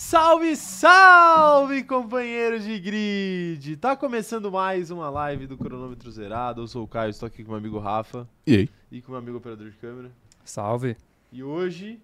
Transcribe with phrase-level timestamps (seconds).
[0.00, 3.76] Salve, salve, companheiros de grid!
[3.78, 6.62] Tá começando mais uma live do Cronômetro Zerado.
[6.62, 8.70] Eu sou o Caio, estou aqui com meu amigo Rafa E aí?
[8.92, 10.12] e com meu amigo operador de câmera.
[10.44, 10.96] Salve.
[11.32, 12.00] E hoje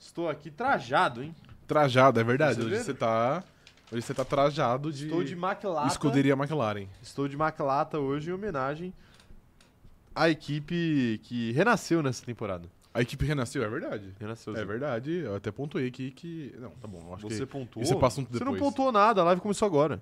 [0.00, 1.34] estou aqui trajado, hein?
[1.66, 2.62] Trajado, é verdade.
[2.62, 3.44] Hoje você tá.
[3.92, 5.04] Hoje você tá trajado de.
[5.04, 5.88] Estou de maclata.
[5.88, 6.86] Escuderia McLaren.
[7.02, 8.90] Estou de maclata hoje em homenagem
[10.14, 12.73] à equipe que renasceu nessa temporada.
[12.94, 14.14] A equipe renasceu, é verdade.
[14.20, 14.54] Renasceu.
[14.54, 14.64] É sim.
[14.64, 15.10] verdade.
[15.10, 16.54] Eu até pontuei aqui que.
[16.60, 17.12] Não, tá bom.
[17.12, 17.46] Acho Você que.
[17.46, 18.04] pontuou?
[18.04, 20.00] Assunto Você não pontuou nada, a live começou agora.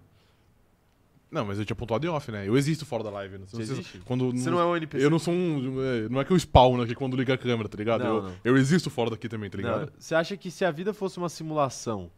[1.31, 2.47] Não, mas eu tinha pontuado em off, né?
[2.47, 3.39] Eu existo fora da live.
[3.39, 3.99] Não sei Você existe?
[4.01, 5.03] Quando, Você não é um NPC.
[5.03, 5.83] Eu não sou um.
[5.83, 8.05] é, Não é que eu spawno aqui quando liga a câmera, tá ligado?
[8.05, 8.35] Não, eu, não.
[8.45, 9.93] eu existo fora daqui também, tá Não, ligado?
[9.99, 12.11] Você acha que se a vida fosse uma simulação,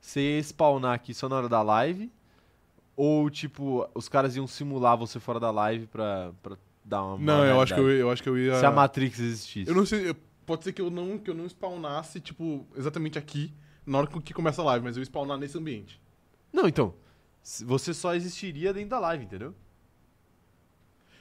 [0.00, 2.10] você ia spawnar aqui só na hora da live?
[2.96, 7.18] Ou, tipo, os caras iam simular você fora da live pra, pra dar uma.
[7.18, 8.58] Não, eu acho, que eu, eu acho que eu ia.
[8.58, 9.68] Se a Matrix existisse.
[9.68, 10.08] Eu não sei.
[10.10, 13.52] eu- Pode ser que eu não, que eu não spawnasse, tipo, exatamente aqui,
[13.84, 16.00] na hora que começa a live, mas eu ia spawnar nesse ambiente.
[16.52, 16.94] Não, então.
[17.64, 19.52] Você só existiria dentro da live, entendeu?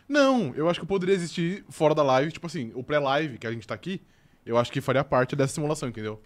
[0.08, 3.47] Não, eu acho que eu poderia existir fora da live, tipo assim, o pré-live que
[3.47, 3.99] a gente tá aqui,
[4.45, 6.21] eu acho que faria parte dessa simulação, entendeu?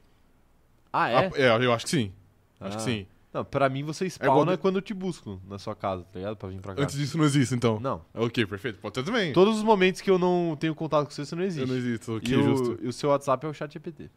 [0.91, 1.15] Ah, é?
[1.27, 2.11] Ah, é, eu acho que sim.
[2.59, 2.85] Acho que Ah.
[2.85, 3.07] sim.
[3.31, 6.17] Não, pra mim você igual spawna de- quando eu te busco na sua casa, tá
[6.17, 6.35] ligado?
[6.35, 6.81] Pra vir pra cá.
[6.81, 7.79] Antes disso não existe, então.
[7.79, 8.03] Não.
[8.13, 8.79] Ok, perfeito.
[8.79, 9.31] Pode ser também.
[9.33, 11.61] Todos os momentos que eu não tenho contato com você, você não existe.
[11.61, 12.79] Eu não existo, ok, e, o, justo.
[12.83, 14.09] e o seu WhatsApp é o chat GPT.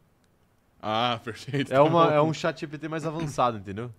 [0.80, 1.72] Ah, perfeito.
[1.72, 3.92] É, uma, é um chat GPT mais avançado, entendeu?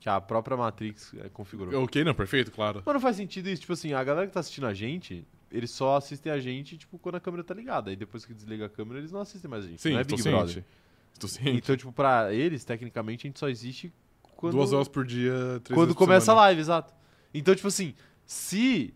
[0.00, 1.82] Que a própria Matrix é, configurou.
[1.82, 2.80] Ok, não, perfeito, claro.
[2.86, 5.72] Mas não faz sentido isso, tipo assim, a galera que tá assistindo a gente, eles
[5.72, 7.90] só assistem a gente, tipo, quando a câmera tá ligada.
[7.90, 9.82] Aí depois que desliga a câmera, eles não assistem mais a gente.
[9.82, 10.36] Sim, não é Big ciente.
[10.38, 10.64] Brother.
[11.12, 11.58] Estou ciente.
[11.58, 13.92] Então, tipo, pra eles, tecnicamente, a gente só existe
[14.38, 16.40] quando, Duas horas por dia, três quando começa a semana.
[16.42, 16.94] live, exato.
[17.34, 17.92] Então, tipo assim,
[18.24, 18.94] se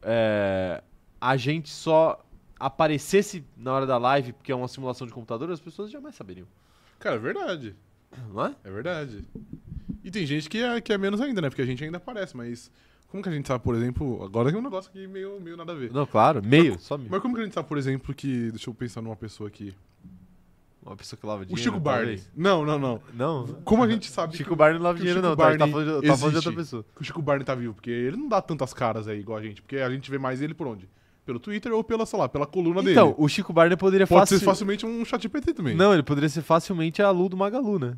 [0.00, 0.80] é,
[1.20, 2.24] a gente só
[2.58, 6.46] aparecesse na hora da live, porque é uma simulação de computador, as pessoas jamais saberiam.
[7.00, 7.74] Cara, é verdade.
[8.32, 8.54] Não é?
[8.62, 9.24] É verdade.
[10.04, 11.50] E tem gente que é, que é menos ainda, né?
[11.50, 12.70] Porque a gente ainda aparece, mas.
[13.08, 14.22] Como que a gente sabe, por exemplo.
[14.22, 15.90] Agora é um negócio aqui meio, meio nada a ver.
[15.92, 17.10] Não, claro, meio, só meio.
[17.10, 18.50] Mas como que a gente sabe, por exemplo, que.
[18.52, 19.74] Deixa eu pensar numa pessoa aqui.
[20.84, 21.62] Uma pessoa que lava O dinheiro.
[21.62, 22.16] Chico Barney.
[22.16, 22.30] talvez.
[22.34, 23.00] Não, não, não.
[23.12, 23.46] Não.
[23.64, 25.36] Como a gente sabe Chico que, o- Barney não lava o dinheiro, não, tá?
[25.36, 26.84] Tá Barney falando, de, tá falando de outra pessoa.
[26.94, 27.74] que o Chico Barney tá vivo?
[27.74, 29.60] Porque ele não dá tantas caras aí igual a gente.
[29.60, 30.88] Porque a gente vê mais ele por onde?
[31.26, 33.16] Pelo Twitter ou pela, sei lá, pela coluna Então, dele.
[33.18, 35.76] o Chico Barney poderia Pode ser facilmente um chat GPT também.
[35.76, 37.96] Não, ele poderia ser facilmente a Lu do Magalu, né?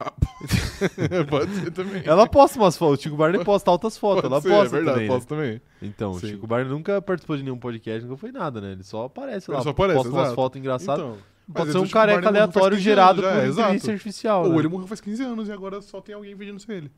[1.28, 2.02] Pode ser também.
[2.04, 4.78] Ela posta umas fotos, o Chico Barney posta altas fotos, Pode ela ser, posta é
[4.78, 5.08] verdade, também.
[5.08, 5.14] né?
[5.14, 5.60] posso também.
[5.82, 6.28] Então, o Sim.
[6.28, 8.72] Chico Barney nunca participou de nenhum podcast, nunca foi nada, né?
[8.72, 10.34] Ele só aparece Ele lá, só aparece, posta umas exato.
[10.36, 11.04] fotos engraçadas.
[11.04, 11.18] Então,
[11.52, 14.44] Pode mas ser um careca aleatório 15 gerado anos por já, inteligência artificial.
[14.44, 14.58] Ou né?
[14.58, 16.90] ele morreu faz 15 anos e agora só tem alguém pedindo ser ele.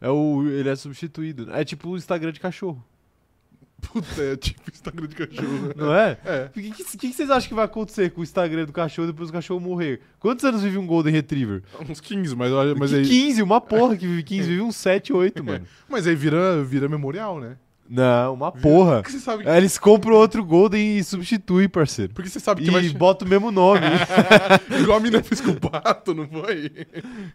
[0.00, 1.50] É o, ele é substituído.
[1.54, 2.84] É tipo o Instagram de cachorro,
[3.92, 5.72] Puta, é tipo Instagram de cachorro.
[5.76, 6.18] não é?
[6.24, 6.46] É.
[6.46, 9.28] O que, que, que vocês acham que vai acontecer com o Instagram do cachorro depois
[9.28, 10.00] do cachorro morrer?
[10.18, 11.62] Quantos anos vive um Golden Retriever?
[11.88, 13.06] Uns 15, mas, olha- mas que aí.
[13.06, 15.66] 15, uma porra que vive 15, vive uns 7, 8, mano.
[15.88, 17.56] Mas aí vira, vira memorial, né?
[17.88, 18.96] Não, uma porra.
[19.02, 22.14] Porque você sabe, Aí eles compram outro Golden e substituem, parceiro.
[22.14, 22.88] porque você sabe que E vai.
[22.90, 23.80] bota o mesmo nome.
[24.80, 26.70] Igual a mina fez com o pato, não foi?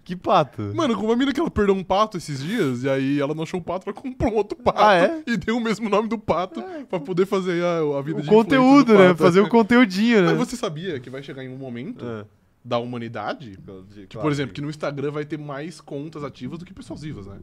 [0.04, 0.62] que pato.
[0.76, 3.44] Mano, com uma mina que ela perdeu um pato esses dias, e aí ela não
[3.44, 4.82] achou o pato, ela comprou um outro pato.
[4.82, 5.22] Ah, é?
[5.28, 8.28] E deu o mesmo nome do pato pra poder fazer a, a vida o de
[8.28, 9.14] conteúdo, né?
[9.16, 10.34] Fazer o conteúdinho, né?
[10.34, 12.26] Mas você sabia que vai chegar em um momento É.
[12.66, 16.66] da humanidade que, Claro por exemplo, que no Instagram vai ter mais contas ativas do
[16.66, 17.36] que pessoas vivas, né?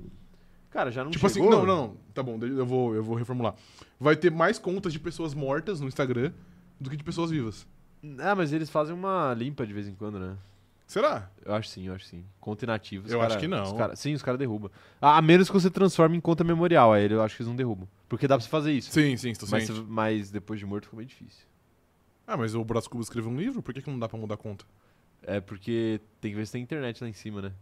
[0.77, 1.49] Cara, já não tipo chegou?
[1.49, 3.55] assim, não, não, não, tá bom, eu vou, eu vou reformular.
[3.99, 6.33] Vai ter mais contas de pessoas mortas no Instagram
[6.79, 7.67] do que de pessoas vivas.
[8.19, 10.37] Ah, mas eles fazem uma limpa de vez em quando, né?
[10.87, 11.31] Será?
[11.43, 12.23] Eu acho sim, eu acho sim.
[12.39, 13.09] Conta inativa.
[13.09, 13.63] Eu cara- acho que não.
[13.63, 14.71] os cara- sim, os caras derrubam.
[15.01, 16.93] Ah, a menos que você transforme em conta memorial.
[16.93, 17.89] Aí eu acho que eles não derrubam.
[18.07, 18.91] Porque dá pra você fazer isso.
[18.91, 21.47] Sim, sim, estou mas, mas depois de morto fica meio difícil.
[22.27, 24.35] Ah, mas o Brás Cubas escreveu um livro, por que, que não dá pra mudar
[24.35, 24.67] a conta?
[25.23, 27.53] É porque tem que ver se tem internet lá em cima, né?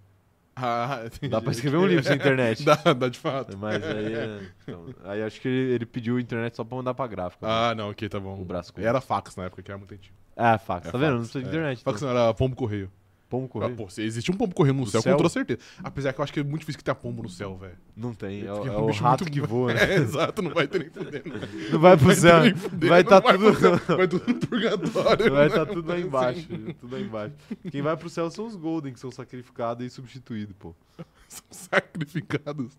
[0.56, 1.28] Ah, entendi.
[1.28, 2.62] Dá pra escrever um livro sem internet.
[2.64, 3.56] dá, dá de fato.
[3.58, 6.94] Mas aí, é, então, aí acho que ele, ele pediu a internet só pra mandar
[6.94, 7.46] pra gráfica.
[7.46, 7.52] né?
[7.52, 8.34] Ah, não, ok, tá bom.
[8.34, 8.72] O Cubas.
[8.76, 10.14] Era fax na época, que era muito antigo.
[10.36, 10.88] É, fax.
[10.88, 11.12] É tá vendo?
[11.12, 11.48] Não fax, precisa de é.
[11.48, 11.82] internet.
[11.82, 12.14] Fax então.
[12.14, 12.90] não era pombo correio.
[13.34, 13.76] Pombo Ah, correio?
[13.76, 15.12] pô, se existe um pombo correndo no céu, céu?
[15.12, 15.60] com toda certeza.
[15.82, 17.76] Apesar que eu acho que é muito difícil que tenha pombo no céu, velho.
[17.96, 18.42] Não tem.
[18.42, 19.80] É, é é um o rato muito- que voa, né?
[19.94, 21.32] É, exato, não vai ter nem fudendo.
[21.72, 22.40] Não vai pro céu.
[22.88, 23.96] Vai não tá tudo.
[23.96, 25.32] Vai tudo no purgatório.
[25.32, 26.46] Vai estar tudo lá embaixo.
[26.80, 27.34] Tudo lá embaixo.
[27.70, 30.74] Quem vai pro céu são os Golden, que são sacrificados e substituídos, pô.
[31.28, 32.72] São sacrificados.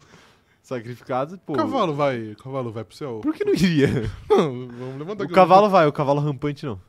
[0.63, 1.53] Sacrificados, pô.
[1.53, 3.19] O cavalo vai, o cavalo vai pro céu?
[3.21, 3.87] Por que não iria?
[4.29, 6.79] Não, vamos levantar O cavalo vai, o cavalo rampante não.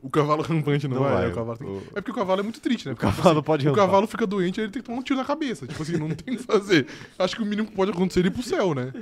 [0.00, 1.12] O cavalo rampante não, Não vai.
[1.14, 1.30] vai.
[1.30, 2.92] O cavalo tem- O- É porque o cavalo é muito triste, né?
[2.92, 3.86] O Porque, tipo cavalo pode assim, o rampar.
[3.86, 5.66] cavalo fica doente e ele tem que tomar um tiro na cabeça.
[5.66, 6.86] Tipo assim, não tem o que fazer.
[7.18, 8.92] Acho que o mínimo que pode acontecer é ir pro céu, né?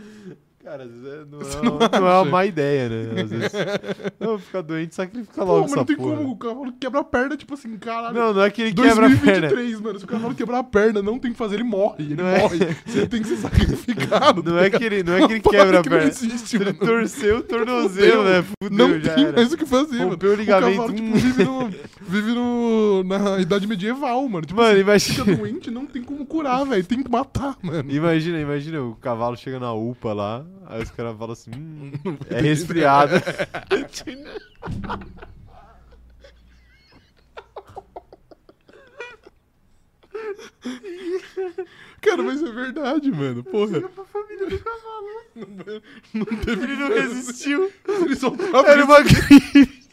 [0.66, 3.22] Cara, às vezes é- não, é, uma- não é uma má ideia, né?
[3.22, 3.52] Às vezes.
[4.18, 6.16] Não, ficar doente, sacrifica Pô, logo mas essa não tem porra.
[6.16, 8.12] como o cavalo quebra a perna, tipo assim, caralho.
[8.14, 9.48] Não, não é que ele quebra a perna.
[9.48, 9.98] 2023, mano.
[10.00, 12.02] Se o cavalo quebrar a perna, não tem que fazer, ele morre.
[12.04, 12.58] Ele Não é- morre.
[12.84, 14.42] Você tem que ser sacrificado.
[14.42, 16.10] Não tá é que ele, não é que ele Uma quebra a que não perna.
[16.10, 16.78] existe, Ele mano.
[16.78, 18.44] torceu o tornozelo, né?
[18.62, 19.36] Fudeu, Não já tem era.
[19.36, 20.10] mais o que fazer, mano.
[20.10, 20.76] Rompeu o ligamento.
[20.78, 24.44] cavalo, tipo, vive, no, vive no, na idade medieval, mano.
[24.46, 25.24] Tipo, Mano, assim, imagina.
[25.24, 26.84] fica doente, não tem como curar, velho.
[26.84, 27.88] Tem que matar, mano.
[27.88, 31.92] Imagina, imagina, o cavalo chega na UPA lá, aí os caras falam assim, hum,
[32.30, 33.14] é resfriado.
[42.00, 43.44] Cara, mas é verdade, mano.
[43.44, 43.80] Porra.
[43.80, 45.06] pra família do cavalo.
[46.14, 47.70] Não teve Ele não resistiu.
[47.86, 49.86] Ele só tava Era uma gripe.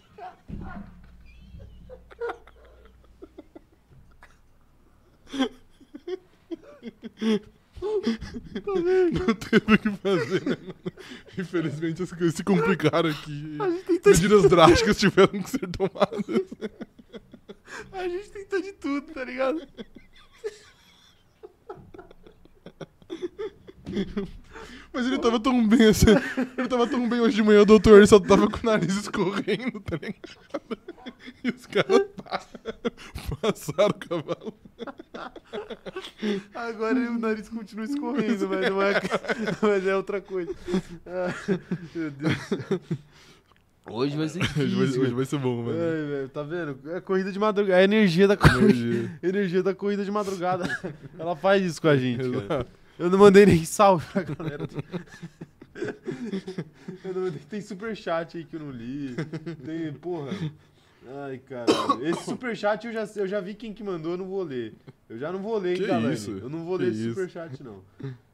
[9.26, 10.76] Não teve o que fazer, né, mano?
[11.38, 13.58] Infelizmente as coisas se complicaram aqui.
[14.06, 16.24] Medidas drásticas tiveram que ser tomadas.
[17.92, 19.62] a gente tentou de tudo, tá ligado?
[24.94, 26.06] Mas ele tava tão bem assim.
[26.58, 28.96] Ele tava tão bem hoje de manhã, o doutor ele só tava com o nariz
[28.96, 30.78] escorrendo, tá ligado?
[31.44, 32.42] E os caras pa-
[33.42, 34.54] passaram o cavalo.
[36.54, 38.94] Agora o nariz continua escorrendo, mas não é,
[39.62, 40.54] mas é outra coisa.
[41.06, 41.34] Ah,
[41.96, 42.34] meu Deus.
[43.86, 45.02] Hoje vai ser Hoje vai, difícil.
[45.02, 45.78] hoje vai ser bom, mano.
[45.78, 46.80] Ai, velho, tá vendo?
[46.92, 47.78] É corrida de madrugada.
[47.78, 48.62] É a energia da corrida.
[48.64, 49.12] Energia.
[49.24, 50.66] energia da corrida de madrugada.
[51.20, 52.66] Ela faz isso com a gente, cara.
[53.00, 54.68] Eu não mandei nem salve pra galera.
[57.04, 59.16] Eu não mandei, tem superchat aí que eu não li.
[59.66, 60.32] Tem, porra.
[61.26, 62.06] Ai, caralho.
[62.06, 64.74] Esse superchat eu já, eu já vi quem que mandou, eu não vou ler.
[65.10, 66.14] Eu já não vou ler, hein, Que Galane?
[66.14, 66.32] isso?
[66.32, 67.82] Eu não vou Que ler esse superchat, não.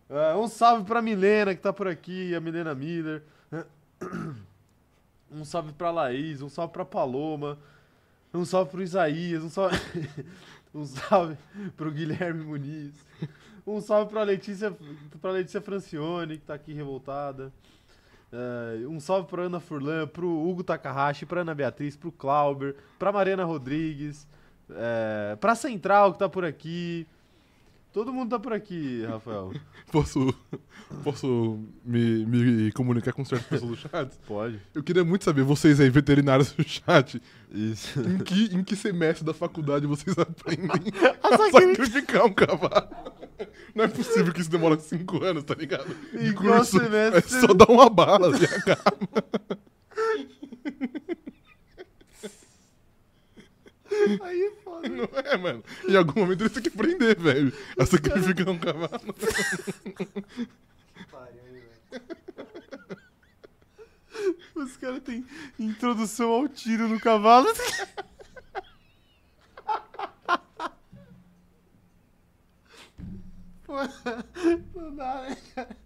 [0.10, 3.24] Ah, um salve pra Milena, que tá por aqui, a Milena Miller.
[5.32, 7.60] Um salve pra Laís, um salve pra Paloma.
[8.34, 9.78] Um salve pro Isaías, um salve,
[10.74, 11.38] um salve
[11.78, 12.94] pro Guilherme Muniz.
[13.66, 14.76] Um salve pra Letícia,
[15.22, 17.52] pra Letícia Francione, que tá aqui revoltada.
[18.32, 23.12] É, um salve pra Ana Furlan, pro Hugo Takahashi, pra Ana Beatriz, pro Clauber, pra
[23.12, 24.28] Mariana Rodrigues,
[24.70, 27.08] é, pra Central, que tá por aqui.
[27.92, 29.52] Todo mundo tá por aqui, Rafael.
[29.92, 30.32] Posso,
[31.04, 34.16] posso me, me comunicar com certas pessoas do chat?
[34.28, 34.60] Pode.
[34.76, 37.20] Eu queria muito saber, vocês aí, veterinários do chat,
[37.52, 38.00] Isso.
[38.00, 42.88] em que, em que semestre da faculdade vocês aprendem A a sacri- sacrificar um cavalo?
[43.74, 45.88] Não é possível que isso demora cinco anos, tá ligado?
[46.14, 49.24] Em qual semestre é só dar uma bala e acaba.
[54.22, 54.88] Aí é foda.
[54.90, 55.64] Não é, mano?
[55.88, 57.54] Em algum momento eles têm que aprender, velho.
[57.78, 59.16] A sacrificar um cavalo.
[64.56, 65.26] Os caras têm
[65.58, 67.48] introdução ao tiro no cavalo.
[74.76, 75.78] Não dá, né, cara?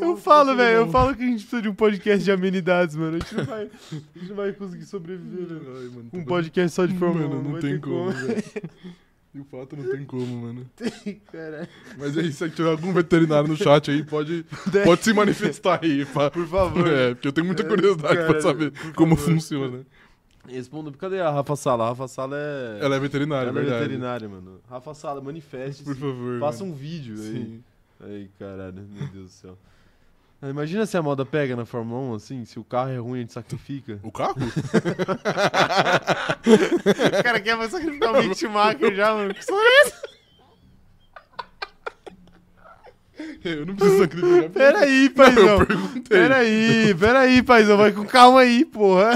[0.00, 3.16] Eu falo, velho, eu falo que a gente precisa de um podcast de amenidades, mano.
[3.16, 5.46] A gente não vai, a gente não vai conseguir sobreviver.
[5.50, 7.28] Ai, mano, Um podcast só de Fórmula 1.
[7.28, 8.42] Mano, não vai tem como, velho.
[9.32, 10.68] De fato, não tem como, mano.
[10.74, 11.68] Tem, cara.
[11.96, 14.44] Mas é isso, se tiver algum veterinário no chat aí, pode,
[14.84, 16.04] pode se manifestar aí.
[16.04, 16.32] Pra...
[16.32, 16.84] Por favor.
[16.88, 19.32] É, porque eu tenho muita É, curiosidade cara, pra saber como favor.
[19.32, 19.86] funciona.
[20.48, 21.84] Responda, cadê a Rafa Sala?
[21.84, 22.78] A Rafa Sala é.
[22.84, 23.82] Ela é veterinária, Ela é é verdade.
[23.84, 24.60] veterinária, mano.
[24.68, 25.84] Rafa Sala, manifeste.
[25.84, 26.40] Por favor.
[26.40, 26.74] Faça mano.
[26.74, 27.20] um vídeo aí.
[27.22, 27.36] Sim.
[27.36, 27.60] Aí,
[28.38, 29.58] caralho, meu Deus do céu.
[30.42, 33.18] Ah, Imagina se a moda pega na Fórmula 1, assim, se o carro é ruim,
[33.18, 34.00] a gente sacrifica.
[34.02, 34.36] O carro?
[37.18, 39.34] o cara quer mais sacrificar o Mick Schumacher já, mano.
[39.34, 40.10] Que história é essa?
[43.44, 44.50] Eu não preciso sacrificar.
[44.50, 45.60] Peraí, Não, paizão.
[45.60, 46.02] eu perguntei.
[46.18, 47.76] Peraí, peraí, paizão.
[47.76, 49.10] Vai com calma aí, porra.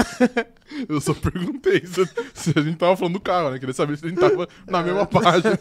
[0.89, 3.59] Eu só perguntei se, se a gente tava falando do carro, né?
[3.59, 5.57] Queria saber se a gente tava na mesma página.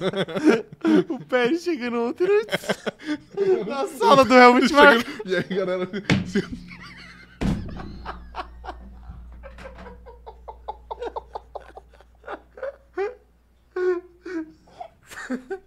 [1.08, 2.26] O Pérez chegando ontem
[3.66, 5.10] na sala do Helmut Marko.
[5.24, 5.88] E aí, galera.
[6.26, 6.44] se-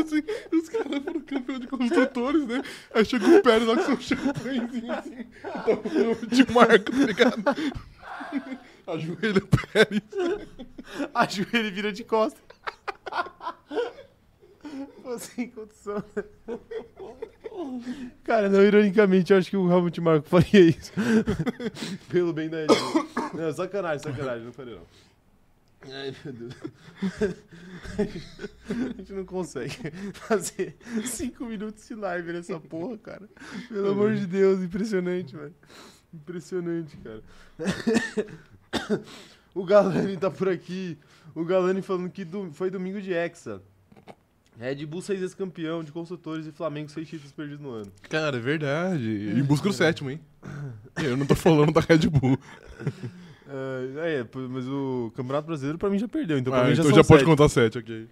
[0.00, 0.22] Assim,
[0.56, 2.62] os caras foram campeão de construtores, né?
[2.94, 5.26] Aí chegou o Pérez lá com seu champanhezinho assim.
[6.28, 7.42] De marco, tá ligado?
[8.86, 10.02] Ajoelha o Pérez.
[11.14, 12.42] Ajoelha e vira de costas.
[15.02, 16.02] Pô, sem condição.
[18.24, 20.92] Cara, não, ironicamente, eu acho que o Helmut Marko faria isso.
[22.08, 22.74] Pelo bem da gente.
[23.34, 25.05] Não, sacanagem, sacanagem, não faria não.
[25.92, 26.54] Ai, meu Deus.
[28.68, 29.74] A gente não consegue
[30.14, 33.28] fazer cinco minutos de live nessa porra, cara.
[33.68, 35.54] Pelo amor de Deus, impressionante, velho.
[36.12, 37.22] Impressionante, cara.
[39.54, 40.98] O Galani tá por aqui.
[41.34, 43.62] O Galani falando que do- foi domingo de Hexa.
[44.58, 47.92] Red Bull seis vezes campeão de construtores e Flamengo seis títulos perdidos no ano.
[48.08, 49.30] Cara, é verdade.
[49.38, 50.20] Em busca do sétimo, hein?
[51.02, 52.38] Eu não tô falando da Red Bull.
[53.48, 56.74] É, é, pô, mas o Campeonato Brasileiro pra mim já perdeu, então pra ah, mim
[56.74, 57.24] já então já pode sete.
[57.24, 58.08] contar sete, ok.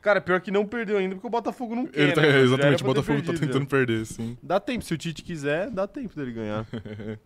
[0.00, 2.28] Cara, pior que não perdeu ainda porque o Botafogo não quer, Ele tá, né?
[2.28, 3.66] é, exatamente, o Botafogo tá tentando já.
[3.66, 4.36] perder, sim.
[4.42, 6.66] Dá tempo, se o Tite quiser, dá tempo dele ganhar.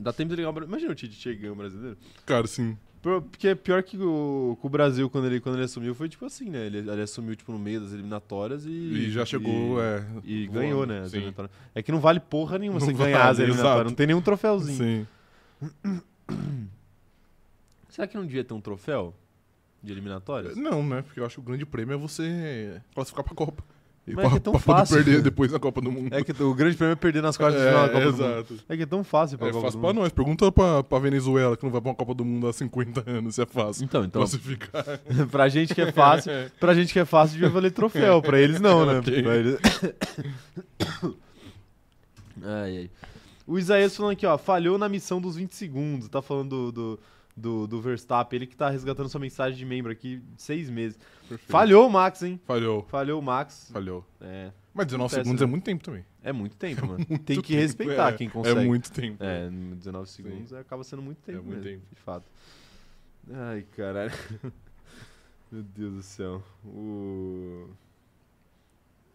[0.00, 1.96] Dá tempo dele ganhar Imagina o Tite chegando brasileiro.
[2.24, 2.76] Cara, sim.
[3.02, 6.24] Por- Porque é pior que o, o Brasil, quando ele, quando ele assumiu, foi tipo
[6.24, 6.66] assim, né?
[6.66, 8.70] Ele, ele assumiu, tipo, no meio das eliminatórias e...
[8.70, 10.04] E já chegou, e, é.
[10.24, 11.08] E voando, ganhou, né?
[11.08, 11.34] Sim.
[11.74, 13.74] É que não vale porra nenhuma Não você vale, ganhar as eliminatórias.
[13.74, 13.90] exato.
[13.90, 15.06] Não tem nenhum troféuzinho.
[15.64, 16.00] Sim.
[17.88, 19.14] Será que não devia ter um troféu
[19.82, 20.56] de eliminatórias?
[20.56, 21.02] Não, né?
[21.02, 23.62] Porque eu acho que o grande prêmio é você classificar pra Copa.
[24.06, 24.96] E Mas é pra, que é tão fácil.
[24.96, 26.14] perder depois na Copa do Mundo.
[26.14, 28.12] É que o grande prêmio é perder nas quartas de final da é, Copa do
[28.12, 28.24] Mundo.
[28.24, 28.54] exato.
[28.66, 30.00] É que é tão fácil pra É Copa fácil do pra Mundo.
[30.02, 30.12] nós.
[30.12, 33.34] Pergunta pra, pra Venezuela, que não vai pra uma Copa do Mundo há 50 anos,
[33.34, 33.84] se é fácil.
[33.84, 34.84] Então, então, Classificar.
[35.30, 38.60] pra gente que é fácil, pra gente que é fácil devia valer troféu, pra eles
[38.60, 38.98] não, né?
[39.00, 39.22] Ok.
[39.22, 39.58] Pra eles-
[42.42, 42.90] ai, ai.
[43.48, 47.00] O Isaías falando aqui, ó, falhou na missão dos 20 segundos, tá falando do, do,
[47.34, 50.98] do, do Verstappen, ele que tá resgatando sua mensagem de membro aqui seis meses.
[51.26, 51.50] Perfeito.
[51.50, 52.38] Falhou o Max, hein?
[52.44, 52.84] Falhou.
[52.90, 53.70] Falhou o Max.
[53.72, 54.04] Falhou.
[54.20, 55.46] É, Mas 19 Acontece, segundos né?
[55.46, 56.04] é muito tempo também.
[56.22, 56.98] é muito tempo, mano.
[56.98, 58.16] Tem Muito que tempo, respeitar é.
[58.18, 58.60] quem consegue.
[58.60, 59.24] É muito tempo.
[59.24, 61.86] É, no 19 segundos acaba sendo muito tempo É muito mesmo, tempo.
[61.94, 62.26] de fato.
[63.32, 64.12] Ai, caralho.
[65.50, 66.42] Meu Deus do céu.
[66.66, 67.70] O...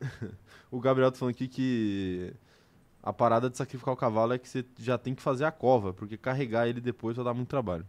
[0.71, 2.33] o Gabriel tá falando aqui que
[3.03, 5.93] a parada de sacrificar o cavalo é que você já tem que fazer a cova,
[5.93, 7.85] porque carregar ele depois vai dar muito trabalho.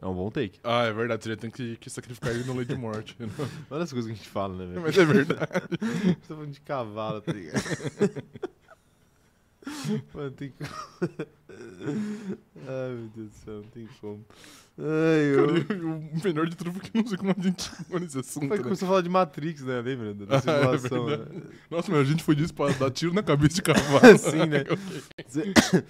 [0.00, 0.58] É um bom take.
[0.64, 1.22] Ah, é verdade.
[1.22, 3.16] Você já tem que, que sacrificar ele no leite de morte.
[3.70, 4.82] Olha as coisas que a gente fala, né, velho?
[4.82, 5.52] Mas é verdade.
[5.78, 7.62] Você tá falando de cavalo, tá ligado?
[10.12, 10.64] Mano, tem que.
[12.66, 14.24] Ai, meu Deus do céu, não tem como.
[14.78, 15.64] Ai, eu.
[15.66, 18.18] Cara, e o melhor de tudo foi que não sei como a gente chegou nesse
[18.18, 18.48] assunto.
[18.48, 18.62] Foi que né?
[18.64, 19.80] começou a falar de Matrix, né?
[19.80, 20.14] Lembra?
[20.14, 21.06] Da Ah, é simulação.
[21.06, 21.34] verdade.
[21.36, 21.42] né?
[21.70, 24.18] Nossa, mas a gente foi disso pra dar tiro na cabeça de cavalo.
[24.18, 24.64] Sim, né?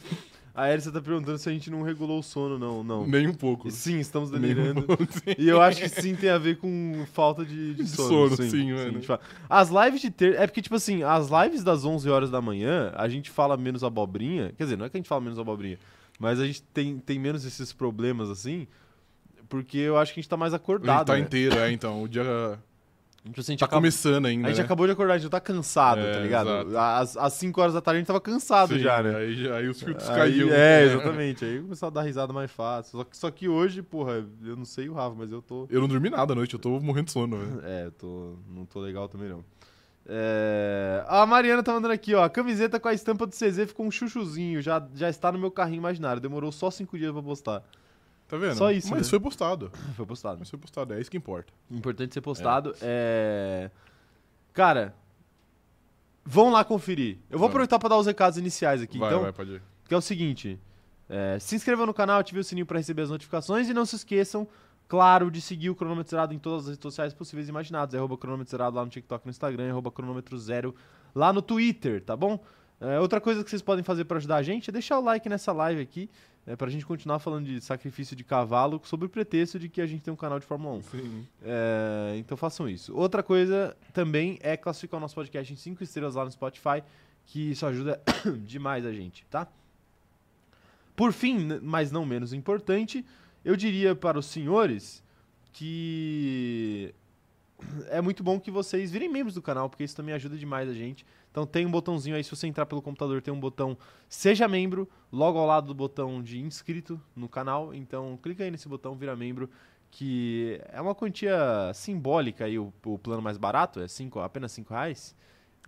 [0.54, 2.84] A Erissa tá perguntando se a gente não regulou o sono, não.
[2.84, 3.06] não.
[3.06, 3.70] Nem um pouco.
[3.70, 4.82] Sim, estamos um delirando.
[4.82, 5.34] pouco, sim.
[5.38, 8.36] E eu acho que sim tem a ver com falta de, de De sono.
[8.36, 9.00] sono, sim, mano.
[9.02, 9.24] fato.
[9.48, 10.34] As lives de ter.
[10.34, 13.82] É porque, tipo assim, as lives das 11 horas da manhã, a gente fala menos
[13.82, 14.52] abobrinha.
[14.54, 15.78] Quer dizer, não é que a gente fala menos abobrinha,
[16.18, 18.66] mas a gente tem, tem menos esses problemas assim,
[19.48, 21.06] porque eu acho que a gente tá mais A gente acordado.
[21.06, 21.20] tá né?
[21.20, 22.02] inteiro, é, então.
[22.02, 22.58] O dia
[23.24, 24.64] Tipo assim, a gente tá acaba- começando ainda, A gente né?
[24.64, 26.48] acabou de acordar, a gente não tá cansado, É, tá ligado?
[26.68, 26.76] exato.
[26.76, 29.14] Às, às 5 horas da tarde a gente tava cansado Sim, já, né?
[29.14, 30.48] Aí, já- aí os filtros Aí- caíam.
[30.50, 31.44] É, exatamente.
[31.44, 32.98] Aí começou a dar risada mais fácil.
[32.98, 35.68] Só que, só que hoje, porra, eu não sei o Rafa, mas eu tô.
[35.70, 37.60] Eu não dormi nada à noite, eu tô morrendo de sono, velho.
[37.64, 38.34] É, eu tô.
[38.50, 39.44] Não tô legal também, não.
[40.06, 41.04] É...
[41.06, 42.24] A Mariana tá mandando aqui, ó.
[42.24, 44.60] A camiseta com a estampa do CZ ficou um chuchuzinho.
[44.60, 46.20] Já, já está no meu carrinho imaginário.
[46.20, 47.62] Demorou só 5 dias pra postar.
[48.28, 48.56] Tá vendo?
[48.56, 49.10] Só isso, Mas né?
[49.10, 49.70] foi postado.
[49.94, 50.38] Foi postado.
[50.38, 51.52] Mas foi postado, é isso que importa.
[51.70, 52.74] Importante ser postado.
[52.80, 53.70] É.
[54.52, 54.94] Cara.
[56.24, 57.16] Vão lá conferir.
[57.28, 57.50] Eu vou Vamos.
[57.50, 58.96] aproveitar pra dar os recados iniciais aqui.
[58.96, 59.62] vai, então, vai, pode ir.
[59.88, 60.58] que é o seguinte:
[61.10, 63.96] é, se inscreva no canal, ative o sininho para receber as notificações e não se
[63.96, 64.46] esqueçam,
[64.88, 67.94] claro, de seguir o cronômetro zerado em todas as redes sociais possíveis e imaginadas.
[67.94, 70.74] É arroba cronômetro zerado lá no TikTok, no Instagram, é arroba cronômetro zero
[71.14, 72.38] lá no Twitter, tá bom?
[72.80, 75.28] É, outra coisa que vocês podem fazer para ajudar a gente é deixar o like
[75.28, 76.10] nessa live aqui,
[76.44, 79.86] é, pra gente continuar falando de sacrifício de cavalo, sob o pretexto de que a
[79.86, 80.82] gente tem um canal de Fórmula 1.
[80.82, 81.26] Sim.
[81.44, 82.92] É, então façam isso.
[82.96, 86.82] Outra coisa também é classificar o nosso podcast em 5 estrelas lá no Spotify,
[87.26, 88.00] que isso ajuda
[88.44, 89.46] demais a gente, tá?
[90.96, 93.04] Por fim, mas não menos importante,
[93.44, 95.02] eu diria para os senhores
[95.52, 96.94] que
[97.88, 100.74] é muito bom que vocês virem membros do canal, porque isso também ajuda demais a
[100.74, 101.06] gente.
[101.30, 103.76] Então tem um botãozinho aí, se você entrar pelo computador, tem um botão
[104.08, 107.74] Seja Membro, logo ao lado do botão de inscrito no canal.
[107.74, 109.48] Então clica aí nesse botão, vira membro,
[109.90, 114.72] que é uma quantia simbólica aí, o, o plano mais barato, é cinco, apenas 5
[114.72, 115.14] reais.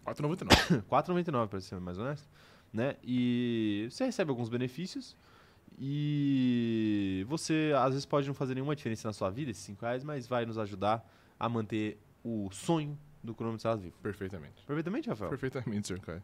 [0.04, 0.82] 4,99.
[0.84, 2.28] 4,99 para ser mais honesto,
[2.72, 2.96] né?
[3.02, 5.16] E você recebe alguns benefícios
[5.78, 10.04] e você às vezes pode não fazer nenhuma diferença na sua vida esses 5 reais,
[10.04, 11.04] mas vai nos ajudar
[11.38, 13.96] a manter o sonho do cronômetro Estrada vivo.
[14.02, 14.64] Perfeitamente.
[14.66, 15.30] Perfeitamente, Rafael?
[15.30, 16.22] Perfeitamente, senhor Caio.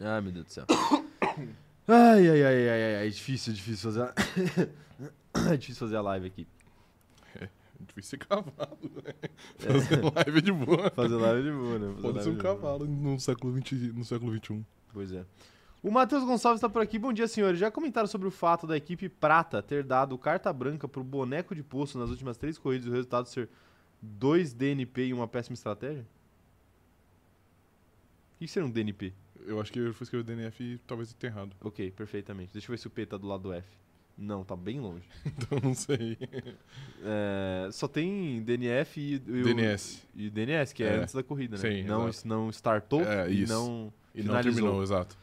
[0.00, 0.64] Ai, meu Deus do céu.
[1.88, 5.52] ai, ai, ai, ai, ai, ai, difícil, difícil fazer a...
[5.52, 6.46] é difícil fazer a live aqui.
[7.34, 7.48] É
[7.86, 9.12] difícil ser cavalo, né?
[9.58, 10.90] Fazer live é de boa.
[10.90, 11.86] Fazer live de boa, né?
[11.88, 12.54] Fazer Pode ser live um boa.
[12.54, 14.36] cavalo no século, 20, no século um.
[14.36, 14.64] XXI.
[14.92, 15.24] Pois é.
[15.86, 16.98] O Matheus Gonçalves está por aqui.
[16.98, 17.60] Bom dia, senhores.
[17.60, 21.62] Já comentaram sobre o fato da equipe Prata ter dado carta branca pro boneco de
[21.62, 23.48] poço nas últimas três corridas e o resultado ser
[24.02, 26.04] dois DNP e uma péssima estratégia?
[28.34, 29.12] O que seria um DNP?
[29.46, 31.52] Eu acho que eu fui escrever DNF e talvez eu tenha errado.
[31.60, 32.52] Ok, perfeitamente.
[32.52, 33.64] Deixa eu ver se o P tá do lado do F.
[34.18, 35.04] Não, tá bem longe.
[35.24, 36.18] Então não sei.
[37.08, 40.02] É, só tem DNF e, e o- DNS.
[40.16, 40.96] e DNS, que é, É.
[40.96, 41.62] antes da corrida, né?
[41.62, 42.26] Sim, não, exato.
[42.26, 45.16] não startou É, e não E não terminou, exato.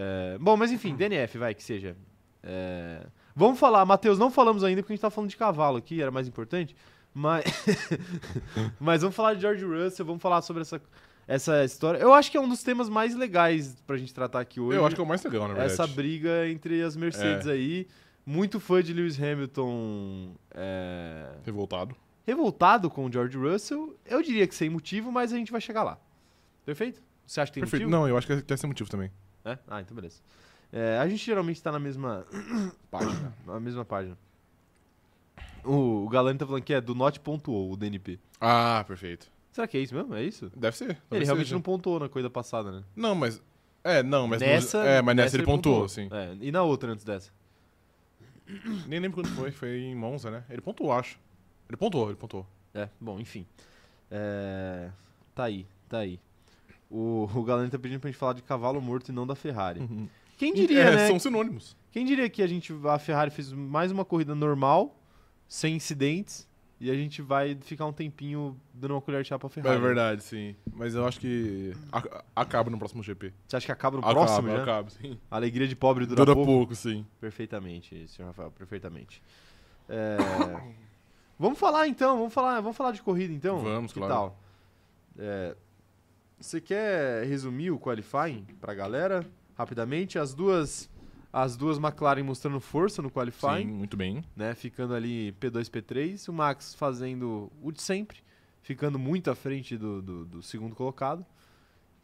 [0.00, 1.96] É, bom, mas enfim, DNF, vai, que seja.
[2.40, 6.00] É, vamos falar, Matheus, não falamos ainda porque a gente tá falando de cavalo aqui,
[6.00, 6.76] era mais importante.
[7.12, 7.44] Mas,
[8.78, 10.80] mas vamos falar de George Russell, vamos falar sobre essa,
[11.26, 11.98] essa história.
[11.98, 14.78] Eu acho que é um dos temas mais legais pra gente tratar aqui hoje.
[14.78, 15.72] Eu acho que é o mais legal, na verdade.
[15.72, 17.52] essa briga entre as Mercedes É.
[17.52, 17.88] aí.
[18.24, 21.96] Muito fã de Lewis Hamilton é, Revoltado.
[22.26, 23.96] revoltado com o George Russell.
[24.04, 25.98] Eu diria que sem motivo, mas a gente vai chegar lá.
[26.64, 27.00] Perfeito?
[27.26, 27.84] Você acha que tem Perfeito.
[27.84, 28.00] motivo?
[28.02, 29.10] Não, eu acho que tem esse motivo também.
[29.52, 29.58] É?
[29.68, 30.20] Ah, então beleza.
[30.72, 32.26] É, a gente geralmente tá na mesma
[32.90, 33.32] Página.
[33.46, 34.16] na mesma página.
[35.64, 38.18] O, o Galani tá falando que é do not pontuou o DNP.
[38.40, 39.30] Ah, perfeito.
[39.52, 40.14] Será que é isso mesmo?
[40.14, 40.50] É isso?
[40.56, 40.90] Deve ser.
[40.90, 41.54] ele talvez realmente seja.
[41.56, 42.84] não pontuou na corrida passada, né?
[42.94, 43.42] Não, mas.
[43.82, 44.40] É, não, mas.
[44.40, 46.08] no- nessa, é, mas nessa, ele pontuou, sim.
[46.12, 47.30] É, e na outra antes dessa?
[48.86, 49.50] Nem lembro quando foi.
[49.50, 50.44] Foi em Monza, né?
[50.48, 51.18] Ele pontuou, acho.
[51.68, 52.46] Ele pontuou, ele pontuou.
[52.74, 53.46] É, bom, enfim.
[54.10, 54.90] É,
[55.34, 56.20] tá aí, tá aí.
[56.90, 59.80] O, o Galani tá pedindo pra gente falar de cavalo morto e não da Ferrari.
[60.38, 61.06] Quem diria, é, né?
[61.06, 61.76] São sinônimos.
[61.90, 64.96] Quem diria que a gente a Ferrari fez mais uma corrida normal,
[65.46, 66.48] sem incidentes,
[66.80, 69.76] e a gente vai ficar um tempinho dando uma colher de chá pra Ferrari.
[69.76, 70.54] É verdade, sim.
[70.72, 73.32] Mas eu acho que a- acaba no próximo GP.
[73.46, 74.62] Você acha que acaba no acaba, próximo já?
[74.62, 75.18] acaba, sim.
[75.30, 76.50] A alegria de pobre dura, Dura pouco?
[76.52, 77.04] pouco, sim.
[77.20, 79.20] Perfeitamente, senhor Rafael, perfeitamente.
[79.88, 80.16] É,
[81.38, 83.58] vamos falar então, vamos falar, vamos falar de corrida então?
[83.58, 84.14] Vamos, que claro.
[84.14, 84.40] tal?
[85.18, 85.56] É,
[86.40, 89.26] Você quer resumir o qualifying pra galera
[89.56, 90.18] rapidamente?
[90.18, 90.88] As duas
[91.32, 94.24] as duas McLaren mostrando força no Sim, qualifying, muito bem.
[94.34, 94.54] né?
[94.54, 98.18] Ficando ali P2, P3, o Max fazendo o de sempre,
[98.62, 101.26] ficando muito à frente do, do, do segundo colocado.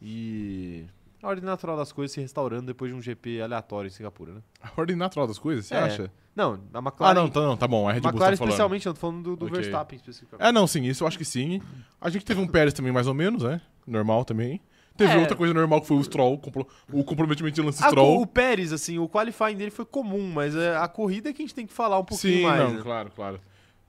[0.01, 0.85] E
[1.25, 4.41] a ordem natural das coisas se restaurando depois de um GP aleatório em Singapura, né?
[4.61, 6.11] A ordem natural das coisas, você É, acha?
[6.35, 7.11] Não, a McLaren.
[7.11, 7.87] Ah, não, tá, não, tá bom.
[7.87, 8.49] A Red Bull McLaren tá falando.
[8.51, 9.57] especialmente, eu tô falando do, do Ok.
[9.59, 10.47] Verstappen especificamente.
[10.47, 11.61] É, não, sim, isso eu acho que sim.
[11.99, 13.61] A gente teve um Pérez também, mais ou menos, né?
[13.87, 14.59] Normal também.
[14.97, 15.17] Teve É.
[15.17, 16.41] outra coisa normal que foi o Stroll,
[16.91, 18.21] o comprometimento de lance A co- Stroll.
[18.21, 21.45] o Pérez, assim, o qualifying dele foi comum, mas é, a corrida é que a
[21.45, 22.59] gente tem que falar um pouquinho sim, mais.
[22.63, 22.81] não, né?
[22.81, 23.39] claro, claro.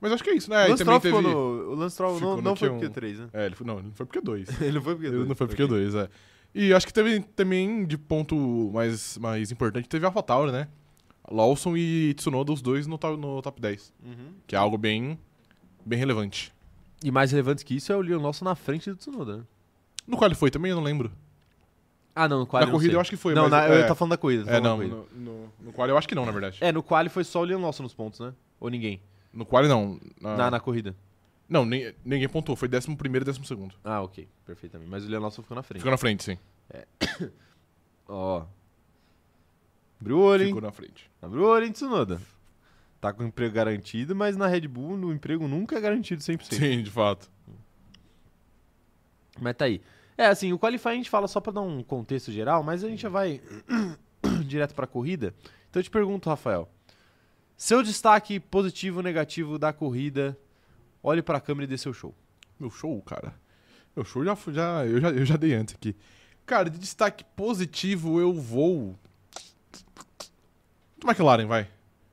[0.00, 0.66] Mas acho que é isso, né?
[0.66, 1.20] o Lance Stroll teve...
[1.20, 1.70] no.
[1.70, 2.72] O Lance Stroll não, não foi Q1.
[2.72, 3.28] porque 3, né?
[3.32, 4.48] É, ele foi, não, ele foi porque dois.
[4.60, 5.20] Ele não foi porque 2.
[5.20, 6.08] Ele não foi porque dois, é.
[6.58, 10.68] E acho que teve também, de ponto mais, mais importante, teve AlphaTauri, né?
[11.30, 13.92] Lawson e Tsunoda, os dois no, no top 10.
[14.02, 14.32] Uhum.
[14.46, 15.18] Que é algo bem,
[15.84, 16.54] bem relevante.
[17.04, 19.44] E mais relevante que isso é o Leon Lawson na frente do Tsunoda, né?
[20.06, 21.12] No qual ele foi também, eu não lembro.
[22.14, 23.50] Ah, não, no quali na corrida eu acho que foi, Não, mas...
[23.50, 24.50] na, é, eu tô falando da corrida.
[24.50, 24.96] É, não, corrida.
[24.96, 26.56] no, no, no qual eu acho que não, na verdade.
[26.62, 28.32] É, no quali foi só o Leon Lawson nos pontos, né?
[28.58, 29.02] Ou ninguém?
[29.30, 30.00] No qual não.
[30.18, 30.96] Na, Na, na corrida.
[31.48, 33.74] Não, nem- ninguém pontuou, foi 11 primeiro e 12 segundo.
[33.84, 34.28] Ah, ok.
[34.44, 34.90] Perfeitamente.
[34.90, 35.80] Mas o Leon Lawson ficou na frente.
[35.80, 36.38] Ficou na frente, sim.
[38.08, 38.44] Ó.
[40.00, 40.48] Abriu o olho, hein?
[40.48, 41.10] Ficou na frente.
[41.22, 42.20] Abriu o olho, hein, Tsunoda?
[43.00, 46.54] Tá com emprego garantido, mas na Red Bull o emprego nunca é garantido 100%.
[46.54, 47.30] Sim, de fato.
[49.40, 49.80] Mas tá aí.
[50.18, 52.88] É, assim, o Qualify a gente fala só pra dar um contexto geral, mas a
[52.88, 53.40] gente já vai
[54.46, 55.34] direto pra corrida.
[55.70, 56.68] Então eu te pergunto, Rafael.
[57.56, 60.36] Seu destaque positivo ou negativo da corrida,
[61.06, 62.12] olhe pra câmera e dê seu show.
[62.58, 63.32] Meu show, cara.
[63.94, 65.94] Meu show já, já, eu já eu já dei antes aqui.
[66.44, 68.98] Cara, de destaque positivo eu vou.
[70.98, 71.68] Do McLaren, vai.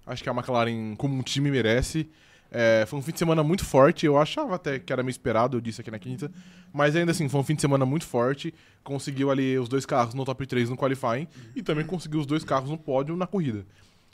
[0.06, 2.10] Acho que a McLaren, como um time, merece.
[2.52, 4.06] É, foi um fim de semana muito forte.
[4.06, 6.32] Eu achava até que era meio esperado, eu disse aqui na quinta.
[6.72, 8.54] Mas ainda assim, foi um fim de semana muito forte.
[8.84, 11.28] Conseguiu ali os dois carros no top 3 no qualifying.
[11.56, 13.66] E também conseguiu os dois carros no pódio na corrida.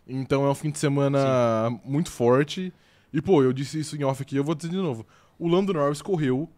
[0.07, 2.71] Então é um fim de semana muito forte.
[3.13, 5.05] E, pô, eu disse isso em off aqui, eu vou dizer de novo.
[5.37, 6.49] O Lando Norris correu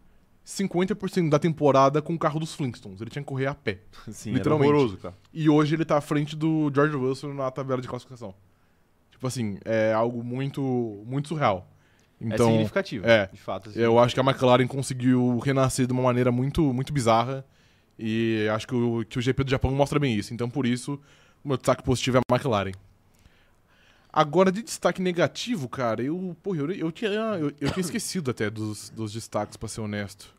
[0.44, 3.00] 50% da temporada com o carro dos Flintstones.
[3.00, 3.78] Ele tinha que correr a pé.
[4.10, 4.68] Sim, Literalmente.
[4.68, 5.14] era horroroso, cara.
[5.32, 8.34] E hoje ele tá à frente do George Russell na tabela de classificação.
[9.10, 10.60] Tipo assim, é algo muito,
[11.06, 11.68] muito surreal.
[12.20, 13.28] é Então, significativo, é.
[13.32, 13.70] de fato.
[13.74, 17.44] é eu acho que a McLaren conseguiu renascer de uma maneira muito, muito bizarra.
[17.98, 20.34] E acho que o, que o GP do Japão mostra bem isso.
[20.34, 21.00] Então, por isso,
[21.44, 22.72] o meu destaque positivo é a McLaren.
[24.12, 28.50] Agora, de destaque negativo, cara, eu, porra, eu, eu, tinha, eu, eu tinha esquecido até
[28.50, 30.34] dos, dos destaques, pra ser honesto.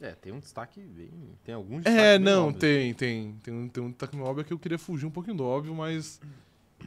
[0.00, 1.10] É, tem um destaque bem.
[1.44, 2.60] Tem alguns É, destaques bem não, óbvios.
[2.60, 3.32] tem, tem.
[3.42, 5.74] Tem um, tem um destaque meio óbvio que eu queria fugir um pouquinho do óbvio,
[5.74, 6.20] mas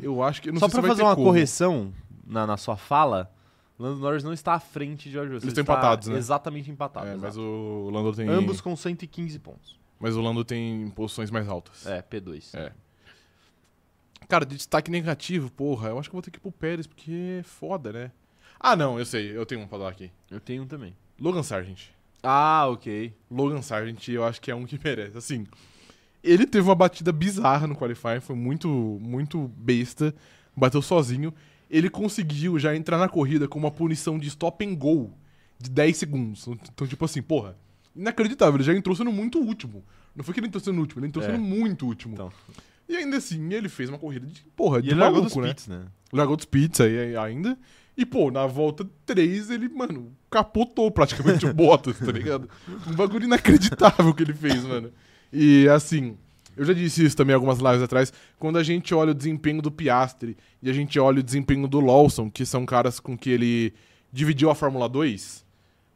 [0.01, 0.49] eu acho que.
[0.49, 1.27] eu Só sei se pra vai fazer uma como.
[1.27, 1.93] correção
[2.25, 3.31] na, na sua fala,
[3.79, 5.47] Lando Norris não está à frente de George Russell.
[5.47, 6.17] Eles estão está empatados, né?
[6.17, 7.09] Exatamente empatados.
[7.09, 7.41] É, mas exato.
[7.41, 8.27] o Lando tem.
[8.27, 9.79] Ambos com 115 pontos.
[9.99, 11.87] Mas o Lando tem posições mais altas.
[11.87, 12.53] É, P2.
[12.53, 12.71] É.
[14.27, 16.85] Cara, de destaque negativo, porra, eu acho que eu vou ter que ir pro Pérez,
[16.85, 18.11] porque é foda, né?
[18.59, 20.11] Ah, não, eu sei, eu tenho um pra dar aqui.
[20.29, 20.93] Eu tenho um também.
[21.19, 21.89] Logan Sargent.
[22.21, 23.13] Ah, ok.
[23.31, 25.17] Logan Sargent, eu acho que é um que merece.
[25.17, 25.45] Assim,
[26.23, 30.13] ele teve uma batida bizarra no qualifying, foi muito, muito besta,
[30.55, 31.33] bateu sozinho.
[31.69, 35.13] Ele conseguiu já entrar na corrida com uma punição de stop and go
[35.59, 36.47] de 10 segundos.
[36.47, 37.55] Então, tipo assim, porra,
[37.95, 39.83] inacreditável, ele já entrou sendo muito último.
[40.15, 41.27] Não foi que ele entrou sendo último, ele entrou É.
[41.27, 42.13] sendo muito último.
[42.15, 42.31] Então.
[42.87, 45.43] E ainda assim, ele fez uma corrida de, porra, E de ele largou maluco, dos
[45.43, 45.53] né?
[45.53, 45.85] pits, né?
[46.13, 47.57] Largou dos pits aí ainda.
[47.97, 52.47] E, pô, na volta 3, ele, mano, capotou praticamente o Bottas, tá ligado?
[52.87, 54.91] Um bagulho inacreditável que ele fez, mano.
[55.33, 56.15] E, assim,
[56.55, 58.13] eu já disse isso também algumas lives atrás.
[58.37, 61.79] Quando a gente olha o desempenho do Piastri e a gente olha o desempenho do
[61.79, 63.73] Lawson, que são caras com que ele
[64.13, 65.43] dividiu a Fórmula 2,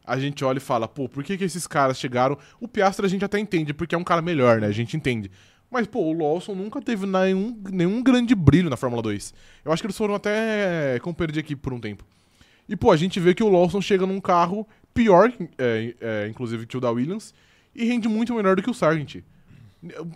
[0.03, 2.37] a gente olha e fala, pô, por que, que esses caras chegaram?
[2.59, 4.67] O Piastri a gente até entende, porque é um cara melhor, né?
[4.67, 5.29] A gente entende.
[5.72, 9.34] Mas, pô, o Lawson nunca teve nenhum, nenhum grande brilho na Fórmula 2.
[9.63, 12.03] Eu acho que eles foram até companheiro de equipe por um tempo.
[12.67, 16.67] E, pô, a gente vê que o Lawson chega num carro pior, é, é, inclusive,
[16.67, 17.34] que o da Williams,
[17.74, 19.24] e rende muito melhor do que o Sargent.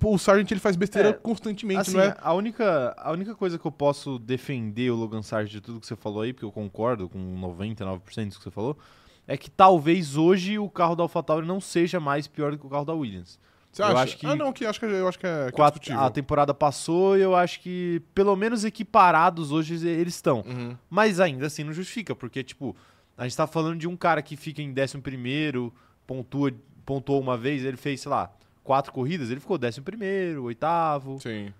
[0.03, 2.16] O Sargent ele faz besteira É, constantemente, Assim, não é?
[2.20, 5.88] a, única, a única coisa que eu posso defender o Logan Sargent de tudo que
[5.88, 8.78] você falou aí, porque eu concordo com 99% disso que você falou,
[9.26, 12.70] é que talvez hoje o carro da AlphaTauri não seja mais pior do que o
[12.70, 13.39] carro da Williams.
[13.76, 13.97] Você eu acha?
[14.03, 16.09] acho que- Ah, não, que acho que, eu acho que é, que é Quatro- a
[16.09, 20.45] temporada passou e eu acho que pelo menos equiparados hoje eles estão.
[20.47, 20.78] Uhum.
[20.89, 22.73] Mas ainda assim não justifica, porque, tipo,
[23.17, 25.71] a gente tá falando de um cara que fica em 11,
[26.07, 26.53] pontua,
[26.86, 28.32] pontuou uma vez, ele fez, sei lá,
[28.63, 31.19] quatro corridas, ele ficou 11, oitavo.
[31.19, 31.51] Sim.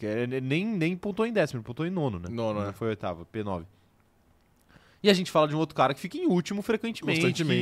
[0.00, 2.28] ele Nem, nem pontuou em décimo, ele pontuou em nono, né?
[2.30, 2.72] Nono, Não é.
[2.72, 3.64] foi oitavo, P9.
[5.02, 7.20] E a gente fala de um outro cara que fica em último frequentemente,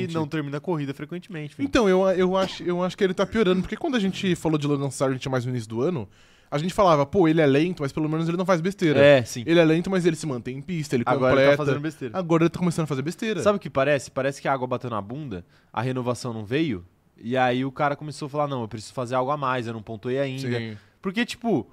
[0.08, 1.52] que não termina a corrida frequentemente.
[1.54, 1.64] enfim.
[1.64, 4.58] Então, eu, eu, acho, eu acho que ele tá piorando, porque quando a gente falou
[4.58, 6.08] de Logan Sargent mais no início do ano,
[6.50, 8.98] a gente falava, pô, ele é lento, mas pelo menos ele não faz besteira.
[8.98, 9.42] é, sim.
[9.46, 11.42] Ele é lento, mas ele se mantém em pista, ele Agora completa.
[11.42, 12.18] ele tá fazendo besteira.
[12.18, 13.42] Agora ele tá começando a fazer besteira.
[13.42, 14.10] Sabe o que parece?
[14.10, 16.86] Parece que a água bateu na bunda, a renovação não veio,
[17.18, 19.72] e aí o cara começou a falar, não, eu preciso fazer algo a mais, eu
[19.72, 20.58] não pontuei ainda.
[20.58, 20.76] Sim.
[21.02, 21.70] Porque, tipo,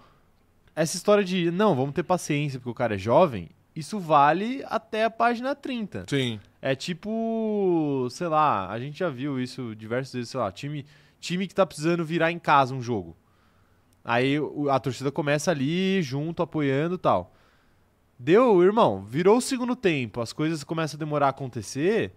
[0.75, 5.03] essa história de, não, vamos ter paciência porque o cara é jovem, isso vale até
[5.05, 6.05] a página 30.
[6.07, 6.39] Sim.
[6.61, 10.85] É tipo, sei lá, a gente já viu isso diversas vezes, sei lá, time,
[11.19, 13.15] time que tá precisando virar em casa um jogo.
[14.05, 14.35] Aí
[14.69, 17.33] a torcida começa ali, junto, apoiando e tal.
[18.19, 22.13] Deu, irmão, virou o segundo tempo, as coisas começam a demorar a acontecer,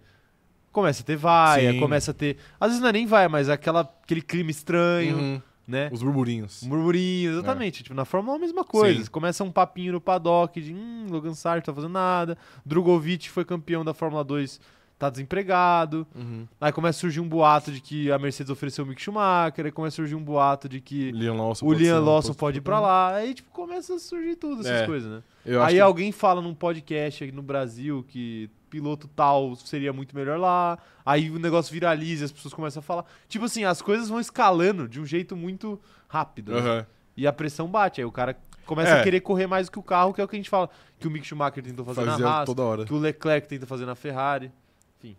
[0.71, 1.79] começa a ter vaia, Sim.
[1.79, 2.37] começa a ter.
[2.59, 5.41] Às vezes não é nem vaia, mas aquela, aquele clima estranho, Uhum.
[5.67, 5.89] Né?
[5.91, 6.63] Os burburinhos.
[6.63, 7.83] Murmurinho, exatamente.
[7.83, 9.03] Tipo, na Fórmula 1 a mesma coisa.
[9.03, 9.11] Sim.
[9.11, 12.37] Começa um papinho no paddock de hum, Logan Sargent tá fazendo nada.
[12.65, 14.59] Drogovic foi campeão da Fórmula 2,
[14.97, 16.07] tá desempregado.
[16.15, 16.47] Uhum.
[16.59, 19.65] Aí começa a surgir um boato de que a Mercedes ofereceu o Mick Schumacher.
[19.65, 22.59] Aí começa a surgir um boato de que Liam Lawson o Liam um Lawson pode
[22.59, 23.13] ir pra lá.
[23.15, 24.85] Aí, tipo, começa a surgir tudo essas É.
[24.85, 25.21] coisas, né?
[25.45, 29.91] Eu acho Aí que- alguém fala num podcast aqui no Brasil que piloto tal seria
[29.93, 30.77] muito melhor lá.
[31.05, 33.05] Aí o negócio viraliza, as pessoas começam a falar.
[33.27, 36.51] Tipo assim, as coisas vão escalando de um jeito muito rápido.
[36.53, 36.59] né?
[36.59, 36.85] Aham.
[37.15, 37.99] E a pressão bate.
[38.01, 38.99] Aí o cara começa É.
[38.99, 40.69] a querer correr mais do que o carro, que é o que a gente fala.
[40.99, 42.49] Que o Mick Schumacher tentou fazer Fazia na Haas,
[42.85, 44.51] que o Leclerc tenta fazer na Ferrari.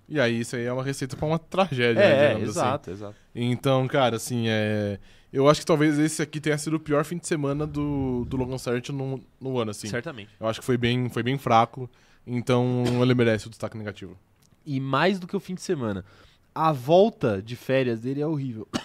[0.09, 2.59] E aí, isso aí é uma receita pra uma tragédia, né, É, é, digamos assim.
[2.61, 3.14] exato, exato.
[3.34, 4.99] Então, cara, assim, é...
[5.32, 8.36] Eu acho que talvez esse aqui tenha sido o pior fim de semana do, do
[8.36, 9.86] Logan Sargent no, no ano, assim.
[9.86, 10.30] Certamente.
[10.40, 11.88] Eu acho que foi bem, foi bem fraco.
[12.29, 14.16] Então, ele merece o destaque negativo.
[14.66, 16.05] E mais do que o fim de semana.
[16.55, 18.68] A volta de férias dele é horrível.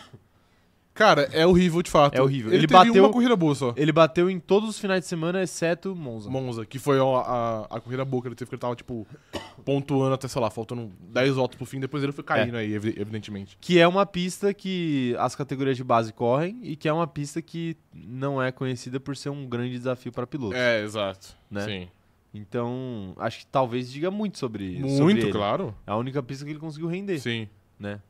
[0.93, 2.13] Cara, é horrível de fato.
[2.13, 2.51] É horrível.
[2.51, 3.73] Ele, Ele bateu- uma corrida boa só.
[3.75, 6.29] Ele bateu em todos os finais de semana, exceto Monza.
[6.29, 9.07] Monza, que foi a, a, a corrida boa que ele teve, que ele tava, tipo,
[9.65, 12.93] pontuando até, sei lá, faltando 10 voltas pro fim, depois ele foi caindo aí, evi-
[12.95, 13.57] evidentemente.
[13.59, 17.41] Que é uma pista que as categorias de base correm e que é uma pista
[17.41, 20.55] que não é conhecida por ser um grande desafio para pilotos.
[20.59, 21.35] É, exato.
[21.49, 21.65] Né?
[21.65, 21.87] Sim.
[22.33, 25.31] Então, acho que talvez diga muito sobre, sobre Muito, ele.
[25.31, 25.75] claro.
[25.85, 27.47] É a única pista que ele conseguiu render, Sim.
[27.77, 28.01] né?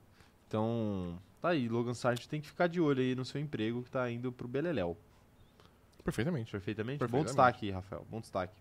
[0.47, 3.91] Então, tá aí, Logan Sargent tem que ficar de olho aí no seu emprego que
[3.91, 4.97] tá indo pro Beleléu.
[6.03, 6.51] Perfeitamente.
[6.51, 6.99] Perfeitamente?
[6.99, 7.27] Bom Perfeitamente.
[7.27, 8.07] destaque, Rafael.
[8.09, 8.53] Bom destaque.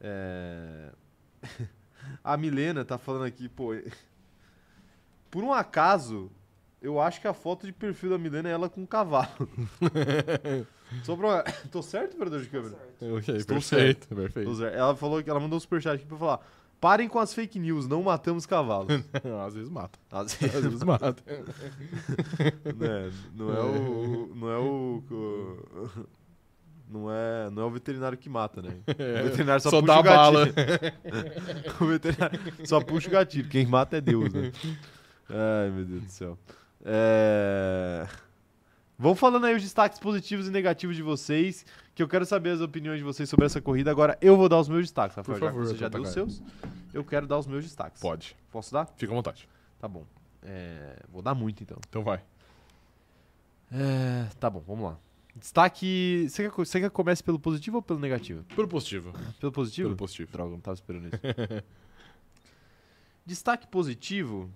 [0.00, 0.90] É...
[2.24, 3.70] a Milena tá falando aqui, pô.
[5.30, 6.30] Por um acaso,
[6.80, 9.28] eu acho que a foto de perfil da Milena é ela com um cavalo.
[11.02, 11.42] Só pra...
[11.70, 12.74] Tô certo, operador de câmera?
[13.00, 14.54] Ok, Estou perfeito, Tô perfeito.
[14.56, 14.74] certo.
[14.74, 16.40] Ela falou que ela mandou um superchat aqui pra falar:
[16.80, 18.88] parem com as fake news, não matamos cavalos.
[19.46, 19.98] Às vezes mata.
[20.10, 21.16] Às Às vezes, mata.
[22.76, 24.32] né, não é o.
[24.34, 25.02] Não é o.
[25.10, 26.06] o-
[26.90, 28.70] Não é, não é o veterinário que mata, né?
[29.20, 30.46] O veterinário só, Só puxa dá o bala.
[30.46, 31.74] gatilho.
[31.80, 33.48] o veterinário só puxa o gatilho.
[33.48, 34.50] Quem mata é Deus, né?
[35.28, 36.38] Ai, meu Deus do céu.
[36.84, 38.06] É...
[38.98, 42.60] Vão falando aí os destaques positivos e negativos de vocês, que eu quero saber as
[42.60, 43.92] opiniões de vocês sobre essa corrida.
[43.92, 45.38] Agora eu vou dar os meus destaques, Rafael.
[45.38, 46.42] Por já favor, você já deu os seus,
[46.92, 48.00] eu quero dar os meus destaques.
[48.00, 48.36] Pode.
[48.50, 48.86] Posso dar?
[48.96, 49.48] Fica à vontade.
[49.78, 50.04] Tá bom.
[50.42, 51.78] É, vou dar muito então.
[51.88, 52.24] Então vai.
[53.70, 54.98] É, tá bom, vamos lá.
[55.36, 56.26] Destaque.
[56.28, 58.42] Você quer, você quer que comece pelo positivo ou pelo negativo?
[58.56, 59.12] Pelo positivo.
[59.38, 59.88] Pelo positivo?
[59.90, 60.32] Pelo positivo.
[60.32, 61.16] Droga, não tava esperando isso.
[63.24, 64.50] Destaque positivo.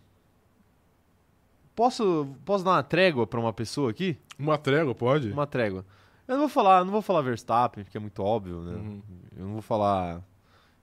[1.75, 4.17] Posso, posso dar uma trégua pra uma pessoa aqui?
[4.39, 5.31] Uma trégua, pode?
[5.31, 5.85] Uma trégua.
[6.29, 8.75] Eu não vou falar, não vou falar Verstappen, porque é muito óbvio, né?
[8.75, 9.03] Uhum.
[9.37, 10.23] Eu não vou falar,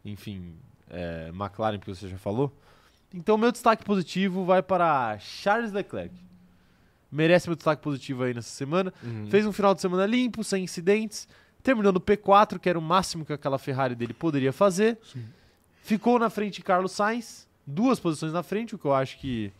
[0.04, 0.56] enfim,
[0.90, 2.52] é, McLaren, porque você já falou.
[3.14, 6.14] Então, meu destaque positivo vai para Charles Leclerc.
[7.12, 8.94] Merece meu destaque positivo aí nessa semana.
[9.02, 9.28] Uhum.
[9.30, 11.28] Fez um final de semana limpo, sem incidentes.
[11.64, 14.98] Terminou no P4, que era o máximo que aquela Ferrari dele poderia fazer.
[15.04, 15.26] Sim.
[15.82, 19.52] Ficou na frente de Carlos Sainz, duas posições na frente, o que eu acho que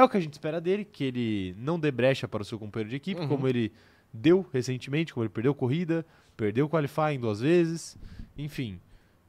[0.00, 2.58] é o que a gente espera dele, que ele não dê brecha para o seu
[2.58, 3.28] companheiro de equipe, Uhum.
[3.28, 3.72] como ele
[4.12, 6.04] deu recentemente, como ele perdeu corrida,
[6.36, 7.96] perdeu qualifying duas vezes,
[8.36, 8.80] enfim,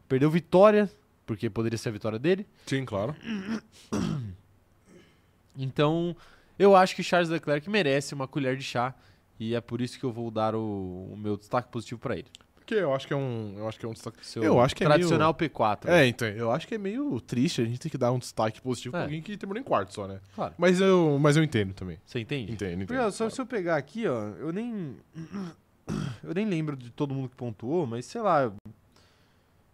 [0.08, 0.90] perdeu vitória,
[1.26, 2.46] porque poderia ser a vitória dele.
[2.66, 3.16] Sim, claro.
[5.58, 6.16] Então,
[6.58, 8.96] eu acho que Charles Leclerc merece uma colher de chá
[9.40, 12.28] e é por isso que eu vou dar o, o meu destaque positivo para ele.
[12.62, 13.56] Porque eu acho que é um.
[13.58, 14.26] Eu acho que é um destaque.
[14.26, 15.88] Seu Eu acho que é tradicional P4.
[15.90, 18.62] É, então, eu acho que é meio triste a gente ter que dar um destaque
[18.62, 19.04] positivo pra É.
[19.04, 20.20] alguém que terminou em quarto só, né?
[20.36, 20.54] Claro.
[20.58, 21.98] Mas eu, mas eu entendo também.
[22.06, 22.52] Você entende?
[22.54, 22.88] Entendo, entendo.
[22.88, 24.96] Porque, ó, só se eu pegar aqui, ó, eu nem.
[26.24, 28.52] Eu nem lembro de todo mundo que pontuou, mas sei lá.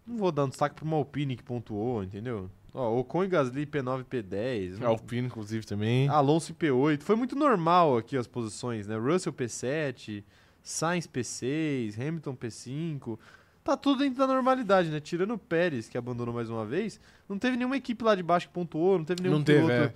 [0.06, 2.50] Não vou dar um destaque pra uma Alpine que pontuou, entendeu?
[2.74, 4.80] Ó, Ocon e Gasly P9 P10.
[4.80, 6.08] não- Alpine, inclusive, também.
[6.08, 7.04] Alonso em P8.
[7.04, 8.96] Foi muito normal aqui as posições, né?
[8.98, 10.24] Russell P7,
[10.68, 13.18] Sainz P6, Hamilton P5.
[13.64, 15.00] Tá tudo dentro da normalidade, né?
[15.00, 18.48] Tirando o Pérez, que abandonou mais uma vez, não teve nenhuma equipe lá de baixo
[18.48, 19.94] que pontuou, não teve nenhum Não teve, piloto.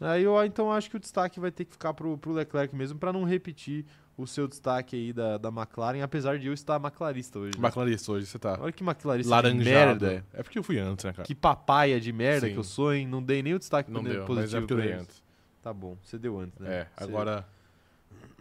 [0.00, 2.98] Aí eu então acho que o destaque vai ter que ficar pro, pro Leclerc mesmo,
[2.98, 3.84] pra não repetir
[4.16, 7.58] o seu destaque aí da, da McLaren, apesar de eu estar McLarista hoje.
[7.58, 7.66] né?
[7.66, 10.04] McLarista hoje, você tá Olha que McLarista de laranjado.
[10.04, 10.26] merda.
[10.34, 11.26] É porque eu fui antes, né, cara?
[11.26, 12.52] Que papaya de merda Sim.
[12.52, 13.06] que eu sou, hein?
[13.06, 15.22] Não dei nem o destaque Não positivo deu, mas é porque eu dei antes.
[15.62, 16.74] Tá bom, você deu antes, né?
[16.74, 17.04] É, Você-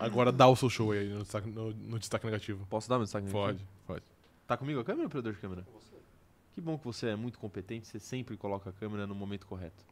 [0.06, 0.32] agora.
[0.32, 2.66] Dá o seu show aí no destaque, no, no destaque negativo.
[2.70, 3.45] Posso dar meu destaque negativo?
[3.45, 4.04] Pode, pode.
[4.47, 5.66] Tá comigo a câmera, operador de câmera?
[6.54, 9.86] Que bom que você é muito competente, você sempre coloca a câmera no momento correto.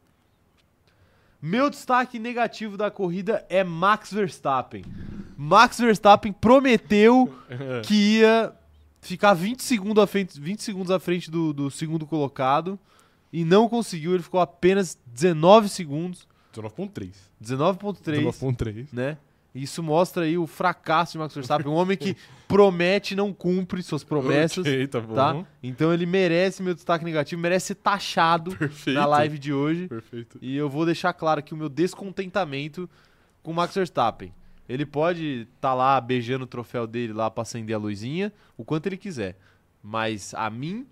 [1.40, 4.84] Meu destaque negativo da corrida é Max Verstappen.
[5.36, 7.34] Max Verstappen prometeu
[7.86, 8.52] que ia
[9.00, 12.78] ficar 20 segundos à frente, 20 segundos à frente do, do segundo colocado
[13.32, 17.12] e não conseguiu, ele ficou apenas 19 segundos, 19.3.
[17.42, 18.88] 19.3, 19.3.
[18.92, 19.16] né?
[19.54, 23.82] Isso mostra aí o fracasso de Max Verstappen, um homem que promete e não cumpre
[23.82, 24.64] suas promessas.
[24.64, 25.14] Ok, tá bom.
[25.14, 25.44] tá?
[25.62, 28.96] Então ele merece meu destaque negativo, merece ser taxado Perfeito.
[28.98, 29.88] na live de hoje.
[29.88, 30.38] Perfeito.
[30.40, 32.88] E eu vou deixar claro aqui o meu descontentamento
[33.42, 34.32] com o Max Verstappen.
[34.68, 38.86] Ele pode estar lá beijando o troféu dele lá pra acender a luzinha, o quanto
[38.86, 39.36] ele quiser.
[39.82, 40.86] Mas a mim,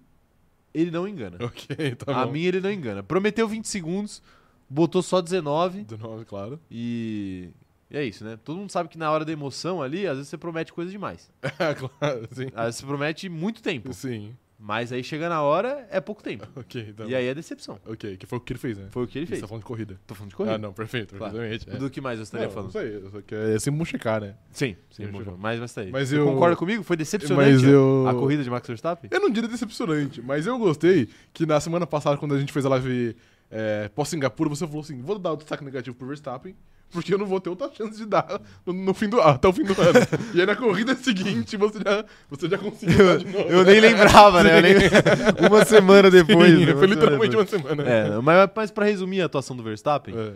[0.75, 1.37] ele não engana.
[1.41, 2.33] Ok, tá a bom.
[2.33, 3.05] mim, ele não engana.
[3.05, 4.21] Prometeu 20 segundos,
[4.69, 6.59] botou só 19 19, claro.
[6.69, 7.51] e.
[7.91, 8.39] E é isso, né?
[8.45, 11.31] Todo mundo sabe que na hora da emoção ali, às vezes você promete coisa demais.
[11.59, 12.49] É, claro, sim.
[12.55, 13.93] Às vezes você promete muito tempo.
[13.95, 14.37] Sim.
[14.61, 16.45] Mas aí chega na hora, é pouco tempo.
[16.57, 17.17] Ok, tá E bom.
[17.17, 17.79] aí é decepção.
[17.87, 18.89] Ok, que foi o que ele fez, né?
[18.91, 19.41] Foi o que ele Você fez.
[19.41, 20.01] tá falando de corrida.
[20.05, 20.57] Tô falando de corrida.
[20.57, 21.33] Ah, não, perfeito, Claro.
[21.35, 21.77] perfeitamente.
[21.77, 21.79] é.
[21.79, 22.75] Do que mais eu estaria Não, falando?
[22.75, 24.35] Não sei, eu só que é sempre mochicar, né?
[24.51, 25.05] Sim, sim,
[25.39, 25.93] mas vai sair.
[25.93, 26.83] Mas Você eu- concorda comigo?
[26.83, 28.05] Foi decepcionante Mas eu...
[28.09, 29.09] a corrida de Max Verstappen?
[29.13, 32.67] Eu não diria decepcionante, mas eu gostei que na semana passada, quando a gente fez
[32.67, 33.15] a live
[33.51, 36.55] é, pós-Singapura, você falou assim: vou dar o destaque negativo pro Verstappen,
[36.91, 39.53] porque eu não vou ter outra chance de dar no, no fim do, até o
[39.53, 39.99] fim do ano.
[40.35, 43.39] e aí na corrida seguinte você já, você já conseguiu novo.
[43.49, 44.59] Eu nem lembrava, né?
[44.59, 44.75] Eu nem...
[45.49, 46.51] uma semana depois.
[46.59, 46.75] Sim, né?
[46.75, 47.83] foi literalmente uma semana.
[47.83, 50.33] É, mas, mas pra resumir a atuação do Verstappen, É.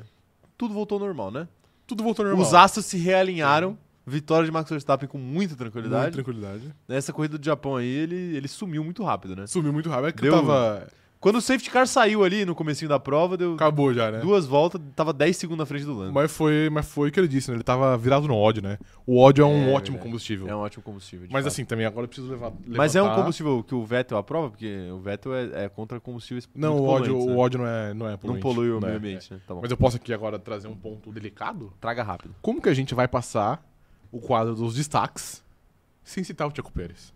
[0.56, 1.48] tudo voltou ao normal, né?
[1.86, 2.46] Tudo voltou ao normal.
[2.46, 3.76] Os astros se realinharam.
[4.04, 6.02] Vitória de Max Verstappen com muita tranquilidade.
[6.02, 6.74] Muita tranquilidade.
[6.88, 9.46] Nessa corrida do Japão aí, ele, ele sumiu muito rápido, né?
[9.46, 10.08] Sumiu muito rápido.
[10.08, 10.88] É que Deu- tava.
[11.22, 14.18] Quando o safety car saiu ali no comecinho da prova, deu Acabou já, né?
[14.18, 16.12] duas voltas, tava 10 segundos na frente do Lando.
[16.12, 17.56] Mas foi, mas foi o que ele disse, né?
[17.56, 18.76] Ele tava virado no ódio, né?
[19.06, 19.98] O ódio é um É, ótimo verdade.
[20.00, 20.48] combustível.
[20.48, 21.28] É um ótimo combustível.
[21.30, 21.52] Mas fato.
[21.52, 22.52] assim, também agora eu preciso levar.
[22.66, 26.00] Mas é um levantar- combustível que o Vettel aprova, porque o Vettel é, é contra
[26.00, 27.40] combustíveis Não, muito o ódio, poluentes, o né?
[27.40, 28.42] ódio não é, não é não poluente.
[28.42, 29.40] polui o Não é, meio ambiente, né?
[29.46, 29.60] Tá bom.
[29.62, 31.72] Mas eu posso aqui agora trazer um ponto delicado.
[31.80, 32.34] Traga rápido.
[32.42, 33.64] Como que a gente vai passar
[34.10, 35.40] o quadro dos destaques
[36.02, 37.14] sem citar o Tiago Pérez?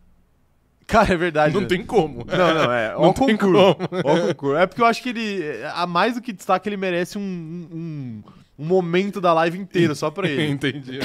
[0.87, 1.53] Cara, é verdade.
[1.55, 1.66] não né?
[1.66, 2.24] tem como.
[2.24, 2.93] Não, não, é.
[2.95, 3.74] Não Ó o tem concurso.
[3.74, 4.01] como.
[4.05, 4.57] Ó concurso.
[4.57, 5.43] É porque eu acho que ele,
[5.74, 8.22] a mais do que destaque, ele merece um, um,
[8.59, 10.47] um momento da live inteiro só pra ele.
[10.53, 11.01] Entendi.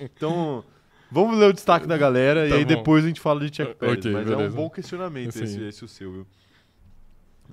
[0.00, 0.64] Então,
[1.10, 2.68] vamos ler o destaque da galera e Tá aí bom.
[2.68, 4.04] depois a gente fala de Chuck Ok, Pérez.
[4.06, 4.56] mas é um beleza.
[4.56, 5.44] bom questionamento Sim.
[5.44, 6.26] esse, esse o seu, viu?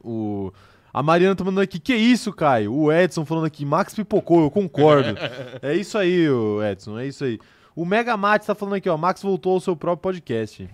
[0.03, 0.51] O...
[0.91, 2.73] A Mariana tá mandando aqui, que isso, Caio?
[2.73, 5.15] O Edson falando aqui, Max pipocou, eu concordo.
[5.61, 6.25] é isso aí,
[6.71, 7.39] Edson, é isso aí.
[7.75, 10.67] O Mega Mate tá falando aqui, ó, Max voltou ao seu próprio podcast.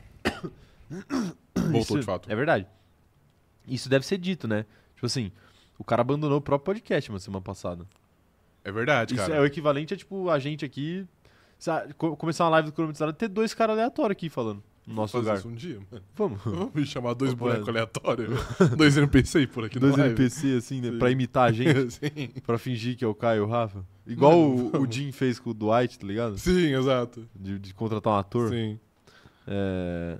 [1.55, 2.31] Voltou, Isso de fato.
[2.31, 2.67] É verdade.
[3.67, 4.65] Isso deve ser dito, né?
[4.93, 5.31] Tipo assim,
[5.77, 7.85] O cara abandonou o próprio podcast uma semana passada.
[8.63, 9.35] É verdade, Isso cara.
[9.35, 11.05] é o equivalente a, tipo, a gente aqui.
[11.59, 15.13] sabe, começar uma live do cronometrado e ter dois caras aleatórios aqui falando no nosso
[15.13, 15.37] Fazer lugar.
[15.39, 16.03] isso um dia, mano.
[16.15, 16.41] Vamos.
[16.43, 18.39] Vamos chamar dois bonecos aleatórios.
[18.77, 19.97] dois NPC por aqui Dois.
[19.97, 20.91] NPC, assim, né?
[20.91, 20.97] Sim.
[20.99, 21.91] Pra imitar a gente.
[21.93, 22.29] Sim.
[22.45, 23.83] pra fingir que é o Caio e o Rafa.
[24.07, 24.95] Igual Mano, o, o vamos.
[24.95, 26.37] Jim fez com o Dwight, tá ligado?
[26.37, 27.27] Sim, exato.
[27.35, 28.49] De, de contratar um ator.
[28.49, 28.79] Sim.
[29.47, 30.19] É,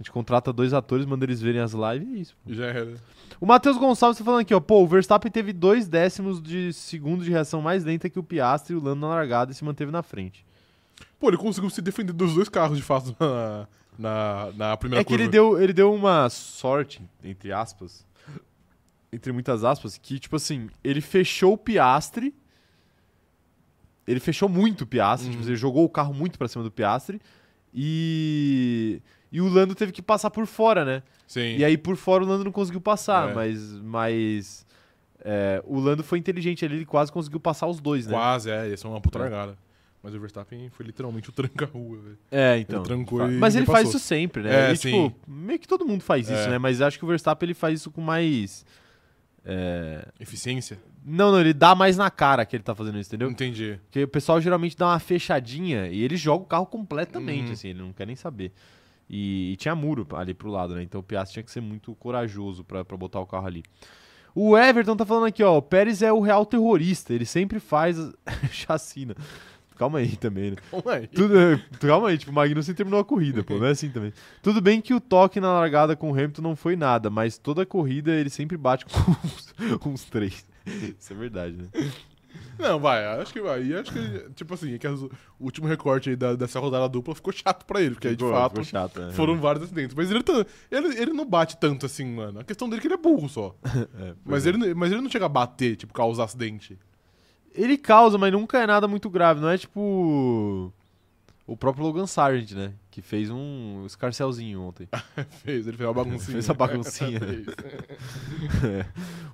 [0.00, 2.36] A gente contrata dois atores, manda eles verem as lives e é isso.
[2.48, 2.94] Já era.
[3.38, 4.58] O Matheus Gonçalves tá falando aqui, ó.
[4.60, 8.72] Pô, o Verstappen teve dois décimos de segundo de reação mais lenta que o Piastri
[8.72, 10.44] e o Lando na largada e se manteve na frente.
[11.18, 15.04] Pô, ele conseguiu se defender dos dois carros, de fato, na, na, na primeira é
[15.04, 15.22] que curva.
[15.22, 18.06] ele deu, ele deu uma sorte, entre aspas,
[19.12, 22.34] entre muitas aspas, que, tipo assim, ele fechou o Piastre.
[24.06, 25.36] Ele fechou muito o Piastre, Uhum.
[25.36, 27.20] tipo, ele jogou o carro muito pra cima do Piastre.
[27.74, 29.00] E.
[29.32, 31.02] E o Lando teve que passar por fora, né?
[31.26, 31.56] Sim.
[31.56, 33.34] E aí por fora o Lando não conseguiu passar, É.
[33.34, 33.72] mas.
[33.80, 34.66] mas
[35.22, 38.12] é, o Lando foi inteligente ali, ele quase conseguiu passar os dois, né?
[38.12, 38.68] Quase, é.
[38.70, 39.22] Ia ser uma puta É.
[39.22, 39.56] largada.
[40.02, 42.18] Mas o Verstappen foi literalmente o tranca-rua, velho.
[42.30, 42.78] É, então.
[42.80, 43.98] Ele trancou e Mas ele faz passou.
[43.98, 44.70] isso sempre, né?
[44.70, 46.48] É, e, tipo, meio que todo mundo faz isso, É.
[46.48, 46.58] né?
[46.58, 48.64] Mas acho que o Verstappen ele faz isso com mais.
[49.44, 50.78] é, Eficiência?
[51.04, 53.30] Não, não, ele dá mais na cara que ele tá fazendo isso, entendeu?
[53.30, 53.78] Entendi.
[53.84, 57.52] Porque o pessoal geralmente dá uma fechadinha e ele joga o carro completamente, Uhum.
[57.52, 58.52] assim, ele não quer nem saber.
[59.12, 60.84] E, e tinha muro ali pro lado, né?
[60.84, 63.64] Então o Piastri tinha que ser muito corajoso pra, pra botar o carro ali.
[64.32, 67.96] O Everton tá falando aqui, ó, o Pérez é o real terrorista, ele sempre faz
[68.52, 69.16] chacina.
[69.76, 70.56] Calma aí também, né?
[70.70, 71.06] Calma aí.
[71.08, 71.34] Tudo,
[71.80, 74.12] calma aí, tipo, o Magnussen terminou a corrida, pô, não é assim também.
[74.40, 77.62] Tudo bem que o toque na largada com o Hamilton não foi nada, mas toda
[77.62, 78.92] a corrida ele sempre bate com
[79.26, 79.54] uns,
[79.84, 80.46] uns três.
[80.66, 81.68] Isso é verdade, né?
[82.58, 83.62] Não, vai, acho que vai.
[83.64, 85.10] E acho que, tipo assim, é que as- o
[85.40, 88.38] último recorte aí da, dessa rodada dupla ficou chato pra ele, porque aí, de Ficou-
[88.38, 89.12] fato ficou chato, né?
[89.12, 89.94] foram vários acidentes.
[89.94, 92.40] Mas ele, tá- ele, ele não bate tanto assim, mano.
[92.40, 93.54] A questão dele é que ele é burro só.
[93.98, 94.50] É, Mas é.
[94.50, 96.78] ele, mas ele não chega a bater, tipo, causar acidente.
[97.54, 99.40] Ele causa, mas nunca é nada muito grave.
[99.40, 100.72] Não é tipo.
[101.52, 102.72] O próprio Logan Sargent, né?
[102.92, 104.88] Que fez um escarcelzinho ontem.
[105.42, 106.32] Fez, ele fez uma baguncinha.
[106.34, 107.18] Fez uma baguncinha.
[107.18, 107.46] Fez.
[108.64, 108.86] É.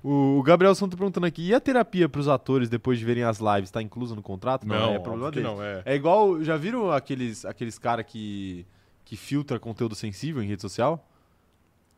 [0.03, 3.71] o, Gabriel Santos perguntando aqui: e a terapia pros atores depois de verem as lives?
[3.71, 4.67] Tá inclusa no contrato?
[4.67, 5.47] Não, é problema que dele.
[5.47, 5.83] não, é.
[5.85, 6.43] É igual.
[6.43, 8.67] Já viram aqueles, aqueles cara que,
[9.05, 11.07] que filtra conteúdo sensível em rede social?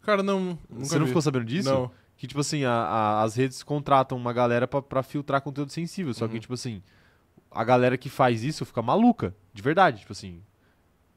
[0.02, 1.10] Cara, não, Você não vi.
[1.10, 1.70] ficou sabendo disso?
[1.70, 1.90] Não.
[2.16, 6.12] Que, tipo assim, a- a- as redes contratam uma galera pra filtrar conteúdo sensível.
[6.12, 6.40] Só que, Uhum.
[6.40, 6.82] tipo assim,
[7.50, 9.34] a galera que faz isso fica maluca.
[9.52, 10.42] De verdade, tipo assim.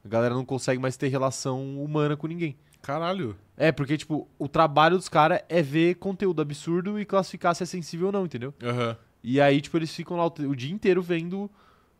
[0.03, 2.57] A galera não consegue mais ter relação humana com ninguém.
[2.81, 3.35] Caralho.
[3.55, 7.65] É, porque, tipo, o trabalho dos caras é ver conteúdo absurdo e classificar se é
[7.65, 8.53] sensível ou não, entendeu?
[8.63, 8.97] Aham.
[9.23, 11.49] E aí, tipo, eles ficam lá o, o dia inteiro vendo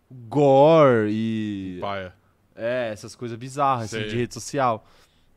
[0.10, 1.78] gore e.
[1.80, 2.14] Paia.
[2.56, 4.86] É, essas coisas bizarras, assim, de rede social.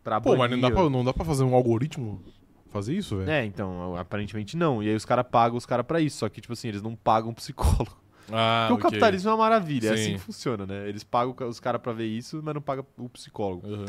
[0.02, 2.22] Pra Pô, mas não dá, banir, pra, não dá pra fazer um algoritmo
[2.70, 3.30] fazer isso, velho?
[3.30, 4.82] É, então, aparentemente não.
[4.82, 6.18] E aí os caras pagam os caras pra isso.
[6.18, 7.96] Só que, tipo assim, eles não pagam psicólogo.
[8.32, 8.90] Ah, Porque o ok.
[8.90, 10.02] capitalismo é uma maravilha, é Sim.
[10.02, 10.88] assim que funciona, né?
[10.88, 13.66] Eles pagam os caras pra ver isso, mas não pagam o psicólogo.
[13.66, 13.86] Aham.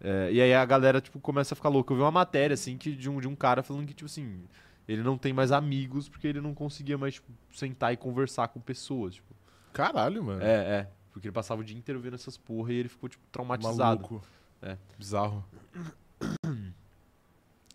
[0.00, 1.92] É, e aí a galera, tipo, começa a ficar louca.
[1.92, 4.42] Eu vi uma matéria, assim, que, de, um, de um cara falando que, tipo assim,
[4.86, 8.60] ele não tem mais amigos porque ele não conseguia mais, tipo, sentar e conversar com
[8.60, 9.34] pessoas, tipo.
[9.72, 10.42] Caralho, mano.
[10.42, 10.88] É, é.
[11.12, 14.02] Porque ele passava o dia inteiro vendo essas porra e ele ficou, tipo, traumatizado.
[14.02, 14.22] Maluco.
[14.60, 14.76] É.
[14.98, 15.44] Bizarro.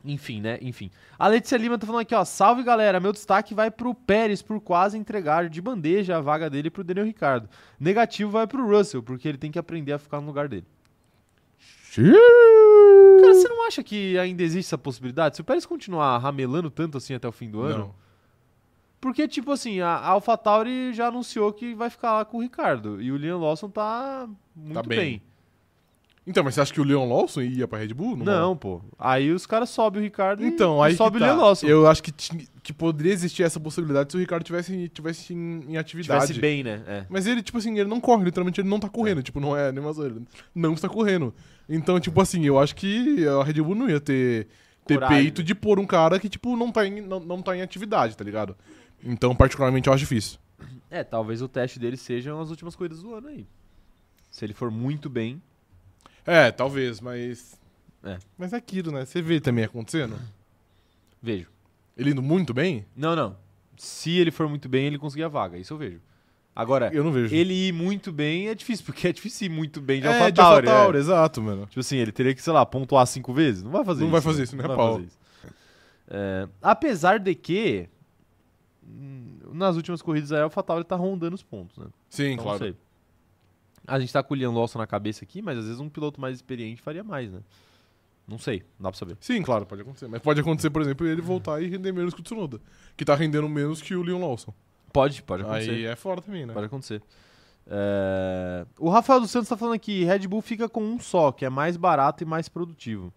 [0.03, 0.57] Enfim, né?
[0.61, 0.89] Enfim.
[1.17, 2.25] A Letícia Lima tá falando aqui, ó.
[2.25, 2.99] Salve, galera.
[2.99, 7.05] Meu destaque vai pro Pérez por quase entregar de bandeja a vaga dele pro Daniel
[7.05, 7.47] Ricardo.
[7.79, 10.65] Negativo vai pro Russell, porque ele tem que aprender a ficar no lugar dele.
[11.95, 15.35] Cara, você não acha que ainda existe essa possibilidade?
[15.35, 17.77] Se o Pérez continuar ramelando tanto assim até o fim do ano?
[17.77, 18.01] Não.
[18.99, 23.01] Porque, tipo assim, a AlphaTauri já anunciou que vai ficar lá com o Ricardo.
[23.01, 24.99] E o Liam Lawson tá muito bem.
[24.99, 25.21] bem.
[26.31, 28.15] Então, mas você acha que o Leon Lawson ia pra Red Bull?
[28.15, 28.81] Não, pô.
[28.97, 31.33] Aí os caras sobem o Ricardo Então, e, aí sobe que o tá.
[31.33, 31.67] Liam Lawson.
[31.67, 32.13] Eu acho que,
[32.63, 36.27] que poderia existir essa possibilidade se o Ricardo tivesse, tivesse em, em atividade.
[36.27, 36.81] Tivesse bem, né?
[36.87, 37.05] É.
[37.09, 39.21] Mas ele, tipo assim, ele não corre, literalmente ele não tá correndo.
[39.21, 40.15] Tipo, não é nem uma zoeira.
[40.15, 40.25] Ele
[40.55, 41.33] não está correndo.
[41.67, 44.47] Então, tipo assim, eu acho que a Red Bull não ia ter,
[44.87, 45.17] ter Coragem.
[45.17, 48.15] peito de pôr um cara que, tipo, não tá, em, não, não tá em atividade,
[48.15, 48.55] tá ligado?
[49.03, 50.39] Então, particularmente, eu acho difícil.
[50.89, 53.45] É, talvez o teste dele sejam as últimas corridas do ano aí.
[54.29, 55.41] Se ele for muito bem.
[56.25, 57.59] É, talvez, mas.
[58.03, 58.17] É.
[58.37, 59.05] Mas é aquilo, né?
[59.05, 60.15] Você vê também acontecendo.
[61.21, 61.47] Vejo.
[61.97, 62.85] Ele indo muito bem?
[62.95, 63.35] Não, não.
[63.77, 65.57] Se ele for muito bem, ele conseguir a vaga.
[65.57, 65.99] Isso eu vejo.
[66.55, 67.33] Agora, Eu não vejo.
[67.33, 70.15] ele ir muito bem é difícil, porque é difícil ir muito bem de é, de
[70.41, 70.67] AlphaTauri.
[70.67, 71.01] AlphaTauri, é.
[71.01, 71.65] exato, mano.
[71.67, 73.63] Tipo assim, ele teria que, sei lá, pontuar cinco vezes.
[73.63, 74.11] Não vai fazer Não isso.
[74.11, 75.17] vai fazer isso, não é vai fazer isso.
[76.09, 77.87] É, apesar de que,
[78.85, 81.85] hum, nas últimas corridas a AlphaTauri tá rondando os pontos, né?
[82.09, 82.59] Sim, Então, claro.
[82.59, 82.75] não sei.
[83.91, 86.19] A gente tá com o Liam Lawson na cabeça aqui, mas às vezes um piloto
[86.19, 87.39] mais experiente faria mais, né?
[88.27, 89.17] Não sei, não dá pra saber.
[89.19, 90.07] Sim, claro, pode acontecer.
[90.07, 92.61] Mas pode acontecer, por exemplo, ele voltar e render menos que o Tsunoda.
[92.95, 94.53] Que tá rendendo menos que o Leon Lawson.
[94.93, 95.71] Pode, pode acontecer.
[95.71, 96.53] Aí é fora também, né?
[96.53, 97.01] Pode acontecer.
[97.67, 101.45] É, O Rafael dos Santos tá falando aqui, Red Bull fica com um só, que
[101.45, 103.13] é mais barato e mais produtivo.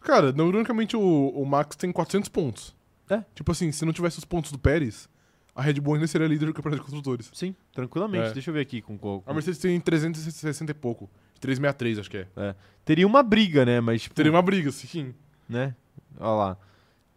[0.00, 2.74] Cara, não, ironicamente o, o Max tem 400 pontos.
[3.08, 3.22] É.
[3.34, 5.08] Tipo assim, se não tivesse os pontos do Pérez,
[5.60, 7.30] a Red Bull ainda seria líder do campeonato de construtores.
[7.34, 8.28] Sim, tranquilamente.
[8.30, 8.32] É.
[8.32, 11.08] Deixa eu ver aqui com, com- A Mercedes tem 360 e pouco.
[11.38, 12.54] 363, acho que é.
[12.84, 13.80] Teria uma briga, né?
[13.80, 15.14] Mas, tipo, Teria uma briga, sim.
[15.48, 15.74] né?
[16.18, 16.56] Olha lá.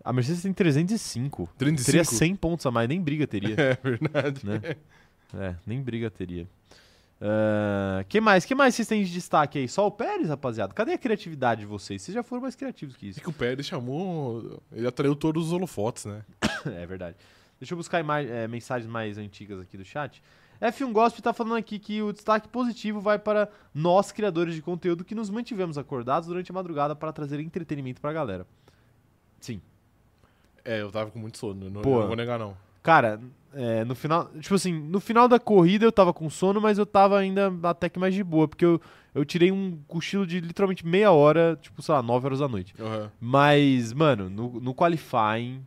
[0.04, 1.50] A Mercedes tem 305.
[1.58, 1.86] 305.
[1.86, 4.46] Teria 100 pontos a mais, nem briga teria, É verdade.
[4.46, 4.62] né?
[5.34, 6.46] É, nem briga teria.
[7.22, 8.44] Ah, que mais?
[8.44, 9.68] que mais vocês têm de destaque aí?
[9.70, 10.74] Só o Pérez, rapaziada?
[10.74, 12.02] Cadê a criatividade de vocês?
[12.02, 13.20] Vocês já foram mais criativos que isso.
[13.20, 14.62] É que o Pérez chamou.
[14.74, 16.22] Ele atraiu todos os holofotes, né?
[16.66, 17.16] é verdade.
[17.64, 20.22] Deixa eu buscar é, mensagens mais antigas aqui do chat.
[20.62, 25.06] F1 Gospel tá falando aqui que o destaque positivo vai para nós, criadores de conteúdo,
[25.06, 28.46] que nos mantivemos acordados durante a madrugada para trazer entretenimento pra galera.
[29.40, 29.62] Sim.
[30.66, 31.70] É, eu tava com muito sono.
[31.70, 32.02] Não, Pô.
[32.02, 32.54] não vou negar, não.
[32.82, 33.18] Cara,
[33.54, 34.28] é, no final.
[34.42, 37.88] Tipo assim, no final da corrida eu tava com sono, mas eu tava ainda até
[37.88, 38.82] que mais de boa, porque eu,
[39.16, 42.76] eu tirei um cochilo de literalmente meia hora, tipo, sei lá, 9 horas da noite.
[42.78, 43.10] Aham.
[43.22, 45.66] Mas, mano, no, no qualifying,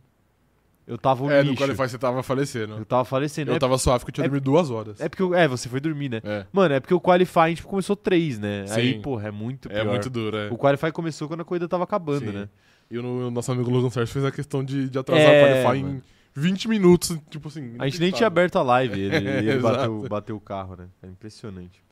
[0.87, 1.61] eu tava um É, no lixo.
[1.63, 2.75] Qualify você tava falecendo.
[2.77, 3.51] Eu tava falecendo.
[3.51, 4.99] Eu É, tava suave porque eu tinha é- dormido duas horas.
[5.01, 5.21] é porque.
[5.21, 6.21] eu- é, você foi dormir, né?
[6.23, 8.65] É, Mano, é porque o qualifying tipo, começou 3, né?
[8.69, 9.01] Aí, Sim.
[9.01, 9.85] porra, é muito é pior.
[9.91, 10.49] muito duro, é.
[10.49, 12.31] O qualifying começou quando a corrida tava acabando, Sim.
[12.31, 12.49] né?
[12.89, 15.45] E o, no- nosso amigo Logan Sérgio fez a questão de, de atrasar É, o
[15.65, 15.95] Qualify mano.
[15.97, 16.01] em
[16.39, 17.75] 20 minutos, tipo assim.
[17.79, 19.15] A gente nem tinha aberto a live, ele,
[19.51, 20.87] ele bateu, bateu o carro, né?
[21.03, 21.83] É impressionante.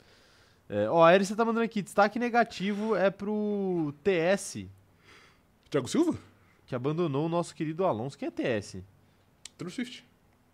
[0.68, 4.66] É, ó, a você tá mandando aqui, destaque negativo é pro TS,
[5.70, 6.14] Thiago Silva?
[6.66, 8.18] Que abandonou o nosso querido Alonso.
[8.18, 8.78] Quem é TS?
[9.56, 10.04] Taylor Swift.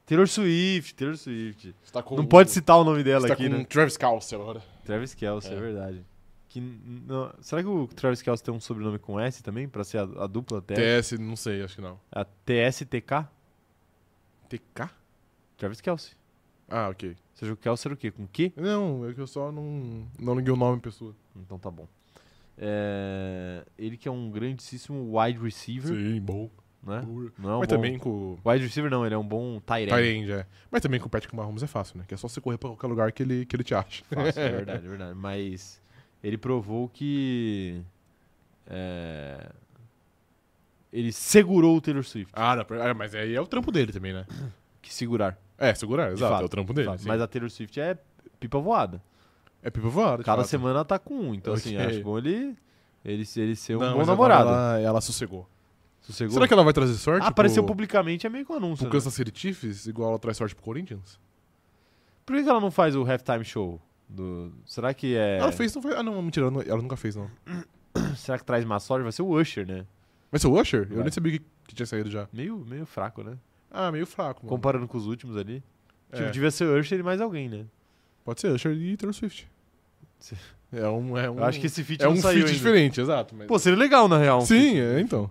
[0.07, 1.75] Taylor Swift, Taylor Swift.
[2.05, 3.65] Com, Não pode citar o nome dela você tá aqui, com né?
[3.65, 4.63] Travis Kelsey agora.
[4.85, 5.61] Travis Kelce, é, É.
[5.61, 6.05] verdade.
[6.49, 9.99] Que, não- será que o Travis Kelce tem um sobrenome com S também, pra ser
[9.99, 10.77] a, a dupla TS?
[10.77, 11.99] TS, não sei, acho que não.
[12.11, 13.27] A TSTK?
[14.49, 14.91] TK?
[15.57, 16.13] Travis Kelce.
[16.69, 17.11] Ah, ok.
[17.11, 18.11] Ou seja, o Kelce era o quê?
[18.11, 18.53] Com Q?
[18.57, 21.15] Não, é que eu só não, não liguei o nome pessoa.
[21.37, 21.87] Então tá bom.
[22.59, 26.51] É, ele que é um grandíssimo wide receiver, Sim, bom.
[26.83, 27.03] né?
[27.39, 29.85] Não é um Mas bom- também com Wide receiver não, ele é um bom tight
[29.85, 29.91] end.
[29.91, 30.47] Tyrande, é.
[30.71, 32.05] Mas também com o Patrick Mahomes é fácil, né?
[32.07, 34.05] Que é só você correr pra qualquer lugar que ele, que ele te acha.
[34.13, 35.19] Fácil, é verdade, é verdade.
[35.19, 35.81] Mas
[36.23, 37.83] ele provou que
[38.67, 39.51] é,
[40.93, 42.31] ele segurou o Taylor Swift.
[42.35, 44.27] Ah, não, é, mas aí é o trampo dele também, né?
[44.83, 45.39] Que segurar.
[45.57, 46.97] É, segurar, exato, é o trampo de dele.
[47.07, 47.97] Mas a Taylor Swift é
[48.39, 49.01] pipa voada.
[49.63, 49.81] É de
[50.25, 50.47] Cada fato.
[50.49, 51.35] semana ela tá com um.
[51.35, 51.87] Então, assim, Ok.
[51.87, 52.57] acho bom ele,
[53.05, 54.49] ele, ele ser um Não, bom namorado.
[54.51, 55.49] Ela, ela sossegou.
[56.01, 56.33] Sossegou?
[56.35, 57.25] Será que ela vai trazer sorte?
[57.25, 58.79] Ah, apareceu pro, publicamente, é meio que um anúncio.
[58.79, 58.93] pro né?
[58.93, 61.19] Kansas City Chiefs, igual ela traz sorte pro Corinthians?
[62.27, 63.81] Por que ela não faz o halftime show?
[64.09, 64.53] Do...
[64.67, 65.39] Será que é.
[65.39, 65.95] Ela fez, não foi.
[65.97, 67.31] Ah, não, mentira, ela, não- ela nunca fez, não.
[68.17, 69.03] Será que traz má sorte?
[69.05, 69.87] Vai ser o Usher, né?
[70.31, 70.83] Vai ser o Usher?
[70.91, 71.05] Eu Vai.
[71.05, 72.29] nem sabia que, que tinha saído já.
[72.33, 73.39] Meio, meio fraco, né?
[73.71, 74.49] Ah, meio fraco, mano.
[74.51, 75.63] Comparando com os últimos ali.
[76.11, 76.31] Tipo, É.
[76.31, 77.65] devia ser o Usher e mais alguém, né?
[78.25, 79.51] Pode ser Usher e Taylor Swift.
[80.75, 82.53] É um, é um, Eu acho que esse feat é não um saiu feat ainda.
[82.57, 83.35] diferente, exato.
[83.35, 83.47] Mas...
[83.47, 84.39] Pô, seria legal, na real.
[84.39, 85.31] um Sim, é, então.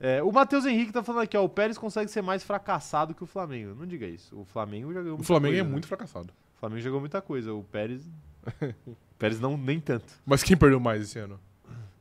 [0.00, 1.44] É, o Matheus Henrique tá falando aqui, ó.
[1.44, 3.74] O Pérez consegue ser mais fracassado que o Flamengo.
[3.78, 4.34] Não diga isso.
[4.36, 5.70] O Flamengo já ganhou O Flamengo coisa, é né?
[5.70, 6.32] muito fracassado.
[6.56, 7.52] O Flamengo jogou muita coisa.
[7.52, 8.10] O Pérez.
[8.84, 10.12] o Pérez não, nem tanto.
[10.24, 11.38] Mas quem perdeu mais esse ano?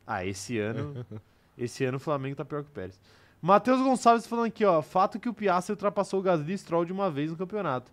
[0.08, 1.06] Ah, esse ano.
[1.56, 3.00] esse ano o Flamengo tá pior que o Pérez.
[3.42, 4.82] Matheus Gonçalves falando aqui, ó.
[4.82, 7.92] Fato que o Piastri ultrapassou o Gasly e Stroll de uma vez no campeonato.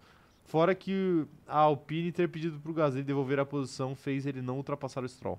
[0.48, 5.04] Fora que a Alpine ter pedido pro Gasly devolver a posição fez ele não ultrapassar
[5.04, 5.38] o Stroll.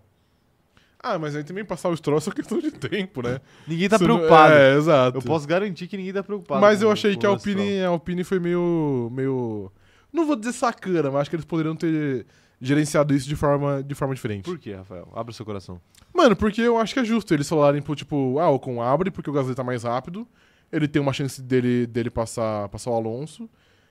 [1.02, 3.40] Ah, mas aí também passar o Stroll é só questão de tempo, né?
[3.68, 4.54] Ninguém tá Você não- preocupado.
[4.54, 5.18] É, exato.
[5.18, 6.62] Eu posso garantir que ninguém tá preocupado.
[6.62, 7.30] Mas com- eu achei com que a.
[7.30, 9.72] Alpine, a Alpine foi meio, meio...
[10.14, 12.26] Não vou dizer sacana, mas acho que eles poderiam ter
[12.62, 14.44] gerenciado isso de forma, de forma diferente.
[14.46, 15.08] Por quê, Rafael?
[15.16, 15.80] Abra o seu coração.
[16.14, 19.10] Mano, porque eu acho que é justo eles falarem, pro, tipo, ah, o Ocon abre
[19.10, 20.28] porque o Gasly tá mais rápido,
[20.72, 23.50] ele tem uma chance dele, dele passar, passar o Alonso.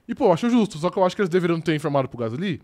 [0.09, 2.19] E, pô, eu acho justo, só que eu acho que eles deveriam ter informado pro
[2.19, 2.61] Gasly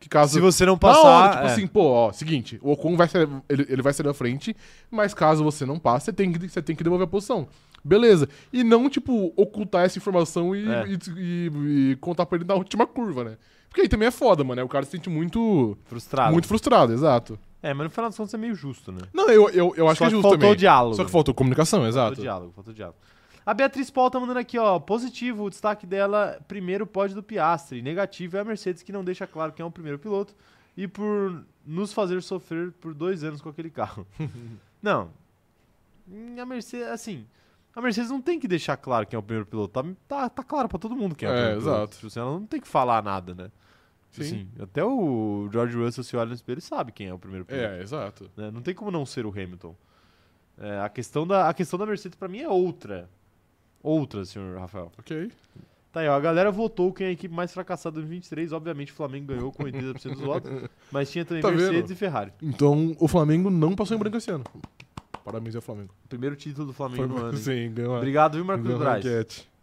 [0.00, 0.32] que caso...
[0.32, 1.00] Se você não Na passar.
[1.02, 1.52] hora, tipo é.
[1.52, 4.56] assim, pô, ó, seguinte, o Ocon vai ser, ele, ele vai sair da frente,
[4.90, 7.46] mas caso você não passe, você tem que, você tem que devolver a posição.
[7.84, 8.26] Beleza.
[8.52, 10.84] E não, tipo, ocultar essa informação e, É.
[10.88, 13.36] e- e- e contar pra ele na última curva, né?
[13.68, 14.56] Porque aí também é foda, mano.
[14.56, 14.64] né?
[14.64, 16.32] O cara se sente muito, Frustrado.
[16.32, 17.38] muito frustrado, exato.
[17.62, 19.00] É, mas no final das contas é meio justo, né?
[19.12, 20.52] Não, eu, eu, eu acho Só que é justo faltou também.
[20.52, 20.96] o diálogo.
[20.96, 22.20] Só que faltou comunicação, Faltou exato.
[22.22, 22.98] diálogo, faltou diálogo.
[23.44, 24.78] A Beatriz Paul tá mandando aqui, ó.
[24.78, 27.82] Positivo, o destaque dela, primeiro pódio do Piastri.
[27.82, 30.34] Negativo é a Mercedes, que não deixa claro quem é o primeiro piloto.
[30.76, 34.06] E por nos fazer sofrer por dois anos com aquele carro.
[34.82, 35.10] não.
[36.40, 37.26] A Mercedes, assim.
[37.74, 39.72] A Mercedes não tem que deixar claro quem é o primeiro piloto.
[39.82, 41.76] Tá, tá, tá claro pra todo mundo quem é, o É, primeiro piloto.
[41.78, 41.94] exato.
[41.96, 43.50] Tipo assim, ela não tem que falar nada, né?
[44.10, 44.22] Sim.
[44.22, 47.64] Assim, até o George Russell, se olha no espelho, sabe quem é o primeiro piloto
[47.64, 48.30] É, exato.
[48.36, 48.50] né?
[48.50, 49.74] Não tem como não ser o Hamilton.
[50.58, 53.08] É, a, questão da, a questão da Mercedes pra mim é outra.
[53.82, 54.90] Outra, senhor Rafael.
[54.98, 55.30] Ok.
[55.92, 56.14] Tá aí, ó.
[56.14, 58.52] A galera votou quem é a equipe mais fracassada em 2023.
[58.52, 60.50] Obviamente o Flamengo ganhou com 80% dos votos.
[60.92, 61.90] Mas tinha também Tá Mercedes vendo?
[61.90, 62.32] e Ferrari.
[62.40, 64.44] Então, o Flamengo não passou em branco esse ano.
[65.24, 65.92] Parabéns ao Flamengo.
[66.08, 67.32] Primeiro título do Flamengo no ano.
[67.32, 67.36] hein?
[67.42, 69.04] Sim, ganhou a, Obrigado, viu, Marcos ganhou a Braz?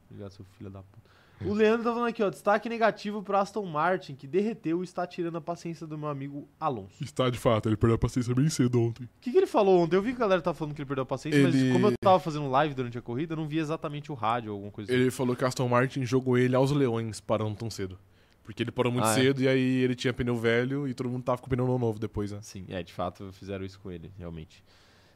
[0.10, 1.07] Obrigado, seu filho da puta.
[1.46, 2.30] O Leandro tá falando aqui, ó.
[2.30, 6.48] Destaque negativo pro Aston Martin, que derreteu e está tirando a paciência do meu amigo
[6.60, 7.04] Alonso.
[7.04, 9.04] Está de fato, ele perdeu a paciência bem cedo ontem.
[9.04, 9.96] O que, que ele falou ontem?
[9.96, 11.88] Eu vi que a galera tava falando que ele perdeu a paciência, Ele- mas como
[11.88, 14.72] eu tava fazendo live durante a corrida, eu não vi exatamente o rádio ou alguma
[14.72, 15.00] coisa assim.
[15.00, 18.00] Ele falou que a Aston Martin jogou ele aos leões parando tão cedo.
[18.44, 19.14] Porque ele parou muito Ah, é?
[19.16, 22.32] cedo e aí ele tinha pneu velho e todo mundo tava com pneu novo depois,
[22.32, 22.40] né?
[22.42, 24.64] Sim, é, de fato fizeram isso com ele, realmente.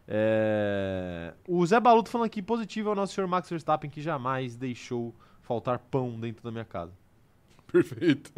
[0.07, 4.55] É, O Zé Baluto falando aqui, positivo é o nosso senhor Max Verstappen, que jamais
[4.55, 6.91] deixou faltar pão dentro da minha casa.
[7.71, 8.31] Perfeito.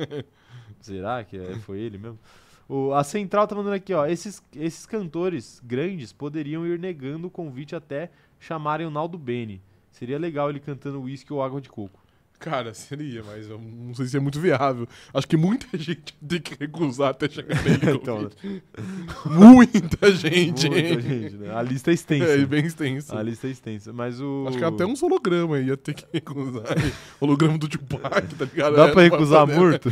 [0.79, 2.19] Será que é- foi ele mesmo?
[2.67, 4.05] O- a Central tá mandando aqui, ó.
[4.05, 9.61] Esses, esses cantores grandes poderiam ir negando o convite até chamarem o Naldo Bene.
[9.91, 11.99] Seria legal ele cantando uísque ou água de coco.
[12.43, 14.85] Cara, seria, mas eu não sei se é muito viável.
[15.13, 17.79] Acho que muita gente tem que recusar até chegar nele.
[17.95, 18.29] Então, né?
[19.25, 21.55] Muita gente, Muita gente, né?
[21.55, 22.25] A lista é extensa.
[22.27, 23.15] É bem extenso.
[23.17, 23.93] A lista é extensa.
[23.93, 24.45] Mas o.
[24.49, 26.65] Acho que até uns holograma ia ter que recusar.
[27.21, 28.75] holograma do Tupac, tá ligado?
[28.75, 29.89] Dá É, pra recusar morto?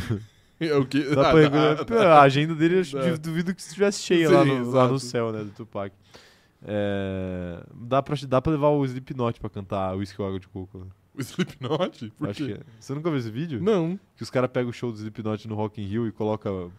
[0.59, 1.03] É o quê?
[1.03, 1.85] Dá Ah, pra dá, recusar.
[1.85, 2.13] Dá.
[2.19, 3.15] A agenda dele, eu Dá.
[3.15, 5.43] duvido que estivesse cheia lá, Sim, no, lá no céu, né?
[5.45, 5.95] Do Tupac.
[6.63, 10.77] É, dá, pra, dá pra levar o Slipknot pra cantar uísque ou água de coco.
[10.79, 10.85] Né?
[11.17, 12.11] O Slipknot?
[12.17, 12.53] Por Acho quê?
[12.53, 12.63] que é.
[12.79, 13.61] Você nunca viu esse vídeo?
[13.61, 16.71] Não, Que os caras pegam o show do Slipknot no Rock in Rio e colocam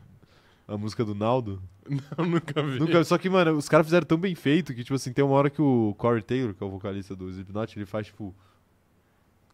[0.66, 1.62] a, música do Naldo.
[2.16, 2.78] não, nunca vi.
[2.78, 5.35] Nunca, só que, mano, os caras fizeram tão bem feito que, tipo assim, tem uma
[5.35, 8.35] hora que o Corey Taylor, que é o vocalista do Slipknot, ele faz, tipo,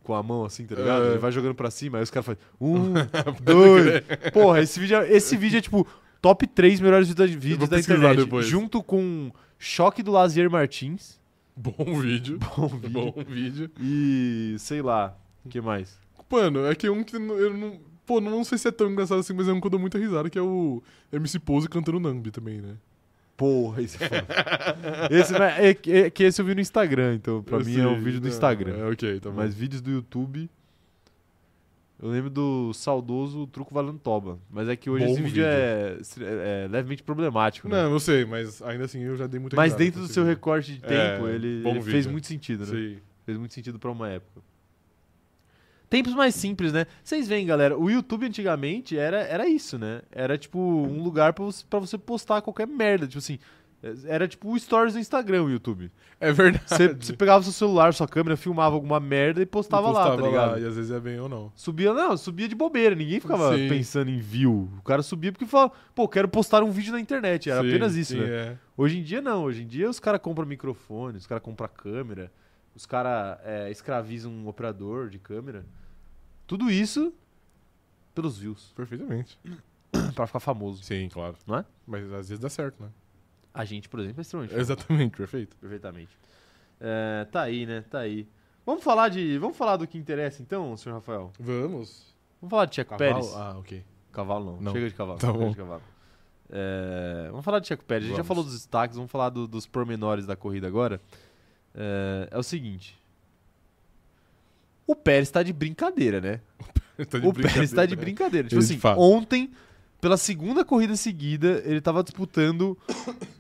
[0.03, 1.05] com a mão assim, tá ligado?
[1.05, 1.09] É.
[1.11, 2.93] Ele vai jogando pra cima, aí os caras fazem um,
[3.43, 4.03] dois.
[4.33, 5.87] Porra, esse vídeo, é- esse vídeo é, tipo,
[6.23, 8.17] top 3 melhores vídeos da, vídeos da internet.
[8.17, 8.47] depois.
[8.47, 11.18] Junto com Choque do Lazier Martins.
[11.77, 12.39] Bom vídeo.
[12.57, 12.91] Bom vídeo.
[12.91, 13.71] Bom vídeo.
[13.81, 15.99] E, sei lá, o que mais?
[16.31, 17.21] Mano, é que um que eu
[17.57, 17.81] não.
[18.07, 19.99] Pô, não sei se é tão engraçado assim, mas é um que eu dou muita
[19.99, 20.83] risada, que é o
[21.13, 22.77] MC Pose cantando Nambi também, né?
[23.37, 24.27] Porra, esse é foda.
[25.11, 27.83] esse, é, que- é que esse eu vi no Instagram, então pra Eu mim sei,
[27.83, 28.77] é um vídeo do não, Instagram.
[28.77, 29.37] É, ok, tá bom.
[29.37, 30.51] Mas vídeos do YouTube.
[32.01, 34.39] Eu lembro do saudoso Truco Valendo Toba.
[34.49, 35.45] Mas é que hoje Bom esse vídeo, vídeo.
[35.45, 37.83] É, é levemente problemático, né?
[37.83, 40.23] Não, eu sei, mas ainda assim eu já dei muita mas risada dentro do seu
[40.23, 40.37] vídeo.
[40.37, 42.71] recorte de É, tempo, ele, bom ele fez muito sentido, né?
[42.71, 42.99] Sei.
[43.27, 44.41] Fez muito sentido pra uma época.
[45.91, 46.87] Tempos mais simples, né?
[47.03, 50.03] Vocês veem, galera, o YouTube antigamente era, era isso, né?
[50.13, 53.07] Era tipo um lugar pra você, pra você postar qualquer merda.
[53.07, 53.39] Tipo assim,
[54.07, 55.91] era tipo o stories do Instagram, o YouTube.
[56.21, 56.65] É verdade.
[57.01, 60.59] Você, pegava seu celular, sua câmera, filmava alguma merda e postava, lá, tá ligado?
[60.59, 61.53] e às vezes é bem ou não.
[61.55, 63.69] Subia, não, subia de bobeira, ninguém ficava Sim.
[63.69, 64.69] pensando em view.
[64.79, 67.49] O cara subia porque falava, pô, quero postar um vídeo na internet.
[67.49, 68.29] Era Sim, apenas isso, sim, né?
[68.29, 68.59] é.
[68.77, 72.33] Hoje em dia não, hoje em dia os caras compram microfone, os caras compram câmera,
[72.75, 73.39] os caras
[73.71, 75.65] escravizam um operador de câmera.
[76.47, 77.13] Tudo isso
[78.13, 79.39] pelos views, Perfeitamente.
[80.17, 80.83] pra ficar famoso.
[80.83, 81.37] Sim, claro.
[81.47, 81.65] Não é?
[81.87, 82.89] Mas às vezes dá certo, né?
[83.59, 84.55] A gente, por exemplo, é extremamente.
[84.55, 85.57] Exatamente, perfeito.
[85.57, 86.17] Perfeitamente.
[86.81, 87.83] É, tá aí, né?
[87.91, 88.25] Tá aí.
[88.65, 89.37] Vamos falar de.
[89.39, 91.33] Vamos falar do que interessa então, senhor Rafael?
[91.41, 92.15] Vamos.
[92.41, 93.35] Vamos falar de Checo Pérez?
[93.35, 93.85] Ah, ok.
[94.13, 94.61] Cavalo não.
[94.61, 94.73] Não.
[94.73, 95.19] Chega de cavalo.
[95.21, 95.51] Tá chega bom.
[95.51, 95.83] de cavalo.
[96.51, 98.05] É, vamos falar de Checo Pérez.
[98.05, 101.01] A gente já falou dos destaques, vamos falar do- dos pormenores da corrida agora.
[101.75, 102.97] É, é o seguinte.
[104.87, 106.41] O Pérez tá de brincadeira, né?
[107.11, 108.49] Tá de o Pérez tá de brincadeira.
[108.49, 109.01] Tipo assim, fato.
[109.01, 109.53] ontem,
[110.01, 112.77] pela segunda corrida seguida, ele tava disputando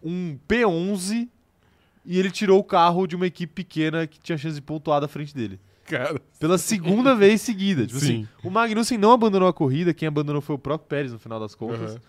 [0.03, 1.29] um P11
[2.05, 5.09] e ele tirou o carro de uma equipe pequena que tinha chance de pontuar da
[5.09, 5.61] frente dele.
[5.85, 7.87] Cara, Pela segunda vez seguida.
[7.87, 8.29] Tipo assim, Sim.
[8.45, 11.55] o Magnussen não abandonou a corrida, quem abandonou foi o próprio Pérez no final das
[11.55, 11.93] contas.
[11.93, 12.01] Aham.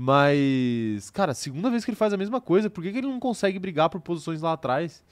[0.00, 3.18] Mas, cara, segunda vez que ele faz a mesma coisa, por que, que ele não
[3.18, 5.02] consegue brigar por posições lá atrás?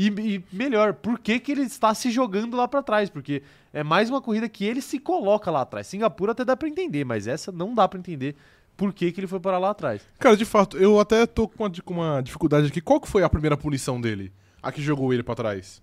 [0.00, 3.10] E, e melhor, por que, que ele está se jogando lá pra trás?
[3.10, 3.42] Porque
[3.72, 5.88] é mais uma corrida que ele se coloca lá atrás.
[5.88, 8.36] Singapura até dá pra entender, mas essa não dá pra entender
[8.76, 10.00] por que, que ele foi parar lá atrás.
[10.20, 12.80] Cara, de fato, eu até tô com uma, com uma dificuldade aqui.
[12.80, 14.32] Qual que foi a primeira punição dele?
[14.62, 15.82] A que jogou ele pra trás?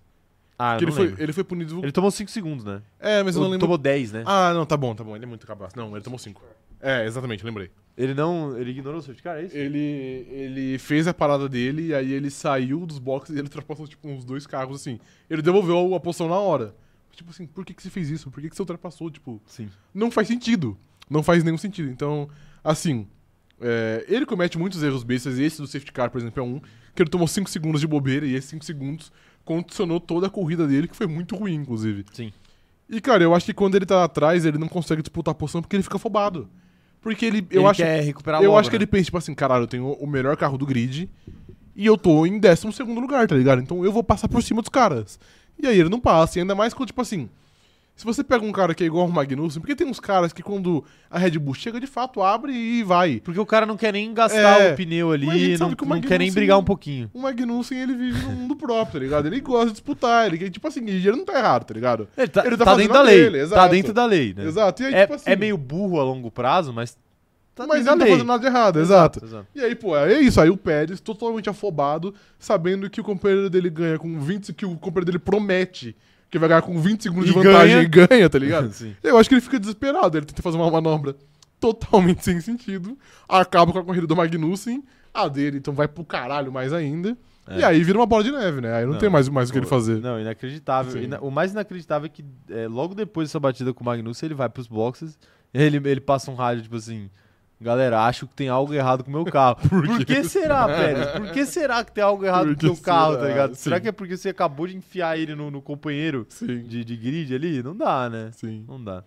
[0.58, 1.22] Ah, eu ele não foi, lembro.
[1.22, 1.80] ele foi punido.
[1.82, 2.80] Ele tomou 5 segundos, né?
[2.98, 3.66] É, mas eu não Ou lembro.
[3.66, 4.22] tomou 10, né?
[4.24, 5.14] Ah, não, tá bom, tá bom.
[5.14, 5.76] Ele é muito cabaço.
[5.76, 6.40] Não, ele tomou 5.
[6.80, 7.70] É, exatamente, lembrei.
[7.96, 8.56] Ele não.
[8.58, 9.56] Ele ignorou o safety car, é isso?
[9.56, 13.86] Ele, ele fez a parada dele e aí ele saiu dos boxes e ele ultrapassou,
[13.86, 14.98] tipo, uns dois carros, assim.
[15.30, 16.74] Ele devolveu a posição na hora.
[17.12, 18.30] Tipo assim, por que, que você fez isso?
[18.30, 19.10] Por que, que você ultrapassou?
[19.10, 19.70] Tipo, Sim.
[19.94, 20.76] não faz sentido.
[21.08, 21.88] Não faz nenhum sentido.
[21.88, 22.28] Então,
[22.62, 23.06] assim,
[23.58, 25.38] é, ele comete muitos erros bestas.
[25.38, 26.60] Esse do safety car, por exemplo, é um
[26.94, 29.12] que ele tomou 5 segundos de bobeira e esses 5 segundos
[29.44, 32.04] condicionou toda a corrida dele, que foi muito ruim, inclusive.
[32.12, 32.32] Sim.
[32.88, 35.60] E, cara, eu acho que quando ele tá atrás, ele não consegue disputar a posição
[35.62, 36.48] porque ele fica afobado.
[37.06, 38.78] Porque ele, eu ele acho quer recuperar eu logo, acho que né?
[38.78, 41.08] ele pensa, tipo assim, caralho, eu tenho o melhor carro do grid
[41.76, 43.62] E eu tô em 12 segundo lugar, tá ligado?
[43.62, 45.16] Então eu vou passar por cima dos caras.
[45.56, 46.36] E aí ele não passa.
[46.36, 47.28] E ainda mais quando, tipo assim.
[47.96, 50.42] Se você pega um cara que é igual o Magnussen, porque tem uns caras que
[50.42, 53.20] quando a Red Bull chega, de fato, abre e vai.
[53.24, 56.00] Porque o cara não quer nem gastar É, o pneu ali, não, que o não
[56.02, 57.10] quer nem brigar um pouquinho.
[57.14, 59.26] O Magnussen, ele vive no mundo próprio, tá ligado?
[59.26, 62.06] Ele gosta de disputar, ele, tipo assim, ele não tá errado, tá ligado?
[62.18, 63.16] Ele tá, Ele tá tá dentro da lei.
[63.16, 63.70] dele, tá exato.
[63.74, 64.44] dentro da lei, né?
[64.44, 64.82] Exato.
[64.82, 65.30] E aí, É, tipo assim.
[65.30, 66.98] é meio burro a longo prazo, mas
[67.54, 69.24] tá mas ele da tá fazendo nada de errado, exato.
[69.24, 69.46] exato.
[69.54, 70.38] E aí, pô, é isso.
[70.38, 74.76] Aí o Pérez, totalmente afobado, sabendo que o companheiro dele ganha com 20, que o
[74.76, 75.96] companheiro dele promete
[76.30, 78.04] que vai ganhar com 20 segundos E de vantagem ganha.
[78.04, 78.70] e ganha, tá ligado?
[79.02, 80.16] Eu acho que ele fica desesperado.
[80.18, 81.14] Ele tenta fazer uma manobra
[81.60, 82.98] totalmente sem sentido,
[83.28, 87.16] acaba com a corrida do Magnussen, a dele então vai pro caralho mais ainda.
[87.48, 87.60] É.
[87.60, 88.74] E aí vira uma bola de neve, né?
[88.74, 88.98] Aí não, Não.
[88.98, 90.00] tem mais, mais o que ele fazer.
[90.00, 91.00] Não, inacreditável.
[91.00, 94.34] Ina- O mais inacreditável é que é, logo depois dessa batida com o Magnussen, ele
[94.34, 95.16] vai pros boxes,
[95.54, 97.08] ele, ele passa um rádio, tipo assim,
[97.60, 99.56] galera, acho que tem algo errado com o meu carro.
[99.68, 101.06] Por, que será, Pérez?
[101.12, 103.28] Por que será que tem algo errado Por com o seu carro, tá será?
[103.30, 103.54] ligado?
[103.54, 103.82] Será Sim.
[103.82, 107.62] que é porque você acabou de enfiar ele no, no companheiro de, de grid ali?
[107.62, 108.30] Não dá, né?
[108.32, 108.64] sim.
[108.68, 109.02] Não dá.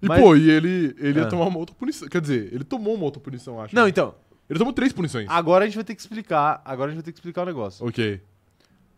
[0.00, 1.22] E, Mas- pô, e ele, ele Ah.
[1.24, 2.06] ia tomar uma outra punição.
[2.08, 3.74] Quer dizer, ele tomou uma outra punição, acho.
[3.74, 3.88] Não, né?
[3.88, 4.14] então,
[4.48, 5.26] Ele tomou três punições.
[5.28, 7.46] agora a gente vai ter que explicar, agora a gente vai ter que explicar o
[7.46, 7.84] negócio.
[7.86, 8.20] Ok.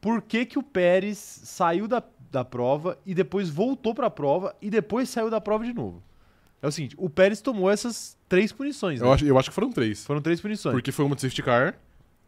[0.01, 4.69] por que, que o Pérez saiu da, da prova e depois voltou pra prova e
[4.71, 6.03] depois saiu da prova de novo.
[6.63, 9.07] É o seguinte, o Pérez tomou essas três punições, né?
[9.07, 10.05] Eu acho, eu acho que foram três.
[10.05, 10.75] Foram três punições.
[10.75, 11.75] Porque foi uma de safety car,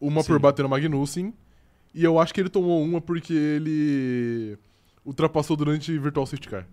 [0.01, 0.29] uma Sim.
[0.29, 1.35] por bater no Magnussen,
[1.95, 4.59] e eu acho que ele tomou uma porque ele
[5.05, 6.67] ultrapassou durante virtual safety car.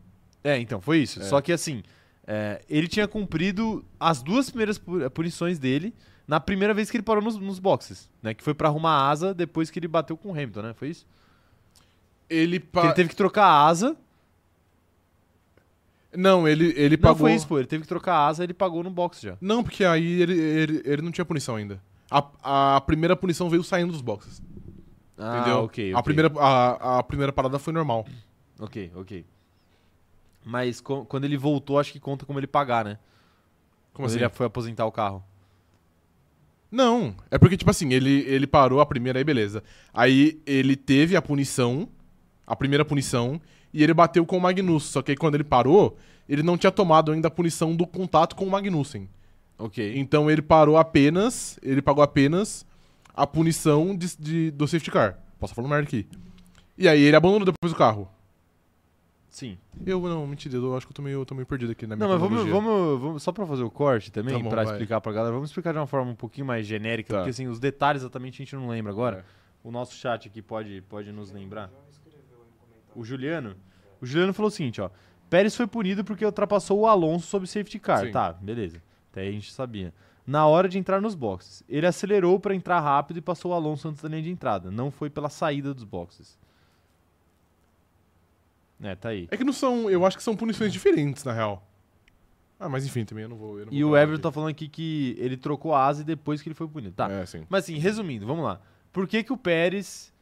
[0.44, 1.22] É, então, foi isso.
[1.22, 1.24] É.
[1.24, 1.84] Só que assim,
[2.26, 5.94] é, ele tinha cumprido as duas primeiras eh, punições dele
[6.28, 8.36] na primeira vez que ele parou nos, nos boxes, né?
[8.36, 10.74] Que foi pra arrumar a asa depois que ele bateu com o Hamilton, né?
[10.76, 11.08] Foi isso?
[12.30, 12.86] Ele, pa...
[12.86, 13.98] ele teve que trocar a asa.
[16.16, 17.18] Não, ele, ele Não pagou...
[17.20, 17.58] foi isso, pô.
[17.60, 19.38] Ele teve que trocar a asa e ele pagou no box já.
[19.40, 21.82] Não, porque aí ele, ele, ele não tinha punição ainda.
[22.10, 24.42] A, a primeira punição veio saindo dos boxes,
[25.18, 25.58] Ah, entendeu?
[25.60, 26.04] ok, A, ok.
[26.04, 28.08] primeira, a, a primeira parada foi normal.
[28.60, 29.24] Ok, ok.
[30.44, 32.98] Mas quando ele voltou, acho que conta como ele pagar, né?
[33.94, 34.24] Como quando assim?
[34.24, 35.24] ele foi aposentar o carro.
[36.72, 39.64] Não, é porque, tipo assim, ele, ele parou a primeira, aí beleza.
[39.94, 41.90] Aí ele teve a punição,
[42.46, 43.42] a primeira punição,
[43.74, 44.92] e ele bateu com o Magnussen.
[44.92, 45.98] Só que aí quando ele parou,
[46.28, 49.10] ele não tinha tomado ainda a punição do contato com o Magnussen.
[49.58, 49.94] Ok.
[49.98, 52.66] Então ele parou apenas, ele pagou apenas
[53.14, 55.20] a punição de, de- do safety car.
[55.40, 56.08] Posso falar merda aqui.
[56.78, 58.08] E aí ele abandonou depois o carro.
[59.30, 59.58] Sim.
[59.86, 61.96] Eu, não, mentira, eu acho que eu tô meio, eu tô meio perdido aqui na
[61.96, 64.64] minha Não, mas vamos, vamos, vamos- Só pra fazer o corte também, Tá bom, pra
[64.64, 64.74] vai.
[64.74, 67.18] explicar pra galera, vamos explicar de uma forma um pouquinho mais genérica, Tá.
[67.20, 69.18] porque assim, os detalhes exatamente a gente não lembra agora.
[69.18, 69.24] É.
[69.64, 71.70] O nosso chat aqui pode, pode nos lembrar.
[72.96, 73.56] O Juliano.
[74.02, 74.90] O Juliano falou o seguinte, ó.
[75.30, 78.06] Pérez foi punido porque ultrapassou o Alonso sob safety car.
[78.06, 78.12] Sim.
[78.12, 78.82] Tá, beleza.
[79.12, 79.94] Até aí a gente sabia.
[80.26, 83.88] Na hora de entrar nos boxes, ele acelerou pra entrar rápido e passou o Alonso
[83.88, 84.70] antes da linha de entrada.
[84.70, 86.38] Não foi pela saída dos boxes.
[88.82, 89.28] É, tá aí.
[89.30, 91.64] É que não são, eu acho que são punições diferentes, na real.
[92.60, 93.60] Ah, mas enfim, também eu não vou...
[93.60, 94.22] Eu não E vou o Everton aqui.
[94.24, 96.94] tá falando aqui que ele trocou a asa e depois que ele foi punido.
[96.94, 97.10] Tá.
[97.10, 97.46] É, sim.
[97.50, 98.60] Mas assim, resumindo, vamos lá.
[98.92, 100.14] Por que, que o Pérez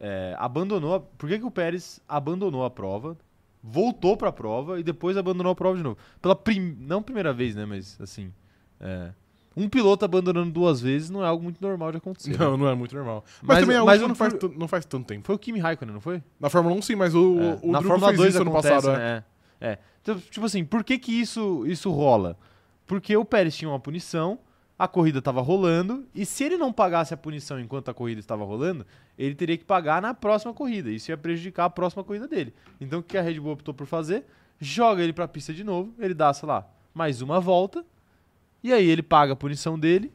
[0.00, 0.94] é, abandonou.
[0.94, 3.16] a- Por que, que o Pérez abandonou a prova,
[3.62, 5.96] voltou pra prova e depois abandonou a prova de novo?
[6.20, 6.76] Pela prim...
[6.80, 7.64] Não primeira vez, né?
[7.64, 8.32] Mas assim.
[8.80, 9.10] é,
[9.56, 12.30] um piloto abandonando duas vezes não é algo muito normal de acontecer.
[12.32, 12.36] né?
[12.38, 13.24] Não, não é muito normal.
[13.40, 15.24] Mas, Mas- também que o- não faz, não faz tanto tempo.
[15.26, 16.22] Foi o Kimi Raikkonen, não foi?
[16.40, 18.50] Na Fórmula 1 sim, mas o, É, o Na Drugo Fórmula fez 2 isso ano
[18.50, 18.98] acontece, passado, é.
[18.98, 19.24] né?
[19.60, 19.66] É.
[19.72, 19.78] É.
[20.02, 22.36] Então, tipo assim, por que que isso, isso rola?
[22.86, 24.38] Porque o Pérez tinha uma punição,
[24.78, 28.44] a corrida estava rolando, e se ele não pagasse a punição enquanto a corrida estava
[28.44, 28.84] rolando,
[29.16, 30.90] ele teria que pagar na próxima corrida.
[30.90, 32.52] Isso ia prejudicar a próxima corrida dele.
[32.80, 34.24] Então o que a Red Bull optou por fazer?
[34.60, 37.84] Joga ele pra pista de novo, ele dá, sei lá, mais uma volta,
[38.62, 40.12] e aí ele paga a punição dele,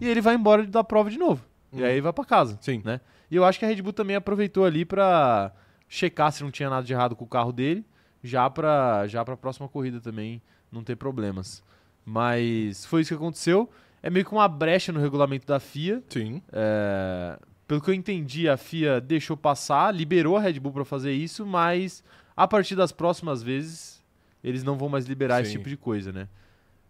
[0.00, 1.44] e ele vai embora da prova de novo.
[1.72, 1.84] E Hum.
[1.84, 2.58] aí vai pra casa.
[2.60, 2.82] Sim.
[2.84, 3.00] né?
[3.30, 5.52] E eu acho que a Red Bull também aproveitou ali pra
[5.88, 7.84] checar se não tinha nada de errado com o carro dele,
[8.24, 10.42] já pra, já pra próxima corrida também
[10.72, 11.62] não ter problemas.
[12.04, 13.70] Mas foi isso que aconteceu.
[14.02, 16.02] É meio que uma brecha no regulamento da FIA.
[16.08, 16.40] Sim.
[16.52, 21.12] É, pelo que eu entendi, a FIA deixou passar, liberou a Red Bull pra fazer
[21.12, 22.02] isso, mas
[22.36, 24.02] a partir das próximas vezes
[24.42, 25.58] eles não vão mais liberar esse Sim.
[25.58, 26.28] tipo de coisa, né?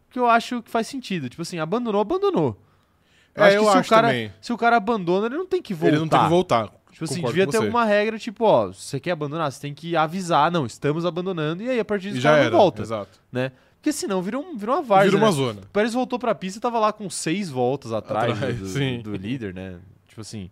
[0.09, 1.29] Que eu acho que faz sentido.
[1.29, 2.57] Tipo assim, abandonou, abandonou.
[3.35, 4.33] Eu É, acho eu que se, acho o cara, também.
[4.41, 5.89] se o cara abandona, ele não tem que voltar.
[5.93, 6.71] Ele não tem que voltar.
[6.93, 7.57] Tipo assim, devia ter você.
[7.59, 11.63] alguma regra, tipo, ó, se você quer abandonar, você tem que avisar, não, estamos abandonando,
[11.63, 13.21] e aí a partir disso o cara não volta, Exato.
[13.33, 13.53] né?
[13.81, 15.37] Porque senão vira, um, vira uma várzea, Vira uma né?
[15.37, 15.61] zona.
[15.63, 18.59] O Pérez voltou pra pista e tava lá com seis voltas atrás, Atrás,
[19.03, 19.79] do líder, né?
[20.07, 20.51] Tipo assim,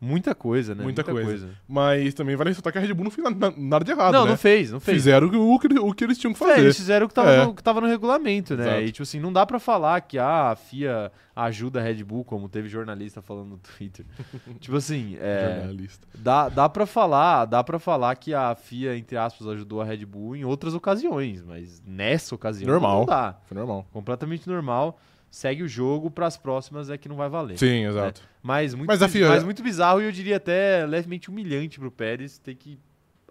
[0.00, 0.82] Muita coisa, né?
[0.82, 1.50] Muita coisa.
[1.68, 3.26] Mas também vale ressaltar que a Red Bull não fez
[3.58, 4.30] nada, de errado, Não, né?
[4.30, 4.96] não fez, não fez.
[4.96, 6.60] Fizeram o que, o que eles tinham que É, fazer.
[6.62, 7.44] eles fizeram o que tava, É.
[7.44, 8.64] no, que tava no regulamento, né?
[8.64, 8.80] Exato.
[8.82, 12.24] E, tipo assim, não dá pra falar que ah, a FIA ajuda a Red Bull,
[12.24, 14.06] como teve jornalista falando no Twitter.
[14.58, 16.08] tipo assim, é, Jornalista.
[16.18, 20.06] dá, dá pra falar, dá para falar que a FIA, entre aspas, ajudou a Red
[20.06, 23.00] Bull em outras ocasiões, mas nessa ocasião Normal.
[23.00, 23.36] não dá.
[23.46, 23.86] Foi normal.
[23.92, 24.98] Completamente normal.
[25.30, 27.56] Segue o jogo, pras próximas é que não vai valer.
[27.56, 28.20] Sim, exato.
[28.42, 32.56] Mas muito, Mas mas muito bizarro e eu diria até levemente humilhante pro Pérez ter
[32.56, 32.78] que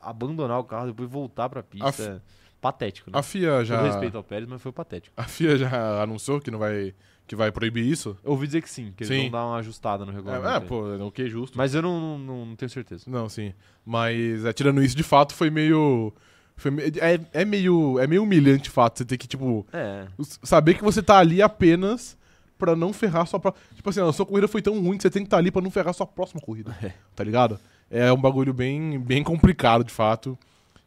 [0.02, 2.14] abandonar o carro, depois voltar pista.
[2.14, 2.22] A É
[2.62, 3.18] Patético, né?
[3.18, 3.82] A FIA Com já.
[3.84, 5.14] respeito ao Pérez, mas foi patético.
[5.16, 6.94] A FIA já anunciou que não vai.
[7.26, 8.18] que vai proibir isso.
[8.24, 9.22] Eu ouvi dizer que sim, que eles Sim.
[9.24, 10.48] vão dar uma ajustada no regulamento.
[10.50, 11.58] É, é, pô, ok, justo.
[11.58, 13.06] Mas eu não, não, não tenho certeza.
[13.08, 13.54] Não, sim.
[13.86, 16.14] Mas, é, tirando isso, de fato, foi meio.
[16.60, 16.72] Foi
[17.02, 17.98] é, é meio.
[18.00, 18.98] É meio humilhante de fato.
[19.00, 20.06] Você ter que, tipo, É.
[20.44, 22.18] saber que você tá ali apenas
[22.58, 23.64] pra não ferrar sua próxima.
[23.76, 25.62] Tipo assim, a sua corrida foi tão ruim que você tem que estar ali pra
[25.62, 26.76] não ferrar sua próxima corrida.
[26.84, 26.92] É.
[27.16, 27.60] Tá ligado?
[27.90, 30.38] É um bagulho bem, bem complicado, de fato.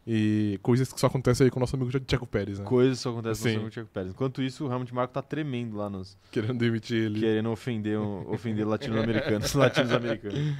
[0.07, 2.65] E coisas que só acontecem aí com o nosso amigo Tcheco Pérez, né?
[2.65, 4.11] Coisas só acontecem com o Thiago Pérez.
[4.11, 6.19] Enquanto isso, o Helmut Marko tá tremendo lá nos.
[6.33, 7.21] Querendo demitir ele.
[7.21, 9.53] Querendo ofender, um- ofender latino-americanos.
[9.55, 10.57] latinos-americanos.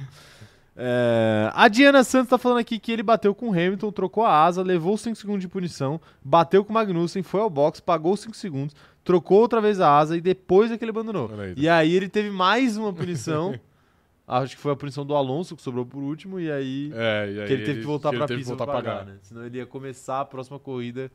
[0.75, 4.43] É, a Diana Santos tá falando aqui que ele bateu com o Hamilton, trocou a
[4.43, 8.35] asa, levou 5 segundos de punição, bateu com o Magnussen, foi ao box, pagou 5
[8.35, 11.29] segundos, trocou outra vez a asa e depois é que ele abandonou.
[11.39, 11.53] Aí.
[11.55, 13.57] E aí ele teve mais uma punição.
[14.27, 17.39] acho que foi a punição do Alonso, que sobrou por último, e aí É, e
[17.41, 18.73] aí que ele teve que voltar que pista pagar.
[18.73, 19.17] pagar, né?
[19.21, 21.11] Senão ele ia começar a próxima corrida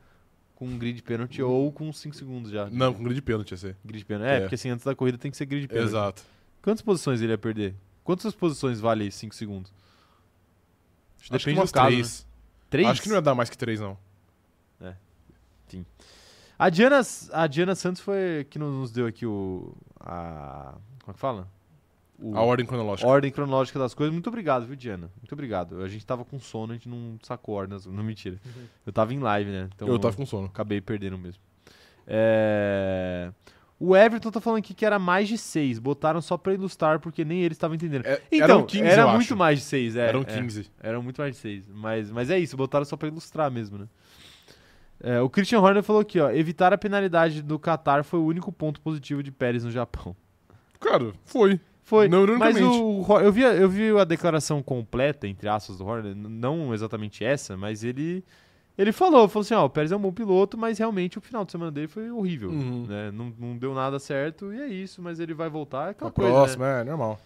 [0.54, 2.68] com um grid pênalti ou com 5 segundos já.
[2.70, 3.76] Não, com grid pênalti ia ser.
[3.84, 4.28] Grid pênalti.
[4.28, 4.40] É, É.
[4.40, 5.88] porque assim, antes da corrida tem que ser grid pênalti.
[5.88, 6.22] Exato.
[6.62, 7.74] Quantas posições ele ia perder?
[8.08, 9.70] Quantas posições vale 5 segundos?
[11.20, 12.20] Acho que Acho que depende umas do caso, três.
[12.22, 12.26] né?
[12.70, 12.88] Três?
[12.88, 13.98] Acho que não ia dar mais que três, não.
[16.58, 17.00] A Diana,
[17.32, 19.76] a Diana Santos foi que nos deu aqui o...
[20.00, 20.72] A,
[21.02, 21.46] como é que fala?
[22.18, 23.06] O- A ordem cronológica.
[23.06, 24.12] ordem cronológica das coisas.
[24.12, 25.10] Muito obrigado, viu, Diana?
[25.18, 25.82] Muito obrigado.
[25.82, 27.76] A gente tava com sono, a gente não sacou a ordem.
[27.76, 28.40] das- Não, mentira.
[28.86, 29.68] Eu tava em live, né?
[29.74, 30.46] Então eu tava com sono.
[30.46, 31.40] acabei perdendo mesmo.
[32.06, 33.30] É...
[33.80, 35.78] O Everton tá falando aqui que era mais de 6.
[35.78, 38.04] Botaram só pra ilustrar, porque nem eles estavam entendendo.
[38.06, 39.36] É, Então, eram 15, era muito acho.
[39.36, 40.08] mais de 6, é.
[40.08, 40.24] Eram é.
[40.24, 40.66] 15.
[40.80, 41.68] Eram muito mais de 6.
[41.72, 43.86] Mas, mas é isso, botaram só pra ilustrar mesmo, né?
[45.00, 46.28] É, o Christian Horner falou aqui, ó.
[46.30, 50.16] Evitar a penalidade do Qatar foi o único ponto positivo de Pérez no Japão.
[50.80, 51.60] Cara, foi.
[51.84, 52.08] Foi.
[52.08, 56.14] Não, mas o, eu, vi, a- eu vi a declaração completa, entre aspas, do Horner,
[56.14, 58.24] não exatamente essa, mas ele.
[58.78, 61.44] Ele falou, falou assim, ó, o Pérez é um bom piloto, mas realmente o final
[61.44, 62.50] de semana dele foi horrível.
[62.50, 62.86] Uhum.
[62.86, 63.10] né?
[63.10, 65.88] Não, não deu nada certo e é isso, mas ele vai voltar.
[65.88, 66.36] É aquela A coisa, né?
[66.36, 67.20] próxima, é normal.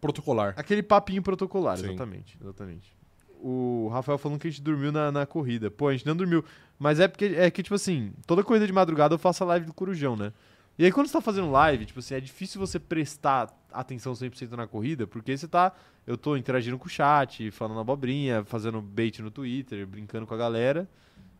[0.00, 0.54] Protocolar.
[0.56, 1.86] Aquele papinho protocolar, Sim.
[1.86, 2.96] exatamente, exatamente.
[3.40, 5.68] O Rafael falando que a gente dormiu na, na corrida.
[5.68, 6.44] Pô, a gente não dormiu.
[6.78, 9.66] Mas é porque é que, tipo assim, toda corrida de madrugada eu faço a live
[9.66, 10.32] do Corujão, né?
[10.78, 14.50] E aí quando você tá fazendo live, tipo assim, é difícil você prestar atenção 100%
[14.52, 15.72] na corrida, porque você tá...
[16.06, 20.38] Eu tô interagindo com o chat, falando abobrinha, fazendo bait no Twitter, brincando com a
[20.38, 20.88] galera.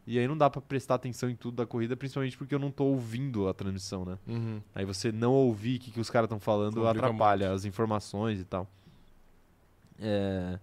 [0.06, 2.70] E aí não dá pra prestar atenção em tudo da corrida, principalmente porque eu não
[2.70, 4.18] tô ouvindo a transmissão, né?
[4.26, 4.59] Uhum.
[4.74, 8.40] Aí você não ouvir o que, que os caras estão falando Complica atrapalha as informações
[8.40, 8.66] e tal.
[10.00, 10.59] É...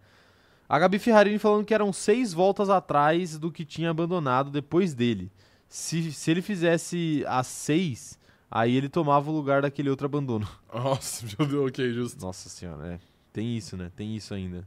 [0.67, 5.31] A Gabi Ferrarini falando que eram seis voltas atrás do que tinha abandonado depois dele.
[5.69, 8.17] Se, se ele fizesse as seis,
[8.55, 10.47] aí ele tomava o lugar daquele outro abandono.
[10.73, 12.21] Nossa, meu Deus, ok, justo.
[12.25, 12.99] Nossa senhora, é.
[13.33, 13.91] Tem isso, né?
[13.95, 14.65] Tem isso ainda.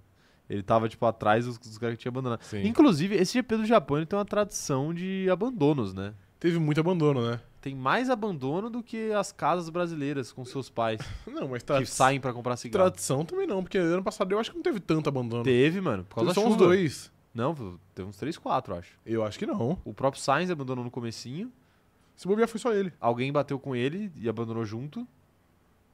[0.49, 2.43] Ele tava, tipo, atrás dos, dos caras que tinha abandonado.
[2.43, 2.67] Sim.
[2.67, 6.15] Inclusive, esse GP do Japão ele tem uma tradição de abandonos, né?
[6.39, 7.41] Teve muito abandono, né?
[7.61, 11.01] Tem mais abandono do que as casas brasileiras com seus pais.
[11.27, 12.85] Não, mas que tra saem pra comprar cigarro.
[12.91, 15.43] tradição também não, porque ano passado eu acho que não teve tanto abandono.
[15.43, 17.11] Teve, mano, por causa Teve da só uns dois.
[17.35, 17.55] Não,
[17.95, 18.99] teve uns 3, 4, acho.
[19.05, 19.79] Eu acho que não.
[19.85, 21.53] O próprio Sainz abandonou no comecinho,
[22.19, 22.93] Se bobear foi só ele.
[23.01, 25.07] alguém bateu com ele e abandonou junto.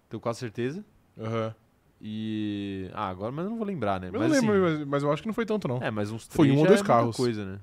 [0.09, 0.82] Tenho quase certeza.
[1.20, 1.55] Aham.
[2.01, 2.88] E.
[2.94, 4.09] Ah, agora mas eu não vou lembrar, né?
[4.09, 5.82] Eu mas, não lembro, assim, mas, mas eu acho que não foi tanto, não.
[5.82, 7.16] É, mas uns Foi três um ou já dois é muita carros.
[7.16, 7.60] coisa, né?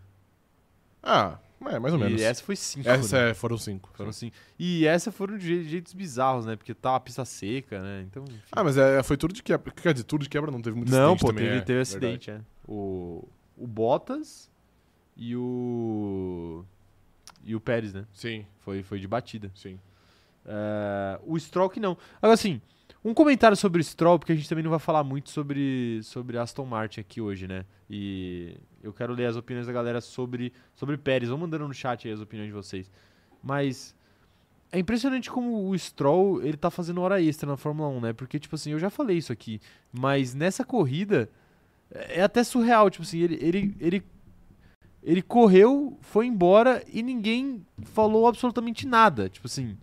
[1.02, 2.22] Ah, é, mais ou e menos.
[2.22, 2.88] essa foi 5.
[2.88, 3.30] Essa né?
[3.32, 3.90] é, foram cinco.
[3.94, 4.36] Foram cinco.
[4.60, 6.56] E essa foram de je- jeitos bizarros, né?
[6.56, 8.06] Porque tá a pista seca, né?
[8.08, 8.24] Então.
[8.24, 8.40] enfim.
[8.52, 9.72] Ah, mas é, foi tudo de quebra.
[9.72, 11.46] Quer dizer, tudo de quebra não, teve muito Não, acidente pô, também.
[11.46, 11.98] teve, é, teve verdade.
[11.98, 12.42] acidente, é.
[12.68, 13.28] O,
[13.58, 14.50] o Bottas
[15.18, 16.64] e o.
[17.44, 18.06] E o Pérez, né?
[18.14, 19.52] Sim, Foi, foi de batida.
[19.56, 19.80] sim.
[20.46, 21.96] É, o Stroll que não.
[22.18, 22.60] Agora, assim,
[23.04, 26.38] um comentário sobre o Stroll, porque a gente também não vai falar muito sobre, sobre
[26.38, 27.66] Aston Martin aqui hoje, né?
[27.90, 31.30] E eu quero ler as opiniões da galera sobre, sobre Pérez.
[31.30, 32.92] Vão mandando no chat aí as opiniões de vocês.
[33.44, 33.96] Mas
[34.72, 38.14] é impressionante como o Stroll, ele tá fazendo hora extra na Fórmula 1, né?
[38.14, 39.60] Porque, tipo assim, eu já falei isso aqui,
[39.92, 41.30] mas nessa corrida
[41.92, 44.04] é até surreal, tipo assim, ele, ele, ele,
[45.04, 49.28] ele correu, foi embora e ninguém falou absolutamente nada.
[49.30, 49.76] Tipo assim,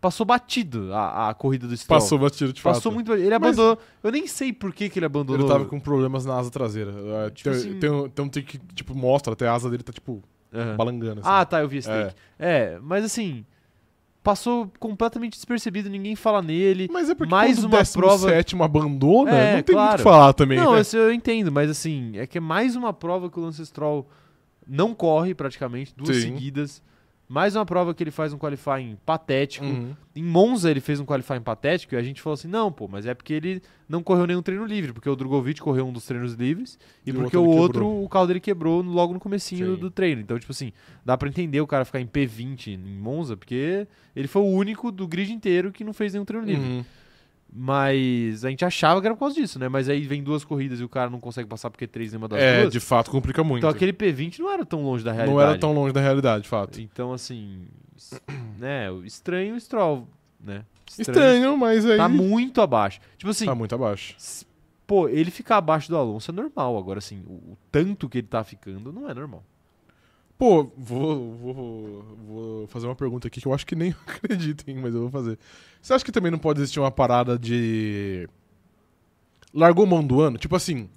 [0.00, 2.00] passou batido a, a corrida do Stroll.
[2.00, 2.94] Passou batido de Passou fato.
[2.94, 3.12] muito.
[3.14, 3.78] Ele Mas- abandonou.
[4.02, 5.40] Eu nem sei por que, que ele abandonou.
[5.46, 6.92] Ele tava com problemas na asa traseira.
[7.26, 9.70] É, Tipo tem, assim- tem, um- tem um take que, tipo, mostra, até a asa
[9.70, 10.22] dele tá, tipo,
[10.54, 10.76] Aham.
[10.76, 11.20] balangando.
[11.20, 11.28] assim.
[11.30, 12.04] Ah, tá, eu vi esse É.
[12.04, 12.16] take.
[12.38, 12.78] É.
[12.82, 13.44] mas assim,
[14.22, 16.88] passou completamente despercebido, ninguém fala nele.
[16.92, 19.96] Mas é porque mais uma o 17 abandona, É, não tem muito o claro.
[19.96, 20.58] que falar também.
[20.58, 20.82] Não, né?
[20.94, 24.06] eu entendo, mas assim, é que é mais uma prova que o Lance Stroll
[24.66, 26.34] não corre praticamente, duas Sim.
[26.34, 26.82] seguidas.
[27.28, 29.64] Mais uma prova que ele faz um qualifying patético.
[29.66, 29.96] Uhum.
[30.14, 33.04] Em Monza ele fez um qualifying patético e a gente falou assim, não, pô, mas
[33.04, 36.34] é porque ele não correu nenhum treino livre, porque o Drogovic correu um dos treinos
[36.34, 38.04] livres e, E porque o outro, quebrou.
[38.04, 39.80] o carro dele quebrou logo no comecinho Sim.
[39.80, 40.20] do treino.
[40.20, 40.72] Então, tipo assim,
[41.04, 44.92] dá pra entender o cara ficar em P20 em Monza, porque ele foi o único
[44.92, 46.84] do grid inteiro que não fez nenhum treino livre.
[47.52, 49.68] Mas a gente achava que era por causa disso, né?
[49.68, 52.28] Mas aí vem duas corridas e o cara não consegue passar porque três em uma
[52.28, 52.72] das É, duas.
[52.72, 53.58] de fato, complica muito.
[53.60, 55.34] Então aquele P20 não era tão longe da realidade.
[55.36, 56.80] não era tão longe da realidade, de fato.
[56.80, 57.66] Então, assim,
[58.58, 60.06] né, estranho o Stroll,
[60.40, 60.64] né?
[60.98, 63.00] Estranho, mas aí Tá muito abaixo.
[63.16, 64.14] Tipo assim, tá muito abaixo.
[64.86, 66.76] pô, ele ficar abaixo do Alonso é normal.
[66.78, 69.44] Agora, assim, o, o tanto que ele tá ficando não é normal.
[70.38, 73.94] Pô, vou, vou, vou fazer uma pergunta aqui que eu acho que nem
[74.66, 75.38] hein, mas eu vou fazer.
[75.80, 78.28] Você acha que também não pode existir uma parada de.
[79.54, 80.36] Largou mão do ano?
[80.36, 80.90] Tipo assim,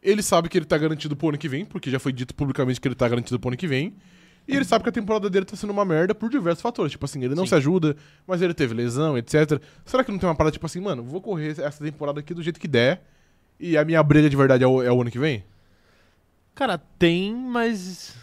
[0.00, 2.80] ele sabe que ele tá garantido pro ano que vem, porque já foi dito publicamente
[2.80, 3.96] que ele tá garantido pro ano que vem.
[4.46, 6.92] E ele sabe que a temporada dele tá sendo uma merda por diversos fatores.
[6.92, 7.48] Tipo assim, ele não Sim.
[7.48, 7.96] se ajuda,
[8.26, 9.60] mas ele teve lesão, etc.
[9.86, 12.42] Será que não tem uma parada tipo assim, mano, vou correr essa temporada aqui do
[12.42, 13.02] jeito que der
[13.58, 15.44] e a minha briga de verdade é o, é o ano que vem?
[16.54, 18.14] Cara, tem, mas.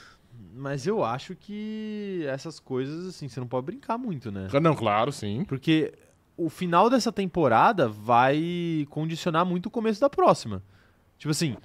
[0.53, 4.47] Mas eu acho que essas coisas, assim, você não pode brincar muito, né?
[4.61, 5.45] Não, claro, sim.
[5.45, 5.93] Porque
[6.35, 10.61] o final dessa temporada vai condicionar muito o começo da próxima.
[11.17, 11.55] Tipo assim,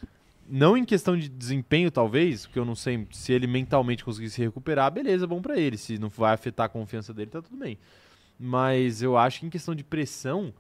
[0.49, 4.41] não em questão de desempenho, talvez, porque eu não sei se ele mentalmente conseguir se
[4.41, 5.77] recuperar, beleza, bom pra ele.
[5.77, 7.79] Se não vai afetar a confiança dele, tá tudo bem.
[8.39, 10.53] Mas eu acho que em questão de pressão,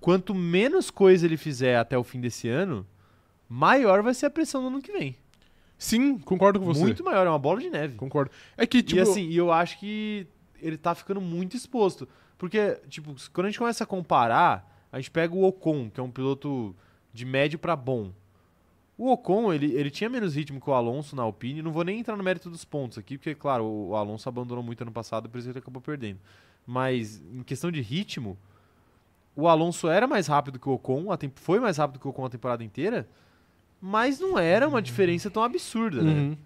[0.00, 2.86] quanto menos coisa ele fizer até o fim desse ano,
[3.48, 5.14] maior vai ser a pressão no ano que vem.
[5.82, 6.82] Sim, concordo com você.
[6.82, 7.96] Muito maior, é uma bola de neve.
[7.96, 8.30] Concordo.
[8.54, 8.98] É que, tipo.
[8.98, 10.26] E assim, e eu acho que
[10.60, 12.06] ele tá ficando muito exposto.
[12.36, 16.02] Porque, tipo, quando a gente começa a comparar, a gente pega o Ocon, que é
[16.02, 16.76] um piloto
[17.14, 18.12] de médio pra bom.
[18.98, 21.62] O Ocon, ele, ele tinha menos ritmo que o Alonso na Alpine.
[21.62, 24.62] Não vou nem entrar no mérito dos pontos aqui, porque, claro, o, o Alonso abandonou
[24.62, 26.18] muito ano passado, por isso ele acabou perdendo.
[26.66, 28.36] Mas, em questão de ritmo,
[29.34, 32.10] o Alonso era mais rápido que o Ocon, a temp- foi mais rápido que o
[32.10, 33.08] Ocon a temporada inteira,
[33.80, 36.12] mas não era uma diferença tão absurda, né?
[36.12, 36.36] Uhum.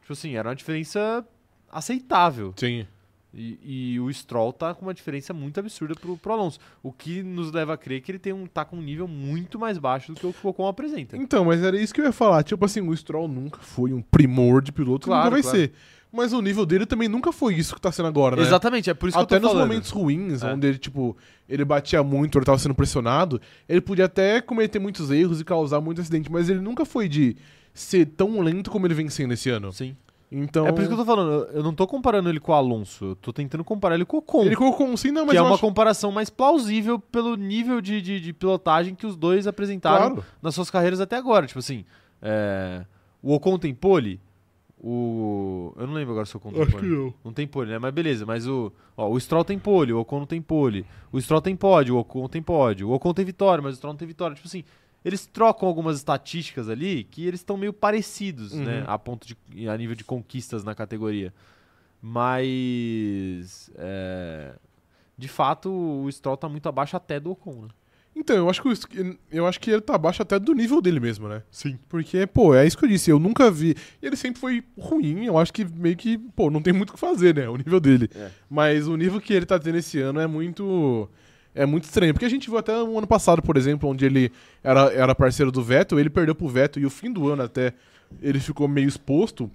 [0.00, 1.24] Tipo assim, era uma diferença
[1.70, 2.54] aceitável.
[2.56, 2.86] Sim.
[3.32, 6.58] E, e o Stroll tá com uma diferença muito absurda pro, pro Alonso.
[6.82, 9.58] O que nos leva a crer que ele tem um, tá com um nível muito
[9.58, 11.16] mais baixo do que o que o Ocon apresenta.
[11.16, 12.42] Então, mas era isso que eu ia falar.
[12.42, 15.58] Tipo assim, o Stroll nunca foi um primor de piloto, Claro, nunca vai claro.
[15.58, 15.72] ser.
[16.10, 18.42] Mas o nível dele também nunca foi isso que tá sendo agora, né?
[18.42, 19.68] Exatamente, é por isso Até que eu tô nos falando.
[19.68, 20.52] momentos ruins, É.
[20.54, 21.14] onde ele, tipo,
[21.48, 25.80] ele batia muito, ele tava sendo pressionado, ele podia até cometer muitos erros e causar
[25.82, 27.36] muito acidente, mas ele nunca foi de
[27.74, 29.70] ser tão lento como ele vem sendo esse ano.
[29.72, 29.94] Sim.
[30.32, 30.66] Então.
[30.66, 33.04] É por isso que eu tô falando, eu- não tô comparando ele com o Alonso,
[33.06, 34.44] eu tô tentando comparar ele com o Ocon.
[34.44, 35.60] Ele colocou um sim, não, mas que é uma acho...
[35.60, 40.24] comparação mais plausível pelo nível de, de, de pilotagem que os dois apresentaram Claro.
[40.42, 41.46] nas suas carreiras até agora.
[41.46, 41.84] Tipo assim,
[42.20, 42.84] é,
[43.22, 44.20] o Ocon tem pole,
[44.80, 45.72] o...
[45.76, 46.82] Eu não lembro agora se o Ocon tem Acho pole.
[46.82, 47.14] que não.
[47.24, 47.78] Não tem pole, né?
[47.78, 50.86] Mas beleza, mas o, ó, o Stroll tem pole, o Ocon não tem pole.
[51.10, 52.88] O Stroll tem pódio, o Ocon tem pódio.
[52.88, 54.34] O Ocon tem vitória, mas o Stroll não tem vitória.
[54.36, 54.64] Tipo assim,
[55.04, 58.64] eles trocam algumas estatísticas ali que eles estão meio parecidos, Uhum.
[58.64, 58.84] né?
[58.86, 61.32] A ponto de a nível de conquistas na categoria.
[62.00, 64.52] Mas é,
[65.16, 67.68] de fato o Stroll tá muito abaixo até do Ocon, né?
[68.18, 70.98] Então, eu acho, que o- eu acho que ele tá abaixo até do nível dele
[70.98, 71.42] mesmo, né?
[71.52, 71.78] Sim.
[71.88, 73.76] Porque, pô, é isso que eu disse, eu nunca vi.
[74.02, 76.98] Ele sempre foi ruim, eu acho que meio que, pô, não tem muito o que
[76.98, 77.48] fazer, né?
[77.48, 78.10] O nível dele.
[78.14, 78.28] É.
[78.50, 81.08] Mas o nível que ele tá tendo esse ano é muito.
[81.54, 82.12] É muito estranho.
[82.12, 84.30] Porque a gente viu até o ano passado, por exemplo, onde ele
[84.62, 87.72] era, era parceiro do Vettel, ele perdeu pro Vettel e o fim do ano até
[88.20, 89.50] ele ficou meio exposto.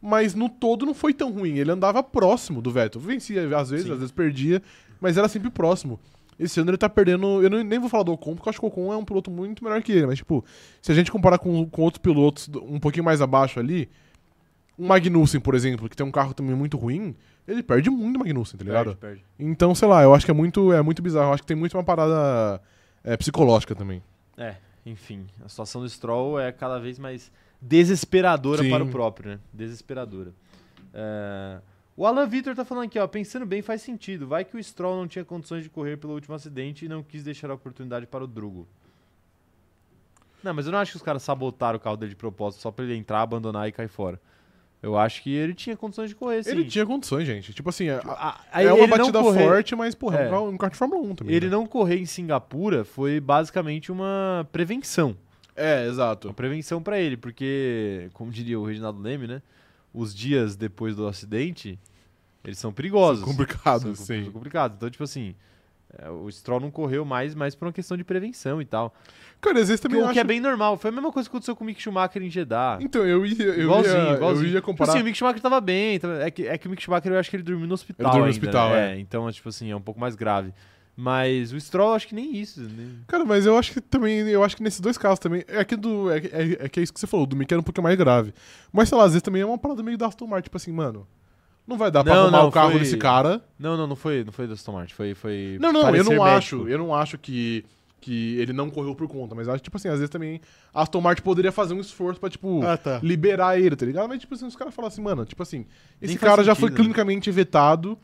[0.00, 1.58] Mas no todo não foi tão ruim.
[1.58, 3.00] Ele andava próximo do Vettel.
[3.00, 3.92] Vencia às vezes, Sim.
[3.92, 4.62] às vezes perdia,
[5.00, 5.98] mas era sempre próximo.
[6.38, 7.42] Esse ano ele tá perdendo.
[7.42, 9.04] Eu não- nem vou falar do Ocon, porque eu acho que o Ocon é um
[9.04, 10.06] piloto muito melhor que ele.
[10.06, 10.44] Mas, tipo,
[10.82, 13.88] se a gente comparar com, com outros pilotos um pouquinho mais abaixo ali,
[14.78, 17.14] um Magnussen, por exemplo, que tem um carro também muito ruim,
[17.46, 18.96] ele perde muito o Magnussen, tá ligado?
[18.96, 19.24] Perde, perde.
[19.38, 21.28] Então, sei lá, eu acho que é muito, é muito bizarro.
[21.28, 22.60] Eu acho que tem muito uma parada
[23.04, 24.02] é, psicológica também.
[24.36, 27.30] É, enfim, a situação do Stroll é cada vez mais
[27.60, 28.70] desesperadora Sim.
[28.70, 29.38] para o próprio, né?
[29.52, 30.32] Desesperadora.
[30.92, 31.58] É,
[31.96, 34.26] O Alan Vitor tá falando aqui, ó, pensando bem, faz sentido.
[34.26, 37.22] Vai que o Stroll não tinha condições de correr pelo último acidente e não quis
[37.22, 38.66] deixar a oportunidade para o Drugo.
[40.42, 42.70] Não, mas eu não acho que os caras sabotaram o carro dele de propósito só
[42.70, 44.20] pra ele entrar, abandonar e cair fora.
[44.82, 46.50] Eu acho que ele tinha condições de correr, sim.
[46.50, 47.54] Ele tinha condições, gente.
[47.54, 50.38] Tipo assim, é, A- é uma batida forte, mas, porra, é É.
[50.38, 51.34] um kart de Fórmula 1 também.
[51.34, 51.52] Ele né?
[51.52, 55.16] não correr em Singapura foi basicamente uma prevenção.
[55.56, 56.28] É, exato.
[56.28, 59.40] Uma prevenção pra ele, porque, como diria o Reginaldo Leme, né?
[59.94, 61.78] Os dias depois do acidente,
[62.44, 63.20] eles são perigosos.
[63.24, 64.24] São complicados, São- sim.
[64.24, 64.76] São complicados.
[64.76, 65.34] Então, tipo assim,
[65.96, 68.92] é, o Stroll não correu mais, mais por uma questão de prevenção e tal.
[69.40, 70.26] Cara, às vezes também o eu que é acho...
[70.28, 70.76] bem normal.
[70.76, 72.78] Foi a mesma coisa que aconteceu com o Mick Schumacher em Jeddah.
[72.80, 74.46] Então, eu ia, eu igualzinho, ia, igualzinho.
[74.46, 74.92] eu ia Tipo comparar...
[74.92, 76.00] assim, o Mick Schumacher tava bem.
[76.20, 78.24] É que, é que o Mick Schumacher, eu acho que ele dormiu no hospital dormiu
[78.24, 78.96] no hospital, né?
[78.96, 78.98] é.
[78.98, 80.52] Então, tipo assim, é um pouco mais grave.
[80.96, 82.60] Mas o Stroll, eu acho que nem isso.
[82.60, 82.88] né?
[83.08, 85.74] Cara, mas eu acho que também, eu acho que nesses dois casos também, é que,
[85.74, 87.82] do, é, é, é que é isso que você falou, do Mickey era um pouquinho
[87.82, 88.32] mais grave.
[88.72, 90.70] Mas, sei lá, às vezes também é uma parada meio da Aston Martin, tipo assim,
[90.72, 91.04] mano,
[91.66, 93.42] não vai dar pra Não, arrumar não, o carro foi- desse cara.
[93.58, 94.94] Não, não, não foi, não foi do Aston Martin.
[94.94, 96.22] Foi, foi Não, não, eu não médico.
[96.22, 97.64] acho, eu não acho que,
[98.00, 100.40] que ele não correu por conta, mas eu acho, tipo assim, às vezes também
[100.72, 103.00] a Aston Martin poderia fazer um esforço pra, tipo, tá.
[103.02, 104.08] liberar ele, tá ligado?
[104.08, 105.66] Mas, tipo assim, os caras falam assim, mano, tipo assim,
[106.00, 106.76] esse Nem cara já foi sentido, né?
[106.84, 107.98] clinicamente vetado,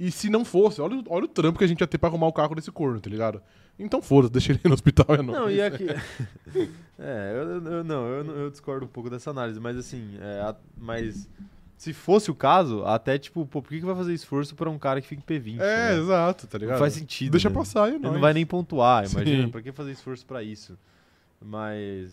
[0.00, 2.08] e se não fosse, olha, o- olha o trampo que a gente ia ter pra
[2.08, 3.40] arrumar o carro desse corno, tá ligado?
[3.78, 5.38] Então foda-se, deixa ele no hospital, é nóis.
[5.38, 5.86] Não, e aqui.
[6.98, 10.40] é, eu, eu- não, eu, não- eu discordo um pouco dessa análise, mas assim, é,
[10.40, 11.28] a- mas
[11.76, 14.78] se fosse o caso, até tipo, pô, por que, que vai fazer esforço pra um
[14.78, 15.60] cara que fica em P20?
[15.60, 15.98] É, né?
[15.98, 16.74] exato, tá ligado?
[16.74, 17.32] Não faz sentido.
[17.32, 17.54] Deixa né?
[17.54, 18.14] passar e é Ele nóis.
[18.14, 19.44] não vai nem pontuar, imagina.
[19.44, 19.50] Sim.
[19.50, 20.78] Pra que fazer esforço pra isso?
[21.40, 22.12] Mas.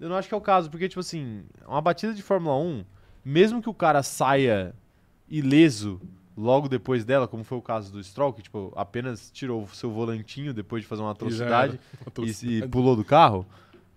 [0.00, 2.84] Eu não acho que é o caso, porque, tipo assim, uma batida de Fórmula 1,
[3.24, 4.72] mesmo que o cara saia
[5.28, 6.00] ileso
[6.38, 9.90] logo depois dela, como foi o caso do Stroll, que, tipo, apenas tirou o seu
[9.90, 12.64] volantinho depois de fazer uma E atrocidade e, Atrocidade.
[12.64, 13.44] e pulou do carro,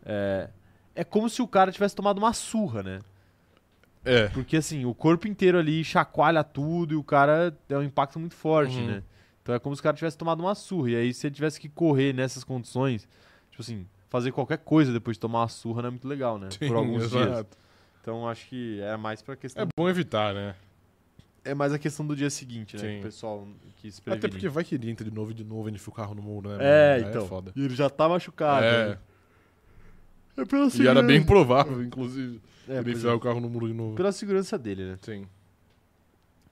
[0.03, 0.49] é,
[0.95, 2.99] é como se o cara tivesse tomado uma surra, né?
[4.03, 4.27] É.
[4.29, 8.33] Porque assim, o corpo inteiro ali chacoalha tudo e o cara é um impacto muito
[8.35, 8.87] forte, Uhum.
[8.87, 9.03] né?
[9.43, 10.89] Então é como se o cara tivesse tomado uma surra.
[10.91, 13.07] E aí, se ele tivesse que correr nessas condições,
[13.51, 16.49] tipo assim, fazer qualquer coisa depois de tomar uma surra não é muito legal, né?
[16.51, 17.27] Sim, Por alguns dias.
[17.27, 17.57] exato.
[18.01, 19.63] Então acho que é mais pra questão.
[19.63, 20.55] É bom evitar, né?
[21.43, 22.81] É, mais a questão do dia seguinte, né?
[22.81, 22.93] Sim.
[22.95, 23.47] Que o pessoal
[23.77, 24.31] quis Até prevenir.
[24.31, 26.21] porque vai que ele entra de novo e de novo e enfia o carro no
[26.21, 26.57] muro, né?
[26.59, 26.93] É?
[26.95, 27.25] Aí então.
[27.25, 27.51] É foda.
[27.55, 28.63] E ele já tá machucado.
[28.65, 28.89] É.
[28.89, 28.97] né?
[30.37, 32.39] É pela E era bem provável, inclusive,
[32.69, 33.13] É, ele enfiar é.
[33.13, 33.95] o carro no muro de novo.
[33.95, 34.99] Pela segurança dele, né?
[35.01, 35.25] Sim.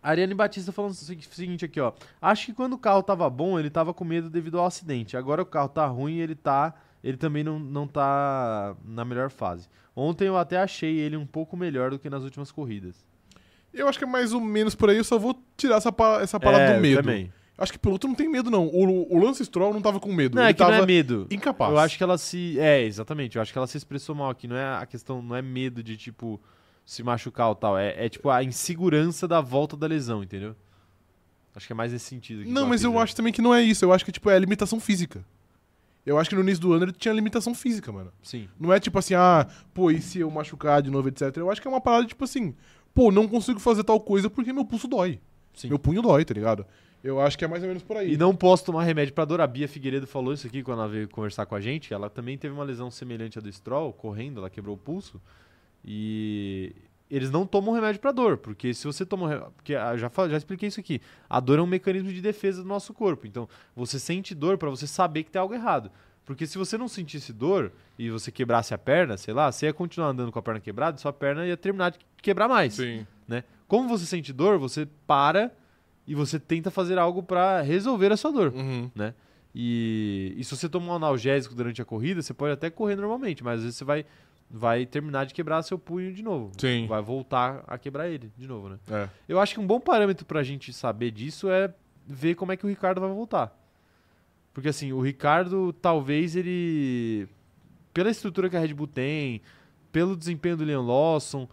[0.01, 1.91] A Ariane Batista falando o segui- seguinte aqui, ó.
[2.21, 5.15] Acho que quando o carro tava bom, ele tava com medo devido ao acidente.
[5.17, 6.73] Agora o carro tá ruim e ele tá.
[7.03, 9.67] Ele também não, não tá na melhor fase.
[9.95, 13.05] Ontem eu até achei ele um pouco melhor do que nas últimas corridas.
[13.73, 16.39] Eu acho que é mais ou menos por aí, eu só vou tirar essa, essa
[16.39, 17.01] parada É, do medo.
[17.03, 17.31] Também.
[17.57, 18.67] Acho que o piloto não tem medo, não.
[18.67, 20.35] O, o Lance Stroll não tava com medo.
[20.35, 21.27] Não, ele é que tava não é medo.
[21.29, 21.71] incapaz.
[21.71, 22.57] Eu acho que ela se.
[22.57, 23.35] É, exatamente.
[23.35, 24.47] Eu acho que ela se expressou mal aqui.
[24.47, 26.39] Não é a questão, não é medo de, tipo,
[26.85, 27.77] se machucar ou tal.
[27.77, 30.55] É, é tipo a insegurança da volta da lesão, entendeu?
[31.53, 32.49] Acho que é mais nesse sentido.
[32.49, 33.83] Não, mas eu acho também que não é isso.
[33.83, 35.25] Eu acho que, tipo, é limitação física.
[36.05, 38.11] Eu acho que no início do ano ele tinha limitação física, mano.
[38.23, 38.47] Sim.
[38.57, 41.35] Não é tipo assim, ah, pô, e se eu machucar de novo, etc.
[41.35, 42.55] Eu acho que é uma parada, tipo assim,
[42.99, 45.21] pô, não consigo fazer tal coisa porque meu pulso dói.
[45.53, 45.69] Sim.
[45.69, 46.65] Meu punho dói, tá ligado?
[47.01, 48.13] Eu acho que é mais ou menos por aí.
[48.13, 49.39] E não posso tomar remédio pra dor.
[49.39, 51.93] A Bia Figueiredo falou isso aqui quando ela veio conversar com a gente.
[51.93, 55.21] Ela também teve uma lesão semelhante à do Stroll, correndo, ela quebrou o pulso.
[55.85, 56.75] E
[57.09, 59.49] eles não tomam remédio pra dor, porque se você toma.
[59.55, 60.99] Porque ah, já, já expliquei isso aqui.
[61.29, 63.25] A dor é um mecanismo de defesa do nosso corpo.
[63.25, 65.89] Então, você sente dor pra você saber que tem algo errado.
[66.29, 69.73] Porque se você não sentisse dor e você quebrasse a perna, sei lá, você ia
[69.73, 72.75] continuar andando com a perna quebrada, sua perna ia terminar de quebrar mais.
[72.75, 73.03] Sim.
[73.67, 75.51] Como você sente dor, você para
[76.05, 78.53] e você tenta fazer algo pra resolver a sua dor.
[78.53, 78.91] Uhum.
[79.55, 83.43] E, e se você tomar um analgésico durante a corrida, você pode até correr normalmente,
[83.43, 84.05] mas às vezes você vai,
[84.47, 86.51] vai terminar de quebrar seu punho de novo.
[86.59, 86.85] Sim.
[86.85, 88.77] Vai voltar a quebrar ele de novo, né?
[88.87, 89.09] É.
[89.27, 91.73] Eu acho que um bom parâmetro pra gente saber disso é
[92.05, 93.58] ver como é que o Ricardo vai voltar.
[94.53, 97.27] Porque assim, o Ricardo talvez ele.
[97.93, 99.41] Pela estrutura que a Red Bull tem,
[99.91, 101.47] pelo desempenho do Leon Lawson,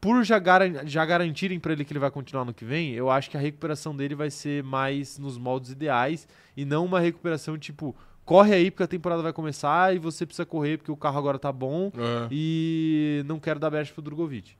[0.00, 3.10] por já, garan- já garantirem pra ele que ele vai continuar no que vem, eu
[3.10, 6.26] acho que a recuperação dele vai ser mais nos moldes ideais
[6.56, 7.94] e não uma recuperação tipo,
[8.24, 11.38] corre aí porque a temporada vai começar e você precisa correr porque o carro agora
[11.38, 12.28] tá bom É.
[12.30, 14.56] e não quero dar brecha pro Drogovic.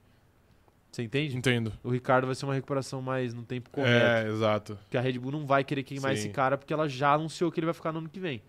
[0.91, 1.37] Você entende?
[1.37, 1.73] Entendo.
[1.85, 4.05] O Ricardo vai ser uma recuperação mais no tempo correto.
[4.05, 4.77] É, exato.
[4.83, 6.19] Porque a Red Bull não vai querer queimar Sim.
[6.19, 8.43] esse cara porque ela já anunciou que ele vai ficar no ano que vem.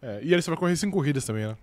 [0.00, 1.56] É, E ele só vai correr cinco corridas também, né?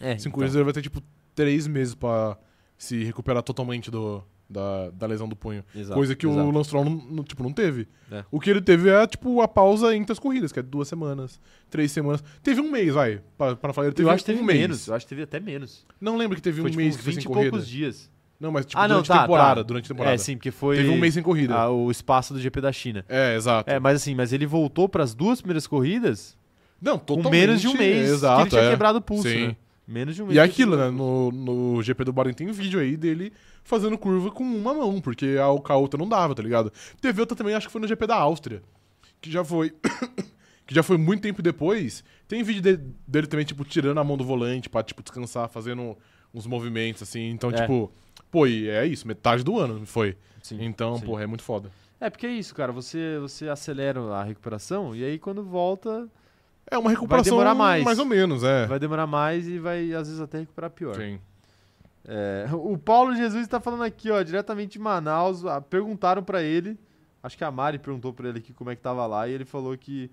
[0.00, 1.02] É, Cinco corridas ele vai ter, tipo,
[1.34, 2.36] três meses pra
[2.78, 5.64] se recuperar totalmente do, da, da lesão do punho.
[5.74, 6.40] Exato, Coisa que exato.
[6.48, 7.86] o Lance Stroll não, não- tipo, não teve.
[8.12, 8.24] É.
[8.30, 11.40] O que ele teve é, tipo, a pausa entre as corridas, que é duas semanas,
[11.68, 12.22] três semanas.
[12.42, 13.20] Teve um mês, vai.
[13.36, 14.60] Pra, pra falar, ele teve Eu acho que um teve mês.
[14.60, 14.86] menos.
[14.88, 15.84] Eu acho que teve até menos.
[16.00, 17.50] Não lembro que teve foi um tipo mês que foi 20 sem corrida.
[17.50, 18.10] poucos dias.
[18.38, 19.66] Não, mas tipo, ah, não, durante tá, temporada, tá.
[19.66, 20.14] durante temporada.
[20.14, 21.54] É, sim, porque foi Teve um mês sem corrida.
[21.54, 23.04] ah, o espaço do GP da China.
[23.08, 23.70] É, exato.
[23.70, 26.36] É, mas assim, mas ele voltou para as duas primeiras corridas
[26.80, 27.40] Não, com totalmente.
[27.40, 28.70] menos de um mês exato, que ele tinha é.
[28.70, 29.48] quebrado o pulso, Sim.
[29.48, 29.56] né?
[29.86, 30.36] Menos de um mês.
[30.36, 30.90] E é aquilo, né?
[30.90, 33.32] No, no GP do Bahrein tem vídeo aí dele
[33.62, 36.72] fazendo curva com uma mão, porque a, com a outra não dava, tá ligado?
[37.00, 38.62] Teve outra também, acho que foi no GP da Áustria,
[39.20, 39.72] que já foi.
[40.66, 42.02] que já foi muito tempo depois.
[42.26, 45.96] Tem vídeo de- dele também, tipo, tirando a mão do volante pra, tipo, descansar, fazendo
[46.32, 47.30] uns movimentos, assim.
[47.30, 47.60] Então, É.
[47.60, 47.92] tipo,
[48.34, 50.16] pô, e é isso, metade do ano foi.
[50.42, 50.58] Sim.
[50.64, 51.06] Então, sim.
[51.06, 51.70] porra, é muito foda.
[52.00, 52.72] É, porque é isso, cara.
[52.72, 56.08] Você, você acelera a recuperação e aí quando volta
[56.68, 57.84] É uma recuperação demorar mais.
[57.84, 58.66] mais ou menos, é.
[58.66, 60.96] vai demorar mais e vai às vezes até recuperar pior.
[60.96, 61.20] Sim.
[62.06, 65.42] É, o Paulo Jesus está falando aqui, ó, diretamente de Manaus.
[65.70, 66.76] Perguntaram pra ele,
[67.22, 69.44] acho que a Mari perguntou pra ele aqui como é que tava lá e ele
[69.44, 70.10] falou que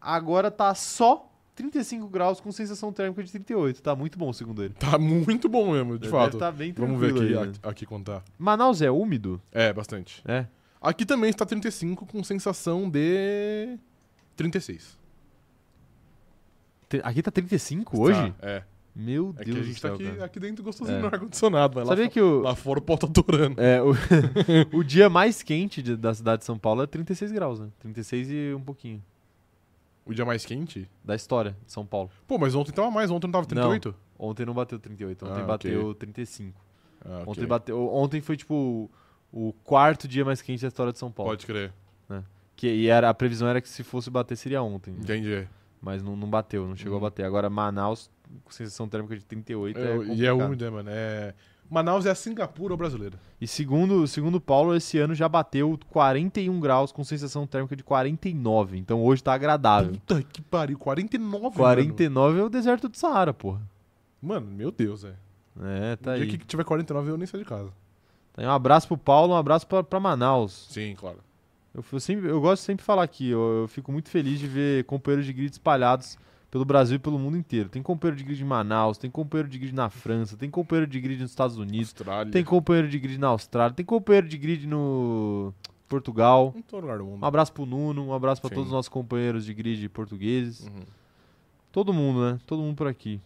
[0.00, 1.27] agora tá só
[1.58, 3.82] 35 graus com sensação térmica de 38.
[3.82, 4.74] Tá muito bom, segundo ele.
[4.74, 6.38] Tá muito bom mesmo, de Deve fato.
[6.38, 7.58] tá bem Vamos ver tranquilo aqui, aí, né?
[7.70, 8.22] aqui, contar.
[8.38, 9.40] Manaus é úmido?
[9.52, 10.22] É, bastante.
[10.26, 10.46] É.
[10.80, 13.76] Aqui também está 35 com sensação de
[14.36, 14.96] 36.
[16.88, 18.32] Te- Aqui tá 35 hoje?
[18.38, 18.62] Tá, é.
[18.94, 20.24] Meu É Deus que a gente céu, tá aqui, cara.
[20.24, 21.00] aqui dentro gostosinho É.
[21.00, 23.60] no ar-condicionado, mas lá, Sabia fo- que o, lá fora o pau tá atorando.
[23.60, 23.92] é, o,
[24.78, 27.68] o dia mais quente de- da cidade de São Paulo é 36 graus, né?
[27.78, 29.02] 36 e um pouquinho.
[30.08, 30.88] O dia mais quente?
[31.04, 32.10] Da história de São Paulo.
[32.26, 33.94] Pô, mas ontem tava mais, ontem não tava 38?
[34.18, 36.60] Ontem não bateu 38, ontem Ah, bateu 35.
[37.04, 37.24] Ah, ok.
[37.26, 38.90] Ontem, bateu, ontem foi tipo
[39.30, 41.30] o, quarto dia mais quente da história de São Paulo.
[41.30, 41.72] Pode crer.
[42.56, 44.90] Que, e era, a previsão era que se fosse bater seria ontem.
[44.90, 45.46] Entendi.
[45.80, 47.06] Mas não, não bateu, não chegou Uhum.
[47.06, 47.24] a bater.
[47.24, 48.10] Agora Manaus,
[48.42, 50.90] com sensação térmica de 38, é, É, e é úmido, né, mano?
[50.90, 51.34] É...
[51.70, 53.18] Manaus é a Singapura brasileira.
[53.40, 58.78] E segundo, segundo Paulo, esse ano já bateu 41 graus com sensação térmica de 49.
[58.78, 59.92] Então hoje tá agradável.
[59.92, 61.52] Puta que pariu, 49, mano.
[61.52, 63.60] 49 é o deserto do Saara, porra.
[64.20, 65.14] Mano, meu Deus, é.
[65.60, 66.26] É, tá o aí.
[66.26, 67.70] dia que tiver 49 eu nem saio de casa.
[68.32, 68.46] Tá aí.
[68.46, 70.68] Um abraço pro Paulo, um abraço pra, pra Manaus.
[70.70, 71.18] Sim, claro.
[71.74, 74.46] Eu, eu sempre, eu gosto de sempre falar aqui, eu, eu fico muito feliz de
[74.46, 76.16] ver companheiros de grid espalhados
[76.50, 77.68] pelo Brasil e pelo mundo inteiro.
[77.68, 81.00] Tem companheiro de grid em Manaus, tem companheiro de grid na França, tem companheiro de
[81.00, 82.32] grid nos Estados Unidos, Austrália.
[82.32, 85.52] tem companheiro de grid na Austrália, tem companheiro de grid no
[85.88, 86.54] Portugal.
[86.56, 87.22] Em todo lugar do mundo.
[87.22, 88.54] Um abraço pro Nuno, um abraço pra Sim.
[88.54, 90.66] todos os nossos companheiros de grid portugueses.
[90.66, 90.82] Uhum.
[91.70, 92.38] Todo mundo, né?
[92.46, 93.20] Todo mundo por aqui.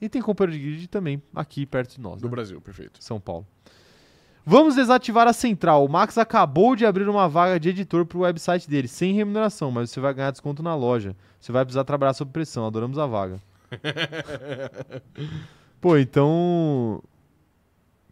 [0.00, 2.30] E tem companheiro de grid também aqui perto de nós, Do né?
[2.30, 3.02] Brasil, perfeito.
[3.02, 3.46] São Paulo.
[4.44, 5.84] Vamos desativar a central.
[5.84, 9.90] O Max acabou de abrir uma vaga de editor pro website dele, sem remuneração, mas
[9.90, 11.14] você vai ganhar desconto na loja.
[11.40, 12.66] Você vai precisar trabalhar sob pressão.
[12.66, 13.40] Adoramos a vaga.
[15.80, 17.02] Pô, então.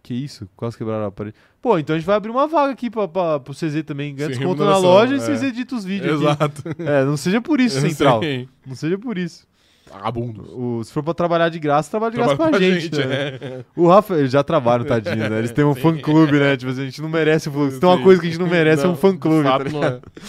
[0.03, 0.49] Que isso?
[0.57, 1.37] Quase quebraram a parede.
[1.61, 4.15] Pô, então a gente vai abrir uma vaga aqui pra, pra, pro CZ também.
[4.15, 5.21] Ganha desconto na loja e é.
[5.21, 6.25] vocês editam os vídeos.
[6.25, 6.25] aqui.
[6.25, 6.63] Exato.
[6.79, 8.21] É, não seja por isso, central.
[8.67, 9.47] Não seja por isso.
[9.93, 10.49] Vagabundos.
[10.53, 12.83] O- se for pra trabalhar de graça, trabalha de graça Trabalha pra, pra gente.
[12.97, 13.15] gente, né?
[13.41, 13.65] é.
[13.77, 15.39] O Rafa, eles já trabalham, tadinho, né?
[15.39, 16.57] Eles têm um fã-clube, né?
[16.57, 18.41] Tipo assim, a gente não merece um fã Se tem uma coisa que a gente
[18.41, 19.39] não merece, é um Não, fã-clube.
[19.39, 20.03] de tá fato, não ligado?
[20.17, 20.21] é.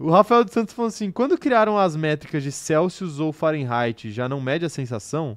[0.00, 4.28] O Rafael dos Santos falou assim: quando criaram as métricas de Celsius ou Fahrenheit, já
[4.28, 5.36] não mede a sensação?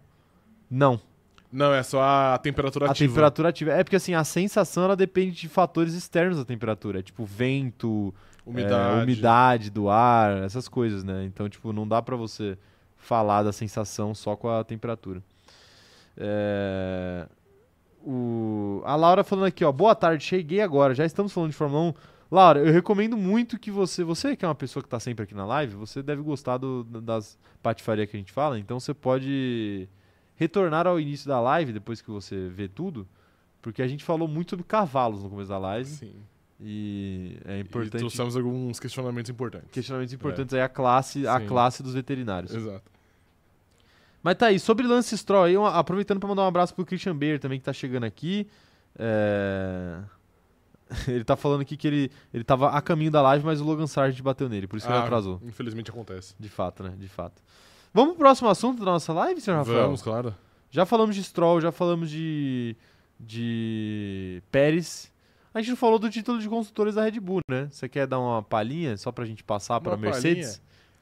[0.69, 0.99] Não.
[1.51, 3.09] Não, é só a temperatura A ativa.
[3.09, 3.71] temperatura ativa.
[3.71, 6.99] É porque assim, a sensação ela depende de fatores externos da temperatura.
[6.99, 8.13] É, tipo vento,
[8.45, 8.99] Umidade.
[8.99, 11.25] é, umidade do ar, essas coisas, né?
[11.25, 12.57] Então, tipo, não dá pra você
[13.01, 15.21] falar da sensação só com a temperatura.
[16.17, 17.27] É,
[18.03, 18.81] o...
[18.85, 19.71] A Laura falando aqui, ó.
[19.71, 20.93] Boa tarde, cheguei agora.
[20.93, 21.93] Já estamos falando de Fórmula 1.
[22.31, 24.03] Laura, eu recomendo muito que você.
[24.03, 26.83] Você que é uma pessoa que tá sempre aqui na live, você deve gostar do-
[26.83, 28.57] das patifarias que a gente fala.
[28.57, 29.89] Então você pode
[30.35, 33.05] retornar ao início da live, depois que você vê tudo.
[33.61, 35.89] Porque a gente falou muito sobre cavalos no começo da live.
[35.89, 36.13] Sim.
[36.63, 39.69] E é E importante trouxemos alguns questionamentos importantes.
[39.71, 42.53] questionamentos importantes aí a classe, a classe dos veterinários.
[42.53, 42.83] Exato.
[44.23, 47.39] Mas tá aí, sobre Lance Stroll aí, aproveitando pra mandar um abraço pro Christian Bayer
[47.39, 48.47] também que tá chegando aqui.
[48.99, 49.99] É,
[51.07, 53.87] ele tá falando aqui que ele, ele tava a caminho da live, mas o Logan
[53.87, 55.41] Sargent bateu nele, por isso que ele Ah, atrasou.
[55.43, 56.35] Infelizmente acontece.
[56.39, 56.93] De fato, né?
[56.99, 57.41] De fato.
[57.93, 59.83] Vamos pro próximo assunto da nossa live, senhor Rafael?
[59.85, 60.35] Vamos, claro.
[60.69, 62.75] Já falamos de Stroll, já falamos de.
[63.19, 64.41] de.
[64.51, 65.11] Pérez.
[65.53, 67.67] A gente não falou do título de construtores da Red Bull, né?
[67.71, 70.61] Você quer dar uma palhinha só pra gente passar pra Uma Mercedes?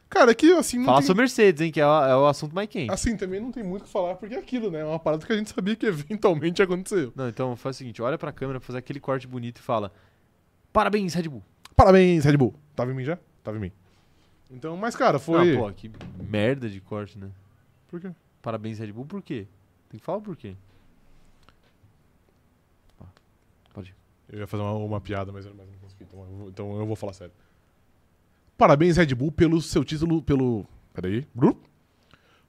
[0.09, 1.07] Cara, aqui assim não Fala tem...
[1.07, 1.71] sobre Mercedes, hein?
[1.71, 2.91] Que é o, é o assunto mais quente.
[2.91, 4.79] Assim, também não tem muito o que falar, porque é aquilo, né?
[4.79, 7.13] É uma parada que a gente sabia que eventualmente aconteceu.
[7.15, 9.91] Não, então faz o seguinte: olha pra câmera, fazer aquele corte bonito e fala:
[10.73, 11.43] Parabéns, Red Bull.
[11.75, 12.55] Parabéns, Red Bull.
[12.75, 13.19] Tava em mim já?
[13.43, 13.71] Tava em mim.
[14.49, 15.53] Então, mas cara, foi...
[15.53, 17.29] Não, pô, que merda de corte, né?
[17.87, 18.11] Por quê?
[18.41, 19.45] Parabéns, Red Bull, por quê?
[19.89, 20.55] Tem que falar por quê.
[22.99, 23.05] Ó,
[23.73, 23.95] Pode ir.
[24.31, 26.03] Eu ia fazer uma, uma piada, mas eu mas não consegui.
[26.03, 27.33] Então eu, vou, então eu vou falar sério.
[28.57, 30.21] Parabéns, Red Bull, pelo seu título.
[30.21, 30.65] Pelo.
[30.93, 31.25] Peraí.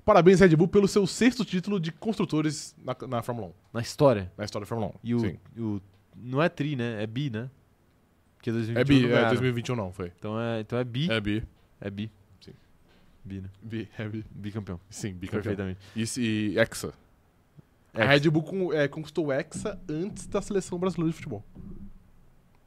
[0.04, 3.52] Parabéns, Red Bull, pelo seu sexto título de construtores na, na Fórmula 1.
[3.74, 4.32] Na história.
[4.36, 4.98] Na história da Fórmula 1.
[5.04, 5.38] E o, Sim.
[5.56, 5.80] e o-
[6.16, 7.02] Não é tri, né?
[7.02, 7.48] É bi, né?
[8.36, 9.28] Porque 2021 É bi, não é ganharam.
[9.28, 10.12] 2021 não, foi.
[10.18, 11.10] Então é, então é bi.
[11.10, 11.46] É, É bi.
[11.92, 12.10] bi.
[12.40, 12.52] Sim.
[13.24, 13.50] Bi, né?
[13.62, 14.24] Bi, é bi.
[14.30, 14.80] Bicampeão.
[14.90, 15.42] Sim, bicampeão.
[15.42, 15.80] Perfeitamente.
[15.94, 16.92] E, e Hexa.
[17.94, 21.44] A Red Bull com- é, conquistou o Hexa antes da seleção brasileira de futebol.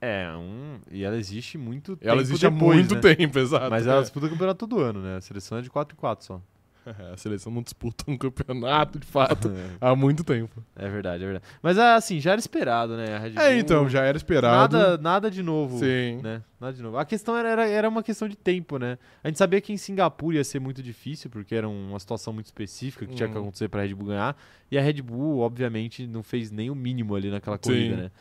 [0.01, 0.79] É, um.
[0.91, 2.11] E ela existe muito tempo.
[2.11, 3.15] Ela existe há depois, muito né?
[3.15, 3.69] tempo, exato.
[3.69, 4.01] Mas ela é.
[4.01, 5.15] disputa o campeonato todo ano, né?
[5.15, 6.41] A seleção é de 4 em 4 só.
[7.13, 10.63] A seleção não disputa um campeonato, de fato, há muito tempo.
[10.75, 11.45] É verdade, é verdade.
[11.61, 13.15] Mas assim, já era esperado, né?
[13.15, 14.77] A Red É, Bull- então, já era esperado.
[14.77, 15.79] Nada, nada de novo.
[15.79, 16.19] Sim.
[16.21, 16.41] Né?
[16.59, 16.97] Nada de novo.
[16.97, 18.97] A questão era, era, uma questão de tempo, né?
[19.23, 22.45] A gente sabia que em Singapura ia ser muito difícil, porque era uma situação muito
[22.47, 23.41] específica que tinha que Uhum.
[23.43, 24.35] acontecer pra Red Bull ganhar.
[24.71, 28.01] E a Red Bull, obviamente, não fez nem o mínimo ali naquela corrida, Sim.
[28.03, 28.11] né?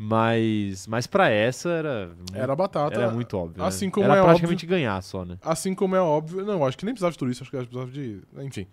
[0.00, 2.94] Mas, mas para essa era, Era batata.
[2.94, 3.64] era muito óbvio.
[3.64, 3.90] assim né?
[3.90, 5.38] como era é praticamente ganhar só, né?
[5.42, 6.44] Assim como é óbvio.
[6.44, 8.20] Não, acho que nem precisava de tudo isso, acho que precisava de.
[8.38, 8.66] Enfim.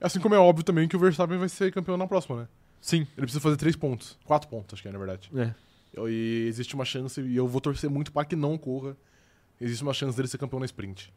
[0.00, 2.48] Assim como é óbvio também que o Verstappen vai ser campeão na próxima, né?
[2.80, 3.00] Sim.
[3.14, 4.18] Ele precisa fazer três pontos.
[4.24, 5.30] Quatro pontos, acho que é, na verdade.
[5.36, 5.52] É.
[6.08, 8.96] E existe uma chance, e eu vou torcer muito para que não ocorra.
[9.60, 11.12] Existe uma chance dele ser campeão na sprint.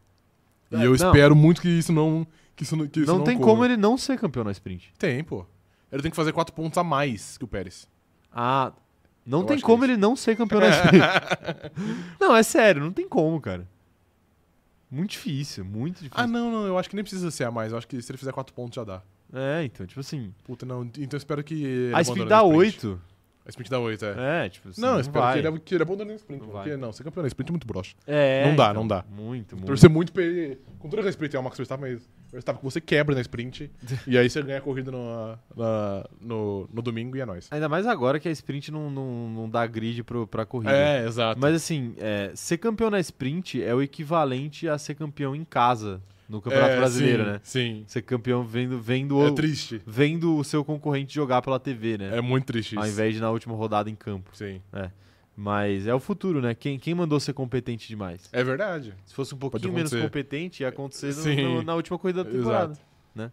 [0.72, 0.94] E É, eu não.
[0.96, 2.28] espero muito que isso não.
[2.54, 3.52] Que isso, não- que isso não, não, tem ocorra.
[3.52, 4.92] como ele não ser campeão na sprint.
[5.00, 5.46] Tem, pô.
[5.90, 7.88] Ele tem que fazer quatro pontos a mais que o Pérez.
[8.30, 8.74] Ah,
[9.26, 11.04] não Eu tem como ele não ser campeão sprint.
[12.20, 13.68] não, é sério, não tem como, cara.
[14.90, 16.24] Muito difícil, muito difícil.
[16.24, 17.72] Ah, não, não, eu acho que nem precisa ser a mais.
[17.72, 19.02] Eu acho que se ele fizer quatro pontos já dá.
[19.34, 20.32] É, então, tipo assim.
[20.44, 20.84] Puta, não.
[20.84, 21.92] Então eu espero que.
[21.92, 22.86] a abandone dá no sprint.
[22.88, 23.02] 8.
[23.46, 24.46] A sprint dá 8, é.
[24.46, 24.80] É, tipo assim.
[24.80, 25.42] não, não espero vai.
[25.42, 26.42] que ele, que ele abandone no sprint.
[26.42, 26.78] Não porque, vai.
[26.78, 27.96] não, ser campeão na sprint é muito broxa.
[28.08, 29.04] É, Não dá, então, não dá.
[29.10, 29.66] Muito, muito.
[29.68, 30.60] Torcer muito pra ele.
[30.80, 33.70] Com todo respeito ao Max Verstappen, mas Verstappen que você quebra na sprint.
[34.08, 37.48] e aí você ganha a corrida no, na- no, no domingo e é nóis.
[37.52, 40.72] Ainda mais agora que a sprint não, não, não dá grid pro, pra corrida.
[40.72, 41.38] É, exato.
[41.40, 46.02] Mas assim, é, ser campeão na sprint é o equivalente a ser campeão em casa
[46.30, 47.40] no Campeonato É, Brasileiro, sim, né?
[47.44, 47.84] Sim.
[47.88, 49.82] Ser campeão vendo, vendo, É o, triste.
[49.86, 52.18] vendo o seu concorrente jogar pela TV, né?
[52.18, 52.80] É muito triste isso.
[52.80, 54.30] Ao invés de na última rodada em campo.
[54.34, 54.62] Sim.
[55.36, 56.54] Mas é o futuro, né?
[56.54, 58.30] Quem, quem mandou ser competente demais?
[58.32, 58.94] É verdade.
[59.06, 62.74] Se fosse um pouquinho menos competente, ia acontecer no- no- na última corrida da temporada.
[62.74, 62.86] Exato.
[63.16, 63.32] Né?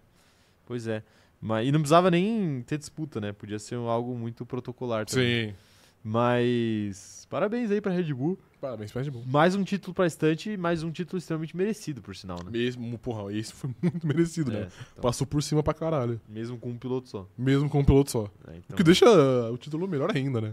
[0.67, 1.03] Pois é.
[1.43, 3.33] Mas, e não precisava nem ter disputa, né?
[3.33, 5.51] Podia ser algo muito protocolar também.
[5.51, 5.55] Sim.
[6.03, 8.39] Mas parabéns aí pra Red Bull.
[8.61, 9.25] Parabéns pra Red Bull.
[9.27, 12.51] Mais um título pra estante, mais um título extremamente merecido, por sinal, né?
[12.51, 14.69] Mesmo, porra, esse foi muito merecido, É, né?
[14.93, 16.21] então, Passou por cima pra caralho.
[16.29, 17.27] mesmo com um piloto só.
[17.39, 18.23] Mesmo com um piloto só.
[18.47, 18.57] né?
[18.59, 20.53] Então- O que deixa uh, o título melhor ainda, né?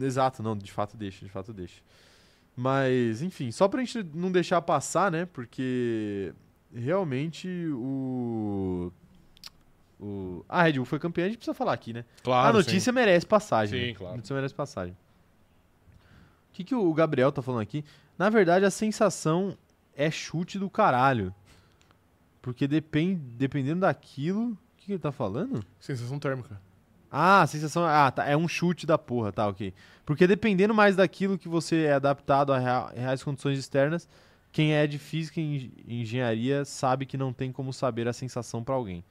[0.00, 1.80] Exato, não, de fato deixa, de fato deixa.
[2.56, 5.24] Mas, enfim, só pra gente não deixar passar, né?
[5.26, 6.32] Porque
[6.74, 8.92] realmente o.
[10.00, 12.04] o a Red Bull foi campeã, a gente precisa falar aqui, né?
[12.24, 12.48] Claro.
[12.48, 13.80] a notícia merece passagem.
[13.80, 13.94] Sim, né?
[13.94, 14.14] claro.
[14.14, 14.96] A notícia merece passagem.
[16.58, 17.84] O que, que o Gabriel tá falando aqui?
[18.18, 19.56] Na verdade, a sensação
[19.94, 21.32] é chute do caralho.
[22.42, 24.50] Porque depend, dependendo daquilo.
[24.52, 25.64] O que, que ele tá falando?
[25.78, 26.60] Sensação térmica.
[27.12, 27.84] Ah, sensação.
[27.84, 28.24] Ah, tá.
[28.26, 29.72] É um chute da porra, tá, ok.
[30.04, 34.08] Porque dependendo mais daquilo que você é adaptado a rea- reais condições externas,
[34.50, 38.64] quem é de física e en- engenharia sabe que não tem como saber a sensação
[38.64, 39.04] pra alguém.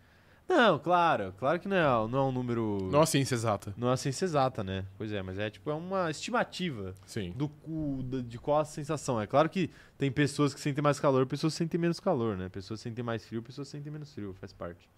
[0.47, 2.89] Não, claro, claro que não é, não é um número.
[2.89, 3.73] Não a ciência exata.
[3.75, 4.85] Não é a ciência exata, né?
[4.97, 7.33] Pois é, mas é tipo é uma estimativa Sim.
[7.35, 9.19] do, de qual a sensação.
[9.19, 12.47] É claro que tem pessoas que sentem mais calor, pessoas que sentem menos calor, né?
[12.47, 14.89] Pessoas que sentem mais frio, pessoas que sentem menos frio, faz parte.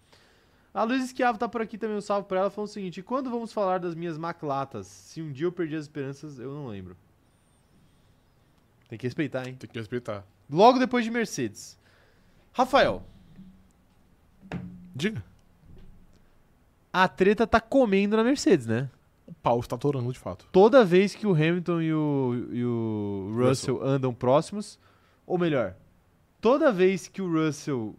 [0.72, 3.02] A Luiz Esquiavo tá por aqui também, um salve pra ela, falando o seguinte: e
[3.02, 4.86] quando vamos falar das minhas maclatas?
[4.86, 6.96] Se um dia eu perdi as esperanças, eu não lembro.
[8.88, 9.56] Tem que respeitar, hein?
[9.56, 10.24] Tem que respeitar.
[10.48, 11.78] Logo depois de Mercedes.
[12.52, 13.04] Rafael,
[14.94, 15.24] Diga.
[16.92, 18.88] A treta tá comendo na Mercedes, né?
[19.26, 20.46] O pau está atorando de fato.
[20.50, 24.78] Toda vez que o Hamilton e o, e o Russell, andam próximos,
[25.26, 25.74] ou melhor,
[26.40, 27.94] toda vez que o Russell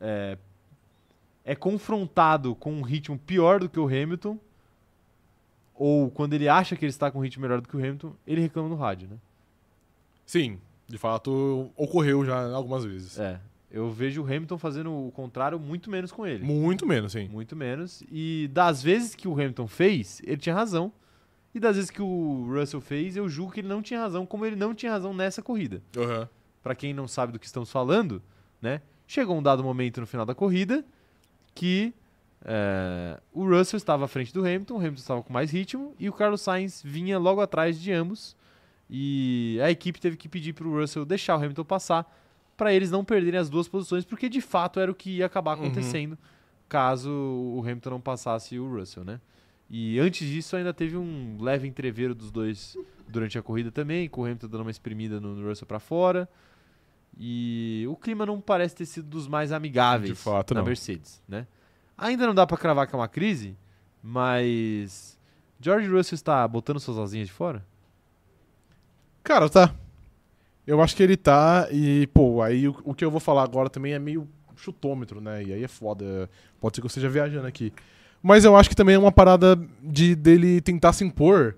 [0.00, 0.38] é,
[1.44, 4.38] é confrontado com um ritmo pior do que o Hamilton,
[5.74, 8.12] ou quando ele acha que ele está com um ritmo melhor do que o Hamilton,
[8.24, 9.16] ele reclama no rádio, né?
[10.24, 13.18] Sim, de fato ocorreu já algumas vezes.
[13.18, 13.40] É.
[13.72, 16.44] Eu vejo o Hamilton fazendo o contrário muito menos com ele.
[16.44, 17.26] Muito menos, sim.
[17.28, 18.04] Muito menos.
[18.12, 20.92] E das vezes que o Hamilton fez, ele tinha razão.
[21.54, 24.44] E das vezes que o Russell fez, eu julgo que ele não tinha razão, como
[24.44, 25.82] ele não tinha razão nessa corrida.
[25.96, 26.28] Aham.
[26.62, 28.22] Pra quem não sabe do que estamos falando,
[28.60, 28.82] né?
[29.06, 30.84] Chegou um dado momento no final da corrida
[31.54, 31.94] que
[32.44, 36.08] é, o Russell estava à frente do Hamilton, o Hamilton estava com mais ritmo e
[36.08, 38.36] o Carlos Sainz vinha logo atrás de ambos.
[38.88, 42.21] E a equipe teve que pedir para o Russell deixar o Hamilton passar
[42.62, 45.56] para eles não perderem as duas posições, porque de fato era o que ia acabar
[45.58, 45.64] Uhum.
[45.64, 46.16] acontecendo
[46.68, 49.20] caso o Hamilton não passasse o Russell, né?
[49.68, 52.76] E antes disso ainda teve um leve entreveiro dos dois
[53.08, 56.28] durante a corrida também, com o Hamilton dando uma espremida no Russell para fora.
[57.18, 60.66] E o clima não parece ter sido dos mais amigáveis fato, na não.
[60.66, 61.46] Mercedes, né?
[61.98, 63.56] Ainda não dá pra cravar que é uma crise,
[64.02, 65.18] mas
[65.60, 67.66] George Russell está botando suas asinhas de fora?
[69.24, 69.74] Cara, tá.
[70.66, 73.68] Eu acho que ele tá e, pô, aí o, o que eu vou falar agora
[73.68, 75.42] também é meio chutômetro, né?
[75.42, 76.30] E aí é foda.
[76.60, 77.72] Pode ser que eu esteja viajando aqui.
[78.22, 81.56] Mas eu acho que também é uma parada de dele tentar se impor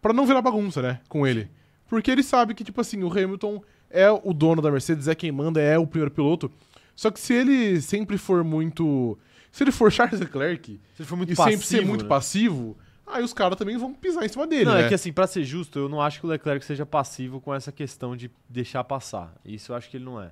[0.00, 1.00] pra não virar bagunça, né?
[1.08, 1.50] Com ele.
[1.86, 5.30] Porque ele sabe que, tipo assim, o Hamilton é o dono da Mercedes, é quem
[5.30, 6.50] manda, é o primeiro piloto.
[6.96, 9.18] Só que se ele sempre for muito.
[9.52, 12.08] Se ele for Charles Leclerc Se ele for muito e passivo, sempre ser muito né?
[12.08, 12.78] passivo,
[13.12, 14.84] aí os caras também vão pisar em cima dele, Não, né?
[14.84, 17.54] é que assim, pra ser justo, eu não acho que o Leclerc seja passivo com
[17.54, 19.34] essa questão de deixar passar.
[19.44, 20.30] Isso eu acho que ele não é.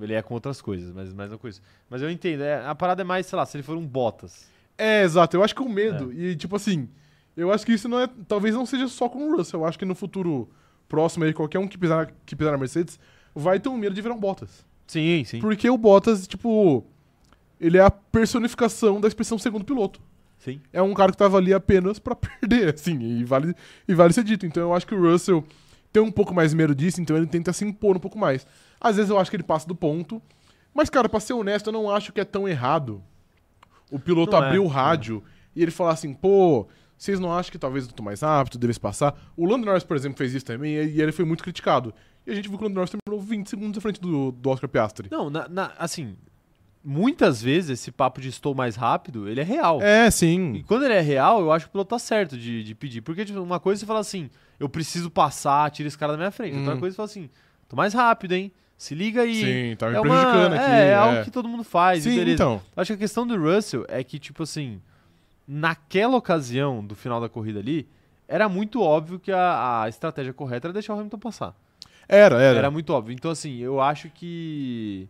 [0.00, 1.60] Ele é com outras coisas, mas mais uma coisa.
[1.88, 4.48] Mas eu entendo, é, a parada é mais, sei lá, se ele for um Bottas.
[4.76, 5.36] É, exato.
[5.36, 6.88] Eu acho que o medo, e tipo assim,
[7.36, 8.08] eu acho que isso não é.
[8.26, 9.60] Talvez não seja só com o Russell.
[9.60, 10.48] Eu acho que no futuro
[10.88, 12.98] próximo aí, qualquer um que pisar, que pisar na Mercedes
[13.34, 14.64] vai ter um medo de virar um Bottas.
[14.86, 15.40] Sim, sim.
[15.40, 16.84] Porque o Bottas, tipo,
[17.60, 20.00] ele é a personificação da expressão segundo piloto.
[20.44, 20.60] Sim.
[20.72, 23.54] É um cara que tava ali apenas pra perder, assim, e vale,
[23.88, 24.44] e vale ser dito.
[24.44, 25.42] Então eu acho que o Russell
[25.92, 28.46] tem um pouco mais medo disso, então ele tenta se impor um pouco mais.
[28.80, 30.20] Às vezes eu acho que ele passa do ponto,
[30.74, 33.02] mas, cara, pra ser honesto, eu não acho que é tão errado
[33.90, 34.68] o piloto Não é, abrir o é.
[34.68, 35.22] rádio
[35.54, 36.66] e ele falar assim, pô,
[36.98, 39.14] vocês não acham que talvez eu tô mais rápido, devesse passar?
[39.36, 41.94] O Lando Norris, por exemplo, fez isso também e ele foi muito criticado.
[42.26, 44.50] E a gente viu que o Lando Norris terminou 20 segundos à frente do, do
[44.50, 45.08] Oscar Piastri.
[45.10, 46.16] Não, na- na- assim,
[46.84, 49.80] muitas vezes esse papo de estou mais rápido, ele é real.
[49.80, 50.62] É, E sim.
[50.66, 53.00] quando ele é real, eu acho que o piloto tá certo de, de pedir.
[53.00, 54.28] Porque tipo, uma coisa você fala assim,
[54.60, 56.56] eu preciso passar, tira esse cara da minha frente.
[56.58, 56.80] Outra Uhum.
[56.80, 57.30] coisa você fala assim,
[57.68, 58.52] tô mais rápido, hein?
[58.76, 59.34] Se liga aí.
[59.70, 60.70] Sim, tá me é, uma, prejudicando aqui.
[60.70, 62.60] é, é algo que todo mundo faz, e Sim, então.
[62.76, 64.80] Acho que a questão do Russell é que, tipo assim,
[65.46, 67.88] naquela ocasião do final da corrida ali,
[68.26, 71.54] era muito óbvio que a, a estratégia correta era deixar o Hamilton passar.
[72.08, 72.58] Era, era.
[72.58, 73.14] Era muito óbvio.
[73.14, 75.08] Então, assim, eu acho que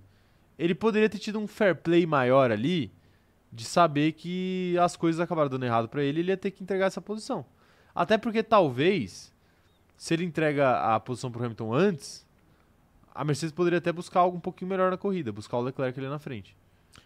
[0.58, 2.92] ele poderia ter tido um fair play maior ali
[3.52, 6.86] de saber que as coisas acabaram dando errado pra ele, ele ia ter que entregar
[6.86, 7.44] essa posição.
[7.94, 9.32] Até porque talvez,
[9.96, 12.26] se ele entrega a posição pro Hamilton antes,
[13.14, 16.08] a Mercedes poderia até buscar algo um pouquinho melhor na corrida, buscar o Leclerc ali
[16.08, 16.56] na frente.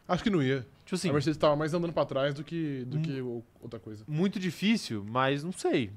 [0.07, 0.67] Acho que não ia.
[0.87, 3.03] Tipo assim, a Mercedes tava mais andando pra trás do que, do Hum.
[3.03, 3.21] que
[3.61, 4.05] outra coisa.
[4.09, 5.91] muito difícil, mas não sei.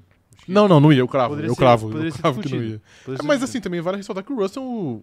[0.46, 1.00] Não, não, não ia.
[1.00, 1.30] Eu cravo.
[1.30, 1.90] Poderia Eu ser- cravo.
[2.04, 2.82] Eu cravo que não ia.
[3.08, 5.02] É, mas assim, também vale ressaltar que o Russell,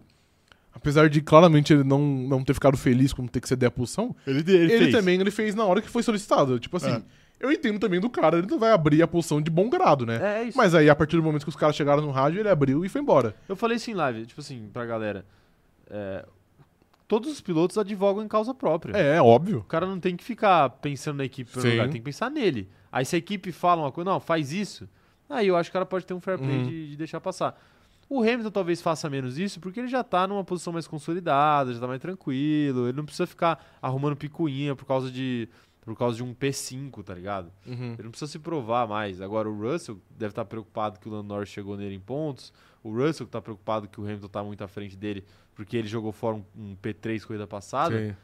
[0.74, 4.14] apesar de claramente ele não, não ter ficado feliz com ter que ceder a posição,
[4.26, 4.92] ele, ele, fez.
[4.92, 6.58] também ele fez na hora que foi solicitado.
[6.58, 7.02] Tipo assim, É.
[7.40, 10.18] eu entendo também do cara, ele não vai abrir a posição de bom grado, né?
[10.22, 10.56] É, é isso.
[10.58, 12.88] Mas aí, a partir do momento que os caras chegaram no rádio, ele abriu e
[12.88, 13.34] foi embora.
[13.48, 15.24] Eu falei isso em live, tipo assim, pra galera.
[15.90, 16.24] é,
[17.08, 18.96] todos os pilotos advogam em causa própria.
[18.96, 19.58] É, é óbvio.
[19.58, 21.70] O cara não tem que ficar pensando na equipe pelo Sim.
[21.72, 22.68] lugar, tem que pensar nele.
[22.92, 24.88] Aí se a equipe fala uma coisa, não, faz isso,
[25.28, 26.68] aí eu acho que o cara pode ter um fair play Uhum.
[26.68, 27.60] de, de deixar passar.
[28.10, 31.78] O Hamilton talvez faça menos isso porque ele já tá numa posição mais consolidada, já
[31.78, 35.48] tá mais tranquilo, ele não precisa ficar arrumando picuinha por causa de
[35.80, 37.50] por causa de um P5, tá ligado?
[37.64, 37.94] Uhum.
[37.94, 39.20] Ele não precisa se provar mais.
[39.20, 42.52] Agora o Russell deve estar preocupado que o Lando Norris chegou nele em pontos.
[42.82, 45.24] O Russell que tá preocupado que o Hamilton tá muito à frente dele
[45.54, 47.96] porque ele jogou fora um, um P3 corrida passada.
[47.96, 48.16] Sim.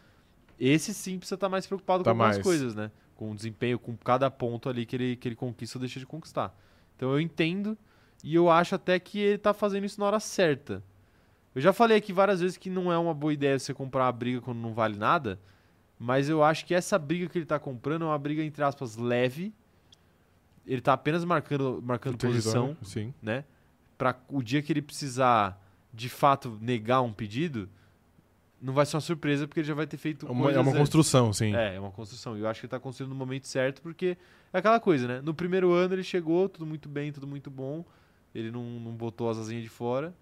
[0.59, 2.45] Esse sim precisa estar mais preocupado Tá com algumas mais.
[2.45, 2.91] coisas, né?
[3.15, 6.07] Com o desempenho, com cada ponto ali que ele, que ele conquista ou deixa de
[6.07, 6.55] conquistar.
[6.97, 7.77] Então eu entendo
[8.27, 10.83] e eu acho até que ele tá fazendo isso na hora certa.
[11.55, 14.11] Eu já falei aqui várias vezes que não é uma boa ideia você comprar uma
[14.11, 15.39] briga quando não vale nada,
[15.97, 18.97] mas eu acho que essa briga que ele tá comprando é uma briga, entre aspas,
[18.97, 19.55] leve.
[20.67, 23.15] Ele tá apenas marcando, marcando posição Território, Sim.
[23.23, 23.45] né?
[23.97, 27.69] Para o dia que ele precisar de fato negar um pedido,
[28.61, 30.75] não vai ser uma surpresa porque ele já vai ter feito É uma, é uma
[30.75, 31.55] construção, sim.
[31.55, 32.37] É, é uma construção.
[32.37, 34.19] E eu acho que ele tá construindo no momento certo porque
[34.53, 35.21] é aquela coisa, né?
[35.21, 37.85] No primeiro ano ele chegou, tudo muito bem, tudo muito bom.
[38.37, 40.13] Ele não, não botou as asinhas de fora.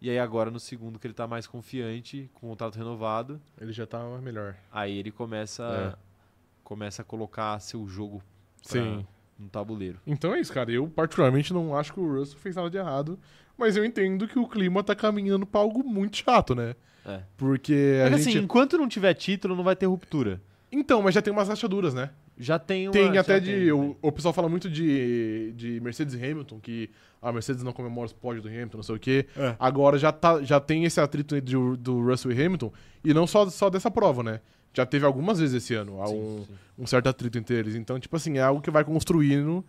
[0.00, 3.72] E aí agora no segundo que ele tá mais confiante, com o contrato renovado, Ele
[3.72, 4.54] já tá melhor.
[4.70, 5.98] aí ele começa
[6.62, 8.22] começa a colocar seu jogo
[8.68, 9.06] pra- Sim.
[9.38, 9.98] no tabuleiro.
[10.06, 10.70] Então é isso, cara.
[10.70, 13.18] Eu, particularmente, não acho que o Russell fez nada de errado.
[13.56, 16.74] Mas eu entendo que o clima tá caminhando pra algo muito chato, né?
[17.06, 17.20] É.
[17.36, 18.28] Porque É a gente.
[18.30, 20.40] assim, enquanto não tiver título, não vai ter ruptura.
[20.72, 22.10] Então, mas já tem umas rachaduras, né?
[22.36, 23.60] Já tem uma, Tem já até tem, de.
[23.64, 23.72] tem.
[23.72, 26.90] O, o pessoal fala muito de, de Mercedes e Hamilton, que
[27.22, 29.26] a Mercedes não comemora os pódios do Hamilton, não sei o quê.
[29.36, 29.54] É.
[29.58, 32.72] Agora já, tá, já tem esse atrito entre o- do Russell e Hamilton,
[33.04, 34.40] e não só, só dessa prova, né?
[34.72, 36.52] Já teve algumas vezes esse ano Sim, um, sim.
[36.80, 37.76] um certo atrito entre eles.
[37.76, 39.64] Então, tipo assim, é algo que vai construindo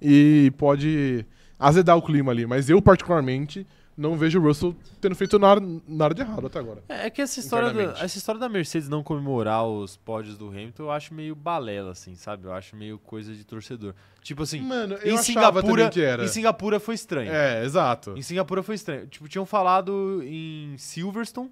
[0.00, 1.26] e pode
[1.58, 2.46] azedar o clima ali.
[2.46, 3.66] Mas eu, particularmente,
[3.96, 6.82] não vejo o Russell tendo feito nada, nada de errado até agora.
[6.88, 10.48] É é que essa história, da, essa história da Mercedes não comemorar os pódios do
[10.48, 12.44] Hamilton, eu acho meio balela, assim, sabe?
[12.46, 13.94] Eu acho meio coisa de torcedor.
[14.22, 15.90] Tipo assim, Mano, em, Singapura,
[16.22, 17.30] em Singapura foi estranho.
[17.30, 18.14] É, exato.
[18.16, 19.06] Em Singapura foi estranho.
[19.06, 21.50] Tipo, tinham falado em Silverstone,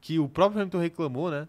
[0.00, 1.46] que o próprio Hamilton reclamou, né?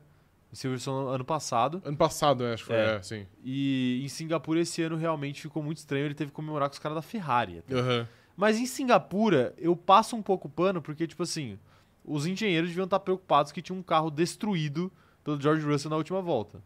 [0.53, 1.82] Em Silverstone ano passado.
[1.84, 2.95] Ano passado, eu acho que foi, É.
[2.95, 3.26] é, sim.
[3.44, 6.06] E em Singapura esse ano realmente ficou muito estranho.
[6.06, 7.64] Ele teve que comemorar com os caras da Ferrari.
[7.72, 8.07] Aham.
[8.38, 11.57] Mas em Singapura, eu passo um pouco o pano, porque, tipo assim,
[12.05, 14.91] os engenheiros deviam estar preocupados que tinha um carro destruído
[15.23, 16.61] pelo George Russell na última volta.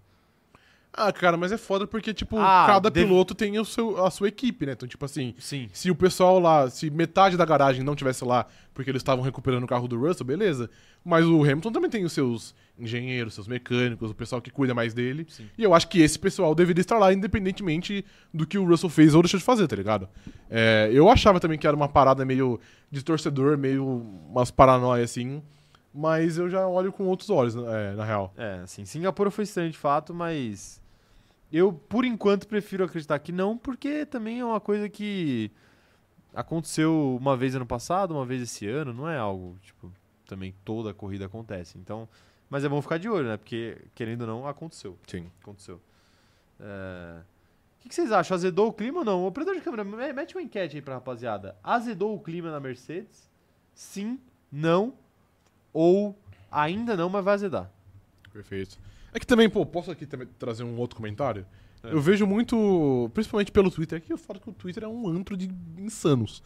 [0.93, 4.11] Ah, cara, mas é foda porque, tipo, Ah, cada deve- piloto tem o seu, a
[4.11, 4.73] sua equipe, né?
[4.73, 5.69] Então, tipo assim, Sim.
[5.71, 9.63] se o pessoal lá, se metade da garagem não tivesse lá porque eles estavam recuperando
[9.63, 10.69] o carro do Russell, beleza.
[11.03, 14.93] Mas o Hamilton também tem os seus engenheiros, seus mecânicos, o pessoal que cuida mais
[14.93, 15.25] dele.
[15.29, 15.47] Sim.
[15.57, 18.03] E eu acho que esse pessoal deveria estar lá, independentemente
[18.33, 20.09] do que o Russell fez ou deixou de fazer, tá ligado?
[20.49, 22.59] É, eu achava também que era uma parada meio
[22.89, 23.85] de torcedor, meio
[24.29, 25.41] umas paranoia assim.
[25.93, 28.33] Mas eu já olho com outros olhos, é, na real.
[28.37, 30.81] É, assim, Singapura foi estranho de fato, mas
[31.51, 35.51] eu, por enquanto, prefiro acreditar que não, porque também é uma coisa que
[36.33, 39.91] aconteceu uma vez ano passado, uma vez esse ano, não é algo, tipo,
[40.25, 41.77] também toda a corrida acontece.
[41.77, 42.07] Então,
[42.51, 43.37] mas é bom ficar de olho, né?
[43.37, 44.95] Porque, querendo ou não, aconteceu.
[45.07, 45.31] Sim.
[45.41, 45.81] Aconteceu.
[46.59, 47.21] É,
[47.79, 48.35] O que, que vocês acham?
[48.35, 49.25] Azedou o clima ou não?
[49.25, 51.55] Operador de câmera, me- mete uma enquete aí pra rapaziada.
[51.63, 53.27] Azedou o clima na Mercedes?
[53.73, 54.19] Sim,
[54.51, 54.93] não
[55.73, 56.15] ou
[56.51, 57.71] ainda não, mas vai azedar.
[58.31, 58.77] Perfeito.
[59.13, 61.45] É que também, pô, posso aqui também trazer um outro comentário?
[61.83, 61.91] É.
[61.93, 65.07] Eu vejo muito, principalmente pelo Twitter, é que eu falo que o Twitter é um
[65.07, 65.49] antro de
[65.79, 66.43] insanos.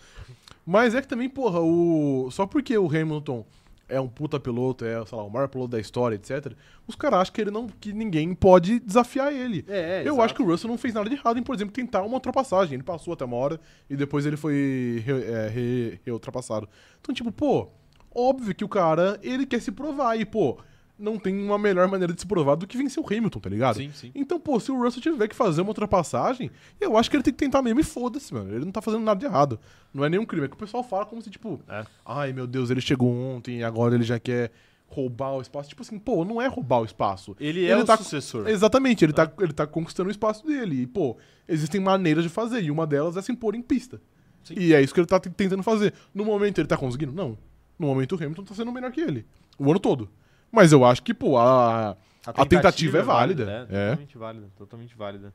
[0.65, 3.45] Mas é que também, porra, o só porque o Hamilton
[3.87, 6.53] é um puta piloto, é, sei lá, o maior piloto da história, etc.
[6.87, 9.63] Os caras acham que ele não que ninguém pode desafiar ele.
[9.67, 12.01] É, eu acho que o Russell não fez nada de errado em, por exemplo, tentar
[12.03, 12.73] uma ultrapassagem.
[12.75, 13.59] Ele passou até uma hora
[13.89, 16.67] e depois ele foi re, é, re- re-ultrapassado.
[16.99, 17.67] Então, tipo, pô,
[18.13, 20.57] óbvio que o cara, ele quer se provar e, pô,
[20.97, 23.75] não tem uma melhor maneira de se provar do que vencer o Hamilton, tá ligado?
[23.77, 24.11] Sim, sim.
[24.15, 26.49] Então, pô, se o Russell tiver que fazer uma ultrapassagem,
[26.79, 28.53] eu acho que ele tem que tentar mesmo e foda-se, mano.
[28.55, 29.59] Ele não tá fazendo nada de errado.
[29.93, 30.45] Não é nenhum crime.
[30.45, 31.85] É que o pessoal fala como se, tipo, É.
[32.05, 34.51] ai meu Deus, ele chegou ontem e agora ele já quer
[34.87, 35.67] roubar o espaço.
[35.67, 37.35] Tipo assim, pô, não é roubar o espaço.
[37.39, 38.47] Ele é Ele o tá- sucessor.
[38.47, 40.83] Exatamente, ele tá, ele tá conquistando o espaço dele.
[40.83, 41.17] E, pô,
[41.47, 42.61] existem maneiras de fazer.
[42.63, 44.01] E uma delas é se impor em pista.
[44.43, 44.53] Sim.
[44.57, 45.93] E é isso que ele tá tentando fazer.
[46.13, 47.11] No momento ele tá conseguindo?
[47.11, 47.37] Não.
[47.77, 49.25] No momento o Hamilton tá sendo melhor que ele.
[49.57, 50.07] O ano todo.
[50.51, 51.95] Mas eu acho que, pô, a.
[52.27, 53.67] A tentativa é válida.
[53.69, 53.89] É, É.
[53.89, 55.33] totalmente válida, totalmente válida.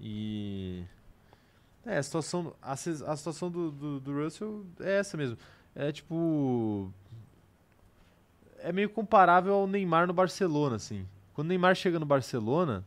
[0.00, 0.84] E
[1.84, 5.36] é, a situação, a, se- a situação do, do, do Russell é essa mesmo.
[5.74, 6.92] É tipo
[8.62, 11.06] é meio comparável ao Neymar no Barcelona, assim.
[11.34, 12.84] Quando o Neymar chega no Barcelona,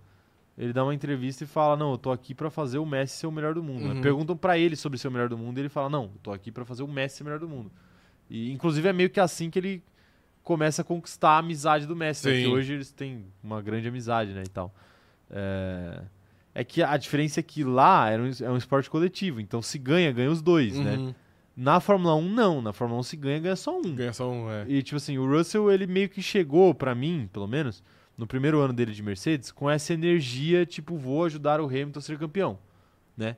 [0.57, 3.27] ele dá uma entrevista e fala: "Não, eu tô aqui pra fazer o Messi ser
[3.27, 3.87] o melhor do mundo".
[3.87, 3.93] né?
[3.95, 4.01] Uhum.
[4.01, 6.31] Perguntam pra ele sobre ser o melhor do mundo, e ele fala: "Não, eu tô
[6.31, 7.71] aqui pra fazer o Messi ser o melhor do mundo".
[8.29, 9.83] E inclusive é meio que assim que ele
[10.43, 12.41] começa a conquistar a amizade do Messi, né?
[12.41, 14.73] Que hoje eles têm uma grande amizade, né, e tal.
[15.31, 16.01] É,
[16.53, 19.79] é que a diferença é que lá era um, é um esporte coletivo, então se
[19.79, 20.97] ganha, ganha os dois, né?
[20.97, 21.15] Uhum.
[21.55, 23.95] Na Fórmula 1 não, na Fórmula 1 se ganha, ganha só um.
[23.95, 24.65] Ganha só um, é.
[24.67, 27.83] E tipo assim, o Russell ele meio que chegou pra mim, pelo menos,
[28.17, 32.01] no primeiro ano dele de Mercedes, com essa energia, tipo, vou ajudar o Hamilton a
[32.01, 32.59] ser campeão,
[33.15, 33.37] né?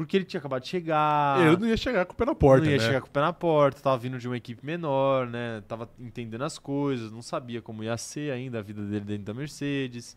[0.00, 2.64] Porque ele tinha acabado de chegar, Ele não ia chegar com o pé na porta,
[2.64, 2.82] não ia né?
[2.86, 5.62] chegar com o pé na porta, tava vindo de uma equipe menor, né?
[5.68, 9.34] Tava entendendo as coisas, não sabia como ia ser ainda a vida dele dentro da
[9.34, 10.16] Mercedes.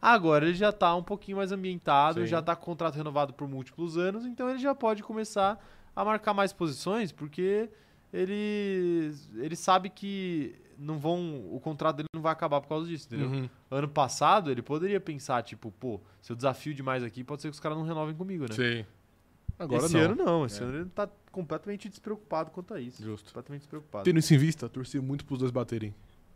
[0.00, 2.26] Agora ele já tá um pouquinho mais ambientado, Sim.
[2.28, 5.60] já tá com contrato renovado por múltiplos anos, então ele já pode começar
[5.96, 7.68] a marcar mais posições, porque
[8.12, 13.06] ele ele sabe que não vão, o contrato dele não vai acabar por causa disso,
[13.06, 13.28] entendeu?
[13.28, 13.48] Uhum.
[13.72, 17.54] Ano passado ele poderia pensar tipo, pô, se eu desafio demais aqui, pode ser que
[17.54, 18.54] os caras não renovem comigo, né?
[18.54, 18.86] Sim.
[19.58, 20.00] Agora esse não.
[20.00, 20.64] ano não, esse É.
[20.64, 23.02] ano ele tá completamente despreocupado quanto a isso.
[23.02, 23.26] Justo.
[23.28, 24.04] Completamente despreocupado.
[24.04, 25.94] Tendo isso em vista, torci muito pros dois baterem.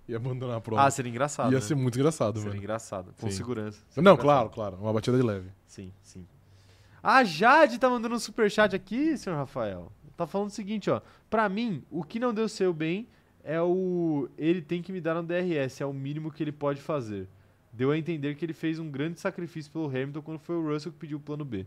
[0.09, 0.83] E abandonar a prova.
[0.85, 1.53] Ah, seria engraçado.
[1.53, 1.61] Ia né?
[1.61, 2.61] ser muito engraçado, Seria mano.
[2.63, 3.15] engraçado.
[3.21, 3.37] Com Sim.
[3.37, 3.79] segurança.
[3.79, 4.51] Não, Seria claro, engraçado.
[4.55, 4.77] claro.
[4.81, 5.51] Uma batida de leve.
[5.67, 6.27] Sim, sim.
[7.03, 9.93] A Jade tá mandando um superchat aqui, senhor Rafael.
[10.17, 11.01] Tá falando o seguinte, ó.
[11.31, 13.07] Pra mim, o que não deu seu bem
[13.45, 14.29] é o.
[14.37, 17.29] Ele tem que me dar um DRS, é o mínimo que ele pode fazer.
[17.73, 20.91] Deu a entender que ele fez um grande sacrifício pelo Hamilton quando foi o Russell
[20.93, 21.65] que pediu o plano B.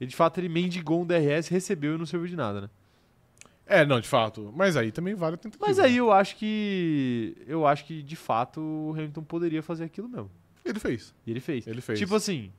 [0.00, 2.70] E de fato ele mendigou um DRS, recebeu e não serviu de nada, né?
[3.66, 4.52] É, não, de fato.
[4.54, 5.66] Mas aí também vale a tentativa.
[5.66, 7.36] Mas aí eu acho que.
[7.46, 10.30] Eu acho que de fato o Hamilton poderia fazer aquilo mesmo.
[10.64, 11.14] Ele fez.
[11.26, 11.66] E ele fez.
[11.66, 11.98] Ele fez.
[11.98, 12.52] Tipo assim,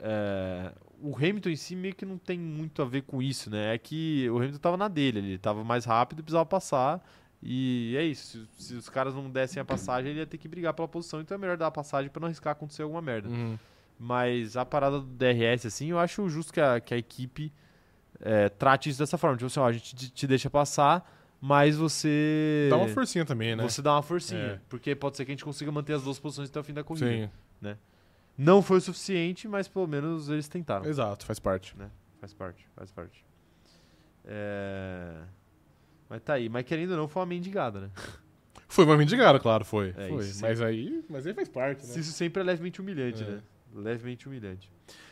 [0.00, 3.74] é, o Hamilton em si meio que não tem muito a ver com isso, né?
[3.74, 7.04] É que o Hamilton tava na dele, ele tava mais rápido precisava passar.
[7.40, 8.48] E é isso.
[8.56, 11.20] Se, se os caras não dessem a passagem, ele ia ter que brigar pela posição,
[11.20, 13.28] então é melhor dar a passagem pra não arriscar acontecer alguma merda.
[13.28, 13.56] Uhum.
[13.98, 17.52] Mas a parada do DRS, assim, eu acho justo que a, que a equipe
[18.20, 19.36] é, trate isso dessa forma.
[19.36, 21.10] Tipo assim, ó, a gente te, te deixa passar,
[21.40, 22.68] mas você.
[22.70, 23.62] Dá uma forcinha também, né?
[23.62, 24.40] Você dá uma forcinha.
[24.40, 24.60] É.
[24.68, 26.84] Porque pode ser que a gente consiga manter as duas posições até o fim da
[26.84, 27.30] corrida.
[27.60, 27.76] Sim,
[28.36, 30.86] Não foi o suficiente, mas pelo menos eles tentaram.
[30.86, 31.74] exato, faz parte.
[32.20, 33.24] Faz parte, faz parte.
[34.24, 35.22] É...
[36.08, 36.48] Mas tá aí.
[36.48, 37.90] Mas querendo ou não, foi uma mendigada, né?
[38.68, 39.88] Foi uma mendigada, claro, foi.
[39.96, 40.30] É, foi.
[40.40, 41.94] Mas aí, mas aí faz parte, né?
[41.98, 43.26] Isso sempre é levemente humilhante, É.
[43.26, 43.42] né?
[43.78, 44.70] Levemente humilhante.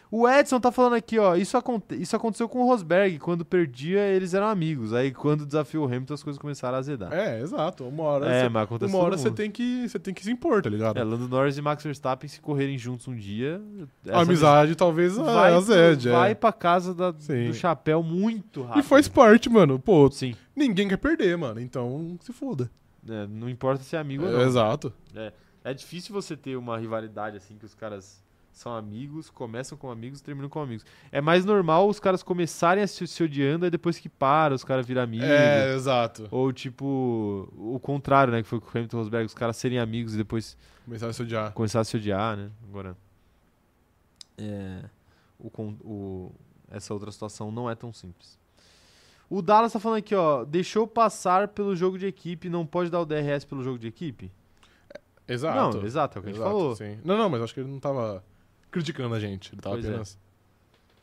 [0.09, 1.35] O Edson tá falando aqui, ó.
[1.35, 3.19] Isso, aconte isso aconteceu com o Rosberg.
[3.19, 4.93] Quando perdia, eles eram amigos.
[4.93, 7.13] Aí, quando desafiou o Hamilton, as coisas começaram a azedar.
[7.13, 7.83] É, exato.
[7.85, 10.63] Uma hora, É, mas acontece uma hora você tem, que, você tem que se impor,
[10.63, 10.97] tá ligado?
[10.97, 13.61] É, Lando Norris e Max Verstappen se correrem juntos um dia.
[14.09, 16.09] a amizade talvez vai, azede.
[16.09, 16.35] vai é.
[16.37, 18.79] pra casa da- do chapéu muito rápido.
[18.79, 19.77] E faz parte, mano.
[19.77, 20.37] Pô, Sim.
[20.55, 21.61] ninguém quer perder, mano.
[21.61, 22.71] Então se foda.
[23.09, 24.43] É, não importa se é amigo ou É, não.
[24.43, 24.93] exato.
[25.65, 28.25] É difícil você ter uma rivalidade assim que os caras
[28.59, 30.85] são amigos, começam como amigos, terminam como amigos.
[31.13, 34.65] É mais normal os caras começarem a se, se odiando e depois que para, os
[34.65, 35.27] caras viram amigos.
[35.29, 36.27] É, exato.
[36.31, 38.43] Ou tipo, o contrário, né?
[38.43, 40.57] Que foi com o Hamilton Rosberg, os caras serem amigos e depois
[40.87, 41.53] Começar a se odiar.
[41.53, 42.51] começar a se odiar, né?
[42.69, 42.97] Agora.
[44.39, 44.85] É,
[45.39, 45.49] o,
[45.85, 46.33] o-
[46.71, 48.39] essa outra situação não é tão simples.
[49.29, 50.45] O Dallas tá falando aqui, ó.
[50.45, 54.31] Deixou passar pelo jogo de equipe, não pode dar o DRS pelo jogo de equipe?
[55.29, 55.79] Exato.
[55.79, 56.77] Não, exato, é o que a gente Exato, falou.
[56.77, 56.99] sim.
[57.05, 58.23] Não, não, mas acho que ele não tava
[58.77, 59.53] criticando a gente.
[59.55, 59.89] Ele tava Pois é.
[59.89, 60.19] apenas.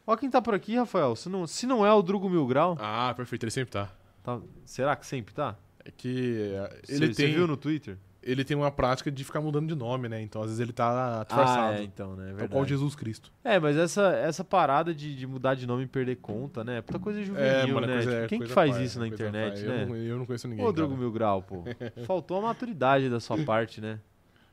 [0.06, 1.16] Ó quem tá por aqui, Rafael.
[1.16, 3.44] Se não, se não é o Drugo Mil Grau, Ah, perfeito.
[3.44, 3.90] Ele sempre tá.
[4.24, 5.56] tá- será que sempre tá?
[5.86, 7.98] É que é, Você- ele você tem, viu no Twitter?
[8.22, 10.22] ele tem uma prática de ficar mudando de nome, né?
[10.22, 11.74] Então às vezes ele tá disfarçado.
[11.74, 12.24] Ah, é, então, né?
[12.24, 12.52] É Tal verdade.
[12.54, 13.32] qual Jesus Cristo.
[13.44, 16.78] É, mas essa, essa parada de, de mudar de nome e perder conta, né?
[16.78, 17.94] É puta coisa juvenil, mano, é né?
[17.96, 19.64] coisa- Tipo, é quem que faz pai, isso é na internet, pai.
[19.70, 19.84] né?
[19.84, 20.66] Eu não, eu não conheço ninguém.
[20.66, 20.72] Ô.
[20.72, 21.64] Drugo Mil Grau, pô.
[22.08, 24.00] Faltou a maturidade da sua parte, né?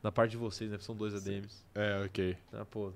[0.03, 0.77] Da parte de vocês, né?
[0.77, 1.63] Porque são dois ADMs.
[1.75, 2.37] É, ok.
[2.53, 2.93] Ah, pô.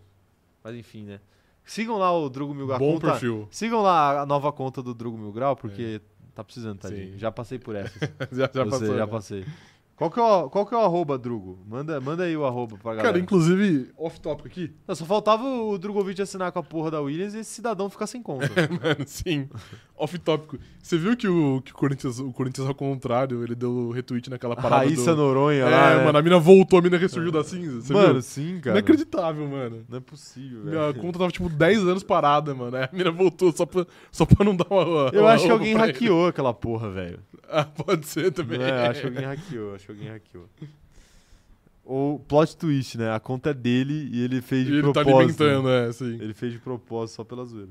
[0.65, 1.21] Mas enfim, né?
[1.63, 2.79] Sigam lá o Drugo Mil Grau.
[2.79, 3.47] Bom conta- perfil.
[3.51, 6.01] Sigam lá a nova conta do Drugo Mil Grau, porque
[6.35, 7.13] tá precisando, tadinho.
[7.13, 7.19] Sim.
[7.19, 7.99] Já passei por essa.
[8.33, 8.97] já, já passou.
[8.97, 9.07] já né?
[9.07, 9.47] passei.
[9.97, 11.65] Qual que, é o, qual que é o arroba, Drugo?
[11.69, 13.09] Manda, manda aí o arroba pra galera.
[13.11, 14.73] Cara, inclusive, off-topic aqui.
[14.89, 18.09] Não, só faltava o Drogovic assinar com a porra da Williams e esse cidadão ficar
[18.09, 18.49] sem conta.
[18.83, 19.49] Mano, sim.
[19.97, 20.59] Off-tópico.
[20.83, 24.57] Você viu que o, que o Corinthians, o Corinthians, ao contrário, ele deu retweet naquela
[24.57, 25.23] parada Raíssa do...
[25.23, 25.97] Noronha É, lá.
[25.99, 26.05] né?
[26.05, 27.81] mano, a mina voltou, a mina ressurgiu da cinza.
[27.81, 28.23] Você Mano, viu?
[28.23, 28.77] sim, cara.
[28.77, 29.85] Inacreditável, mano.
[29.89, 31.01] Não é possível, Minha velho.
[31.01, 32.77] conta tava, tipo, 10 anos parada, mano.
[32.77, 35.11] Aí a mina voltou só pra, só pra não dar uma.
[35.13, 35.79] Eu uma acho que alguém ele.
[35.79, 37.21] hackeou aquela porra, velho.
[37.49, 38.61] Ah, pode ser também.
[38.61, 40.49] É, acho que alguém hackeou, alguém hackeou.
[41.85, 43.15] Ou plot twist, né?
[43.15, 45.43] A conta é dele e ele fez de ele tá propósito.
[45.45, 46.19] alimentando, é, sim.
[46.21, 47.71] Ele fez de propósito, só pela zoeira.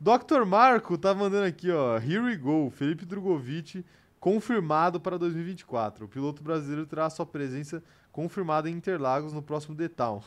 [0.00, 0.44] Dr.
[0.44, 1.96] Marco tá mandando aqui, ó.
[1.98, 2.70] Here we go.
[2.70, 3.84] Felipe Drogovic
[4.20, 6.04] confirmado para 2024.
[6.04, 10.22] O piloto brasileiro terá sua presença confirmada em Interlagos no próximo The Town.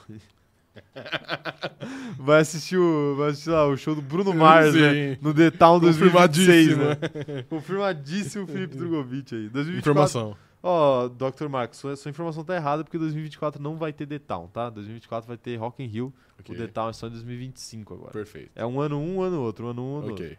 [2.20, 5.18] vai assistir o, vai assistir lá, o show do Bruno Mars, né?
[5.22, 6.84] No The Town 2026, Confirmadíssimo.
[6.84, 7.44] né?
[7.50, 9.50] Confirmadíssimo Felipe Drogovic aí.
[9.50, 10.38] 2024, Informação.
[10.70, 11.48] Ó, Dr.
[11.48, 14.70] Marcos, sua, sua informação tá errada porque 2024 não vai ter The Town, tá?
[14.70, 16.14] 2024 vai ter Rock in Rio.
[16.40, 16.54] Ok.
[16.54, 18.12] O The Town é só em 2025 agora.
[18.12, 18.52] Perfeito.
[18.54, 20.26] É um ano um, um ano outro, um ano um, um ano outro.
[20.26, 20.38] Ok.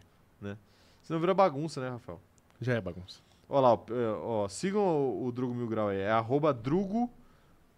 [1.01, 2.21] Senão vira bagunça, né, Rafael?
[2.61, 3.19] Já é bagunça.
[3.49, 5.97] Ó lá, ó, é, ó, sigam o, o Drugo Mil Grau aí.
[5.97, 7.11] É arroba Drugo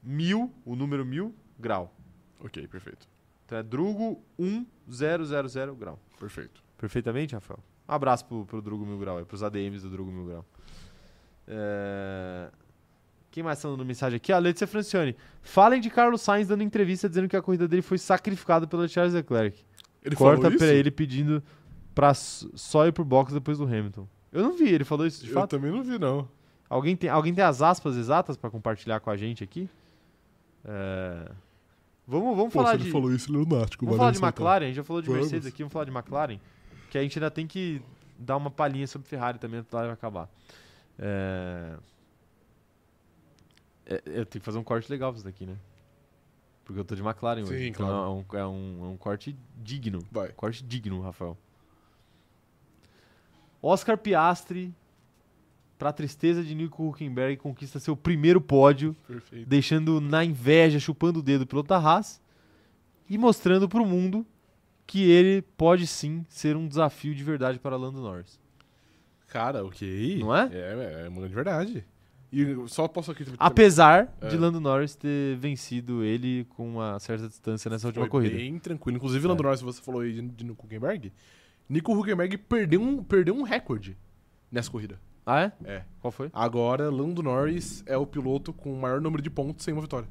[0.04, 1.96] Mil, o número mil, grau.
[2.44, 3.08] Ok, perfeito.
[3.46, 4.68] Então é Drugo 1000
[5.78, 5.98] grau.
[6.20, 6.62] Perfeito.
[6.78, 7.60] Perfeitamente, Rafael?
[7.88, 10.46] Um abraço pro, pro Drugo Mil Grau aí, pros ADMs do Drugo Mil Grau.
[11.52, 12.50] É...
[13.30, 14.32] Quem mais tá mandando mensagem aqui?
[14.32, 15.16] A Letícia Francione.
[15.42, 19.14] Falem de Carlos Sainz dando entrevista dizendo que a corrida dele foi sacrificada pelo Charles
[19.14, 19.64] Leclerc.
[20.04, 20.58] Ele Corta falou isso?
[20.58, 21.44] pra ele pedindo
[21.94, 24.08] pra só ir pro box depois do Hamilton.
[24.32, 25.52] Eu não vi, ele falou isso de Eu fato?
[25.52, 26.28] também não vi, não.
[26.70, 29.70] Alguém tem, alguém tem as aspas exatas pra compartilhar com a gente aqui?
[30.66, 31.32] É...
[32.08, 32.92] Vamos, vamos Pô, falar se ele de.
[32.92, 33.86] falou isso, ele é lunático.
[33.86, 34.24] Vamos falar de.
[34.24, 35.22] McLaren, a gente já falou de Vamos.
[35.24, 36.40] Mercedes aqui, vamos falar de McLaren.
[36.90, 37.82] Que a gente ainda tem que
[38.18, 40.28] dar uma palhinha sobre Ferrari também antes da live acabar.
[41.02, 41.78] É...
[43.88, 45.58] é- eu tenho que fazer um corte legal pra isso daqui, né?
[46.64, 47.58] Porque eu tô de McLaren hoje.
[47.58, 48.04] Sim, então claro.
[48.04, 50.00] é, um, é, um, é um corte digno.
[50.12, 50.30] Vai.
[50.30, 51.38] Corte digno, Rafael.
[53.62, 54.74] Oscar Piastri,
[55.78, 59.48] pra tristeza de Nico Huckenberg, conquista seu primeiro pódio Perfeito.
[59.48, 62.22] deixando na inveja, chupando o dedo pelo da Haas
[63.10, 64.26] e mostrando pro mundo
[64.88, 68.40] que ele pode sim ser um desafio de verdade para Lando Norris.
[69.32, 70.20] Cara, ok.
[70.20, 70.50] Não é?
[70.52, 71.86] É, é uma grande verdade.
[72.34, 73.26] E só posso aqui...
[73.40, 74.28] Apesar É.
[74.28, 78.36] de Lando Norris ter vencido ele com uma certa distância nessa última Foi corrida.
[78.36, 78.98] bem tranquilo.
[78.98, 79.46] Inclusive, Lando É.
[79.46, 81.12] Norris, você falou aí de, de Nico Huckenberg.
[81.70, 83.98] Nico Huckenberg perdeu um, perdeu um recorde
[84.52, 85.00] nessa corrida.
[85.26, 85.52] Ah, é?
[85.66, 85.84] É.
[86.02, 86.30] Qual foi?
[86.34, 90.08] Agora, Lando Norris é o piloto com o maior número de pontos sem uma vitória.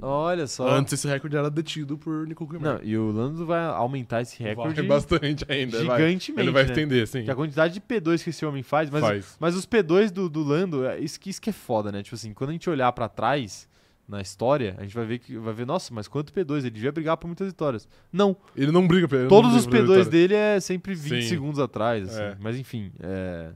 [0.00, 0.68] Olha só.
[0.68, 2.86] Antes, esse recorde era detido por Nico Não, Huckenberg.
[2.88, 5.82] e o Lando vai aumentar esse recorde Vai bastante ainda.
[5.84, 5.98] vai.
[6.02, 6.40] gigantemente.
[6.40, 6.68] Ele vai né?
[6.70, 7.24] estender, sim.
[7.24, 9.36] Que a quantidade de P2 que esse homem faz, mas Faz.
[9.40, 12.02] Mas os P2 do, do Lando, é isso que, isso que é foda, né?
[12.02, 13.68] Tipo assim, quando a gente olhar pra trás
[14.06, 16.58] na história, a gente vai ver que vai ver, nossa, mas quanto P2?
[16.58, 17.88] Ele devia brigar por muitas vitórias.
[18.12, 19.28] Não, Ele não briga pra ele.
[19.28, 20.10] todos não os briga P2 pela vitória.
[20.28, 21.28] dele é sempre 20 Sim.
[21.28, 22.22] segundos atrás, assim.
[22.22, 22.36] É.
[22.38, 23.52] Mas enfim, é,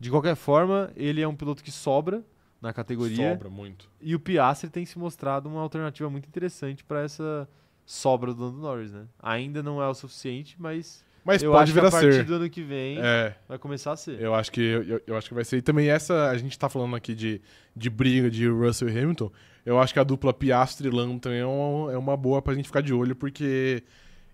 [0.00, 2.22] de qualquer forma, ele é um piloto que sobra
[2.62, 3.90] na categoria Sobra muito.
[4.00, 7.48] e o Piastri tem se mostrado uma alternativa muito interessante pra essa
[7.84, 9.04] sobra do Lando Norris, né?
[9.20, 12.24] Ainda não é o suficiente, mas, Mas eu pode vir que a a partir ser.
[12.24, 14.20] do ano que vem É, vai começar a ser.
[14.20, 15.56] eu acho que eu, eu acho que vai ser.
[15.56, 17.42] E também essa, a gente tá falando aqui de,
[17.76, 19.30] de briga de Russell e Hamilton.
[19.66, 22.54] Eu acho que a dupla Piastri e Lando também é uma, é uma boa pra
[22.54, 23.82] gente ficar de olho, porque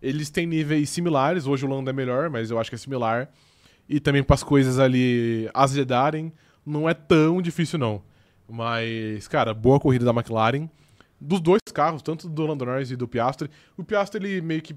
[0.03, 1.47] eles têm níveis similares.
[1.47, 3.31] Hoje o Lando é melhor, mas eu acho que é similar.
[3.89, 6.31] E também para as coisas ali azedarem,
[6.65, 8.03] não é tão difícil não.
[8.49, 10.69] Mas, cara, boa corrida da McLaren.
[11.21, 13.51] Dos dois carros, tanto do Lando Norris e do Piastri.
[13.77, 14.75] O Piastri, ele meio que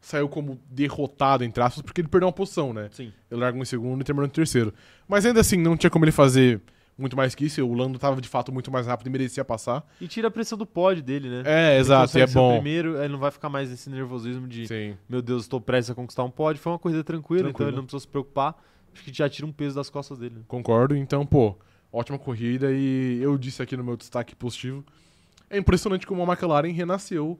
[0.00, 2.88] saiu como derrotado, entre aspas, porque ele perdeu uma posição, né?
[2.92, 3.12] Sim.
[3.30, 4.72] Ele largou em segundo e terminou em terceiro.
[5.08, 6.60] Mas ainda assim, não tinha como ele fazer
[6.98, 7.64] muito mais que isso.
[7.64, 9.84] O Lando tava de fato muito mais rápido e merecia passar.
[10.00, 11.42] E tira a pressão do pódio dele, né?
[11.44, 12.54] É, Ele exato, e é bom.
[12.54, 14.96] primeiro, ele não vai ficar mais nesse nervosismo de Sim.
[15.08, 16.60] meu Deus, estou prestes a conquistar um pódio.
[16.62, 18.54] Foi uma corrida tranquila, então ele não precisou se preocupar.
[18.94, 20.36] Acho que já tira um peso das costas dele.
[20.36, 20.40] né?
[20.48, 20.96] Concordo.
[20.96, 21.56] Então, pô,
[21.96, 22.70] ótima corrida.
[22.72, 24.84] E eu disse aqui no meu destaque positivo.
[25.48, 27.38] É impressionante como a McLaren renasceu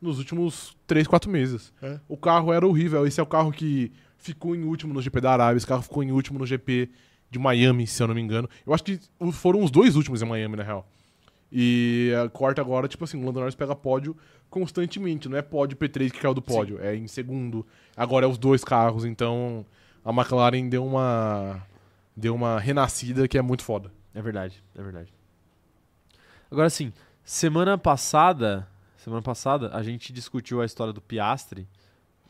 [0.00, 1.72] nos últimos 3, 4 meses.
[1.80, 1.98] É.
[2.08, 3.06] O carro era horrível.
[3.06, 5.56] Esse é o carro que ficou em último no GP da Arábia.
[5.56, 6.90] Esse carro ficou em último no GP
[7.30, 8.48] de Miami, se eu não me engano.
[8.66, 9.00] Eu acho que
[9.32, 10.86] foram os dois últimos em Miami, na real.
[11.50, 14.16] E a quarta agora, tipo assim, o Lando Norris pega pódio
[14.50, 15.28] constantemente.
[15.28, 16.78] Não é pódio P3 que caiu do pódio.
[16.80, 17.64] É em segundo.
[17.96, 19.04] Agora é os dois carros.
[19.04, 19.64] Então
[20.04, 21.62] a McLaren deu uma
[22.16, 23.90] deu uma renascida que é muito foda.
[24.14, 25.12] É verdade, é verdade.
[26.50, 26.92] Agora sim,
[27.24, 31.66] semana passada, semana passada a gente discutiu a história do Piastri,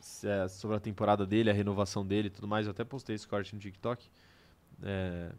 [0.01, 2.67] se- é, sobre a temporada dele, a renovação dele e tudo mais.
[2.67, 4.07] Eu até postei esse corte no TikTok.
[4.83, 5.31] É,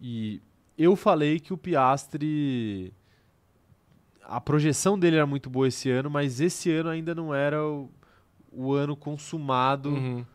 [0.00, 0.40] e
[0.78, 2.92] eu falei que o Piastri
[4.28, 7.88] a projeção dele era muito boa esse ano, mas esse ano ainda não era o,
[8.50, 10.26] o ano consumado Uhum.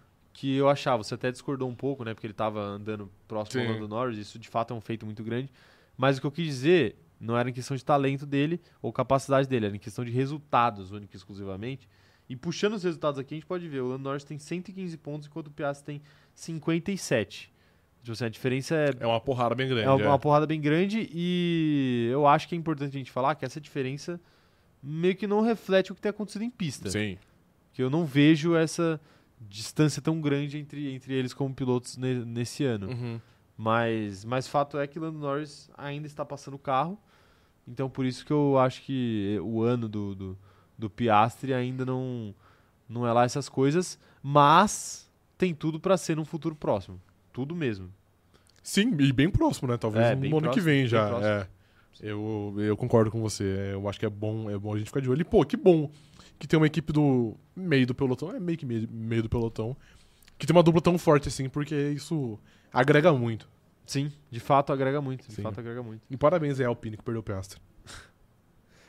[0.42, 1.04] Que eu achava.
[1.04, 2.16] Você até discordou um pouco, né?
[2.16, 3.68] Porque ele estava andando próximo Sim.
[3.68, 4.18] ao Lando Norris.
[4.18, 5.52] Isso de fato é um feito muito grande.
[5.96, 9.48] Mas o que eu quis dizer não era em questão de talento dele ou capacidade
[9.48, 11.88] dele, era em questão de resultados, única e exclusivamente.
[12.28, 15.28] E puxando os resultados aqui, a gente pode ver: o Lando Norris tem 115 pontos,
[15.28, 16.02] enquanto o Piastri tem
[16.34, 17.54] 57.
[18.02, 19.86] Tipo assim, a diferença é, É uma porrada bem grande.
[19.86, 20.08] é uma, é.
[20.08, 23.62] uma porrada bem grande e eu acho que é importante a gente falar que essa
[23.62, 24.20] diferença
[24.82, 27.16] meio que não reflete o que tem acontecido em pista Sim.
[27.72, 29.00] que eu não vejo essa
[29.50, 32.88] distância tão grande entre, entre eles como pilotos ne- nesse ano.
[32.90, 33.20] Uhum.
[33.58, 36.98] Mas, mas fato é que Lando Norris ainda está passando o carro,
[37.68, 40.38] então por isso que eu acho que o ano do, do,
[40.78, 42.34] do Piastri ainda não,
[42.90, 47.00] não é lá essas coisas, mas tem tudo para ser num futuro próximo.
[47.34, 47.90] Tudo mesmo.
[48.64, 49.78] Sim, e bem próximo, né?
[49.78, 51.20] Talvez É, no ano que próximo, vem bem já.
[51.22, 51.48] É.
[52.00, 53.44] Eu, eu concordo com você.
[53.44, 55.22] É, Eu acho que é bom, é bom a gente ficar de olho.
[55.22, 55.90] E, pô, que bom
[56.42, 58.32] que tem uma equipe do meio do pelotão.
[58.36, 59.78] É meio que meio, meio do pelotão.
[60.40, 62.40] Que tem uma dupla tão forte assim, porque isso
[62.74, 63.48] agrega muito.
[63.86, 65.28] Sim, de fato agrega muito.
[65.28, 65.44] De Sim.
[65.44, 66.02] fato agrega muito.
[66.10, 67.62] E parabéns aí Alpine que perdeu o Piastre.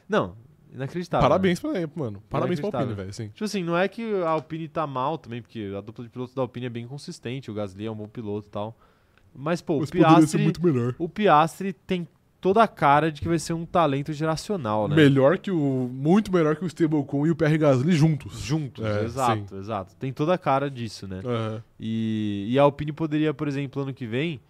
[0.09, 0.35] Não,
[0.73, 1.23] inacreditável.
[1.23, 1.29] né?
[1.29, 2.23] parabéns pra ele, mano.
[2.31, 3.13] Parabéns pro Alpine, velho.
[3.13, 3.29] Sim.
[3.29, 6.35] Tipo assim, não é que a Alpine tá mal também, porque a dupla de pilotos
[6.35, 8.75] da Alpine é bem consistente, o Gasly é um bom piloto e tal.
[9.35, 10.95] Mas, pô, Mas o Piastri, melhor.
[10.99, 12.09] o Piastri tem
[12.43, 14.97] toda a cara de que vai ser um talento geracional, né?
[14.97, 15.89] Melhor que o.
[15.91, 18.39] Muito melhor que o Stablecoin e o PR Gasly juntos.
[18.41, 19.97] Juntos, É, exato, exato.
[19.97, 21.23] Tem toda a cara disso, né?
[21.25, 21.63] Aham.
[21.81, 24.41] E, e a Alpine poderia, por exemplo, ano que vem,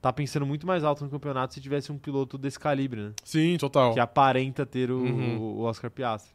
[0.00, 3.12] tá pensando muito mais alto no campeonato se tivesse um piloto desse calibre, né?
[3.22, 3.92] Sim, total.
[3.92, 5.38] Que aparenta ter o, Uhum.
[5.38, 6.34] o Oscar Piastri.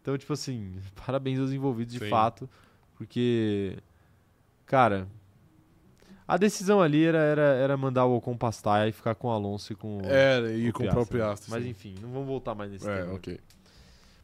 [0.00, 2.08] Então, tipo assim, parabéns aos envolvidos de Sim.
[2.08, 2.48] fato,
[2.96, 3.76] porque,
[4.64, 5.08] cara,
[6.26, 9.72] a decisão ali era, era, era mandar o Ocon pastar e ficar com o Alonso
[9.72, 11.18] e com o- É, e o comprar o Piastri.
[11.18, 11.50] Piastri.
[11.52, 11.70] Mas sim.
[11.70, 13.14] enfim, não vamos voltar mais nesse É, tema.
[13.14, 13.40] ok.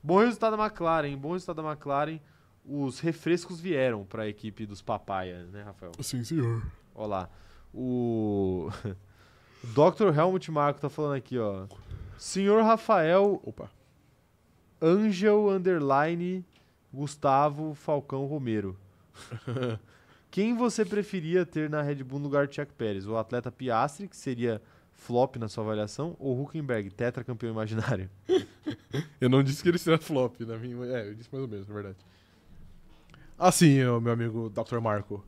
[0.03, 2.19] Bom resultado da McLaren, bom resultado da McLaren.
[2.65, 5.93] Os refrescos vieram para a equipe dos papaias, né, Rafael?
[6.01, 6.63] Sim, senhor.
[6.95, 7.31] Olha lá.
[7.75, 8.69] O
[9.65, 10.17] o Dr.
[10.17, 11.67] Helmut Marco tá falando aqui, ó.
[12.19, 13.71] Senhor Rafael Opa.
[14.81, 16.45] Angel Underline
[16.93, 18.77] Gustavo Falcão Romero.
[20.33, 23.07] Quem você preferia ter na Red Bull no lugar de Chuck Pérez?
[23.07, 28.09] O atleta Piastri, que seria flop na sua avaliação, ou Huckenberg, tetracampeão imaginário?
[29.21, 30.87] Eu não disse que ele seria flop, na minha.
[30.87, 31.97] É, eu disse mais ou menos, na verdade.
[33.39, 34.81] Assim, meu amigo Dr.
[34.81, 35.23] Marco.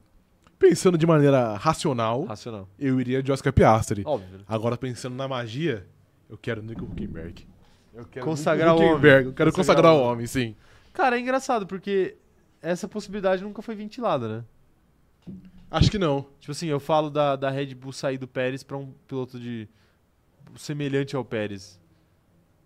[0.59, 2.69] Pensando de maneira racional, Racional.
[2.79, 4.03] eu iria de Oscar Piastri.
[4.07, 4.41] Óbvio.
[4.49, 5.87] Agora, pensando na magia,
[6.29, 7.47] eu quero Nico Huckenberg.
[7.93, 8.91] Eu quero Consagrar o homem.
[8.91, 9.27] Huckenberg.
[9.29, 10.57] Eu quero Consagrar consagrar, o homem, sim.
[10.93, 12.17] Cara, é engraçado, porque
[12.63, 14.45] essa possibilidade nunca foi ventilada, né?
[15.71, 16.27] Acho que não.
[16.39, 19.69] Tipo assim, eu falo da, da Red Bull sair do Pérez pra um piloto de
[20.57, 21.81] semelhante ao Pérez.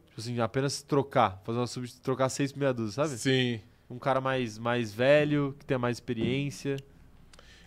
[0.07, 3.19] Tipo assim, apenas trocar, fazer uma sub, trocar seis meia dúzia, sabe?
[3.19, 3.61] Sim.
[3.89, 6.77] Um cara mais, mais velho, que tenha mais experiência.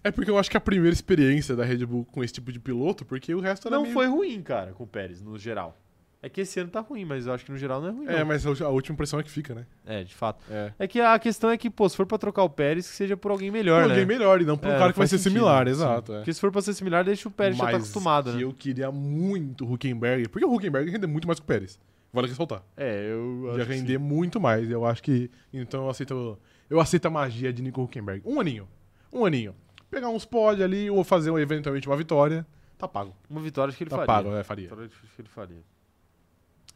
[0.04, 2.60] É porque eu acho que a primeira experiência da Red Bull com esse tipo de
[2.60, 3.94] piloto, porque o resto era Não meio...
[3.94, 5.81] foi ruim, cara, com o Pérez, no geral.
[6.24, 8.06] É que esse ano tá ruim, mas eu acho que no geral não é ruim.
[8.08, 8.26] É, não.
[8.28, 9.66] mas a última impressão é que fica, né?
[9.86, 10.44] É, de fato.
[10.52, 10.72] É.
[10.78, 13.18] É que a questão é que, pô, se for pra trocar o Pérez, que seja
[13.18, 13.94] por alguém melhor, Por né?
[13.96, 15.72] alguém melhor e não por um É, cara que vai ser sentido, similar, sim.
[15.72, 16.14] exato.
[16.14, 16.18] É.
[16.18, 18.44] Porque se for pra ser similar, deixa o Pérez já tá Mas acostumado, que né?
[18.44, 21.80] eu queria muito o Huckenberg, porque o Huckenberg rende muito mais que o Pérez.
[22.14, 22.62] Vale ressaltar.
[22.78, 24.70] É, eu que render muito mais.
[24.70, 25.32] Eu acho que.
[25.52, 26.38] Então eu aceito.
[26.70, 28.22] Eu aceito a magia de Nico Huckenberg.
[28.26, 28.68] Um aninho.
[29.14, 29.56] Um aninho.
[29.90, 32.46] Pegar uns pod ali ou fazer eventualmente uma vitória.
[32.78, 33.16] Tá pago.
[33.30, 34.08] Uma vitória acho que ele Tá faria.
[34.08, 34.66] pago, é, faria.
[34.66, 35.58] Vitória acho que ele faria.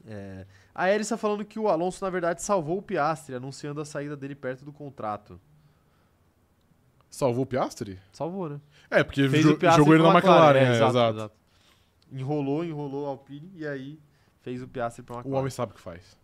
[0.08, 0.46] É.
[0.74, 4.16] A Eris tá falando que o Alonso, na verdade, salvou o Piastri, anunciando a saída
[4.16, 5.40] dele perto do contrato.
[7.10, 8.00] Salvou o Piastri?
[8.12, 8.60] Salvou, né?
[8.90, 10.60] É, porque Fez jo- o jogou ele na a McLaren.
[10.60, 11.18] é, exato, exato.
[11.18, 11.36] exato.
[12.12, 14.00] Enrolou, enrolou a Alpine e aí
[14.42, 15.40] fez o Piastri pra O McLaren.
[15.40, 16.18] homem sabe o que faz.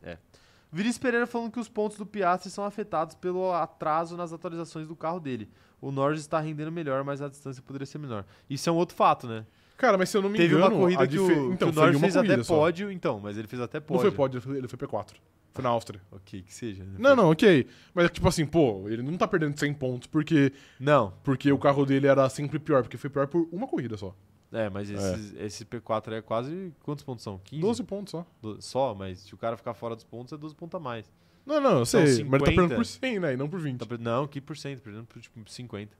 [0.72, 4.96] Vinícius Pereira falando que os pontos do Piastri são afetados pelo atraso nas atualizações do
[4.96, 5.50] carro dele.
[5.82, 8.26] O Norris está rendendo melhor, mas a distância poderia ser menor.
[8.50, 9.46] Isso é um outro fato, né?
[9.82, 10.68] Cara, mas se eu não me Teve engano.
[10.76, 12.56] uma corrida que o, dife- que então, o Norris fez até só.
[12.56, 14.02] pódio, então, mas ele fez até Não pódio.
[14.04, 15.16] foi pódio, ele foi- ele foi P4.
[15.54, 16.00] Foi na Áustria.
[16.12, 16.84] Ok, que seja.
[16.84, 16.96] né?
[17.00, 17.68] Não, não, ok.
[17.94, 21.84] Mas tipo assim, pô, ele não tá perdendo 100 pontos porque, Não, porque o carro
[21.86, 24.16] dele era sempre pior, porque foi pior por uma corrida só.
[24.54, 26.72] é, mas esse, esse P4 é quase.
[26.84, 27.40] Quantos pontos são?
[27.44, 27.62] 15?
[27.62, 28.26] 12 pontos só.
[28.40, 31.12] Do- Só, mas se o cara ficar fora dos pontos, é 12 pontos a mais.
[31.44, 32.06] Não, não, eu sei.
[32.06, 32.56] São Mas ele tá 50.
[32.62, 33.34] perdendo por 100, né?
[33.34, 33.80] E não por 20.
[33.80, 34.80] Tá não, que por cento?
[34.82, 35.98] Perdendo por tipo 50.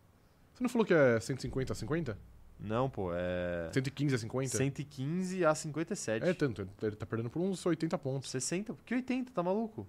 [0.54, 2.16] Você não falou que é 150 a 50?
[2.62, 3.70] Não, pô, é.
[3.74, 4.56] 115 a 50?
[4.58, 6.26] 115 a 57.
[6.30, 8.30] É tanto, ele- tá perdendo por uns 80 pontos.
[8.30, 8.76] 60?
[8.86, 9.32] Que 80?
[9.32, 9.88] Tá maluco?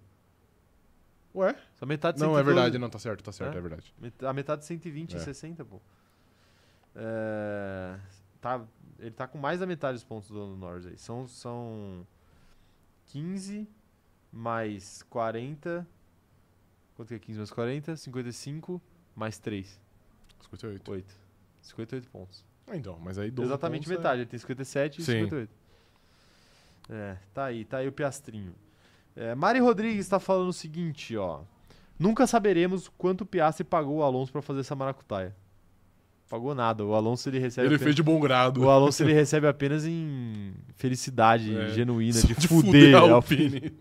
[1.34, 1.54] Ué?
[1.80, 3.58] A metade de Não, é 112 verdade, não, tá certo, tá certo, É?
[3.58, 3.94] é, verdade.
[4.26, 5.16] A metade de 120 É.
[5.18, 5.80] e 60, pô.
[6.94, 7.98] É,
[8.40, 8.64] tá,
[8.98, 10.96] ele tá com mais da metade dos pontos do Norris aí.
[10.98, 12.06] São, são
[13.06, 13.68] 15
[14.32, 15.86] mais 40.
[16.96, 17.96] Quanto que é 15 mais 40?
[17.96, 18.80] 55
[19.16, 19.80] mais 3.
[20.42, 20.90] 58.
[20.90, 21.14] 8.
[21.62, 22.44] 58 pontos.
[22.66, 24.20] Ah, então, mas aí 12 Exatamente pontos é- metade.
[24.22, 25.12] Ele tem 57 e Sim.
[25.12, 25.50] 58.
[26.90, 28.54] É, tá aí, tá aí o piastrinho.
[29.14, 31.40] É, Mari Rodrigues tá falando o seguinte, ó.
[31.98, 35.34] Nunca saberemos quanto o Piastri pagou o Alonso pra fazer essa maracutaia.
[36.28, 36.82] Pagou nada.
[36.84, 38.62] O Alonso ele recebe Ele apenas- fez de bom grado.
[38.62, 41.68] o Alonso ele recebe apenas em felicidade É.
[41.68, 43.72] genuína Só de, de fuder, a a Alpine.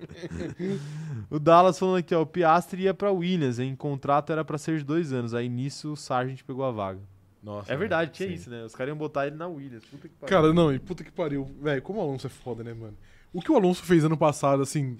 [1.31, 4.77] O Dallas falando aqui, ó, o Piastri ia pra Williams, em contrato era pra ser
[4.79, 5.33] de dois anos.
[5.33, 6.99] Aí nisso o Sargent pegou a vaga.
[7.41, 8.35] Nossa, É verdade, tinha sim.
[8.35, 8.63] isso, né?
[8.63, 9.83] Os caras iam botar ele na Williams.
[9.85, 10.37] Puta que pariu.
[10.37, 11.45] Cara, não, e puta que pariu.
[11.61, 12.95] Velho, como o Alonso é foda, né, mano?
[13.33, 14.99] O que o Alonso fez ano passado, assim,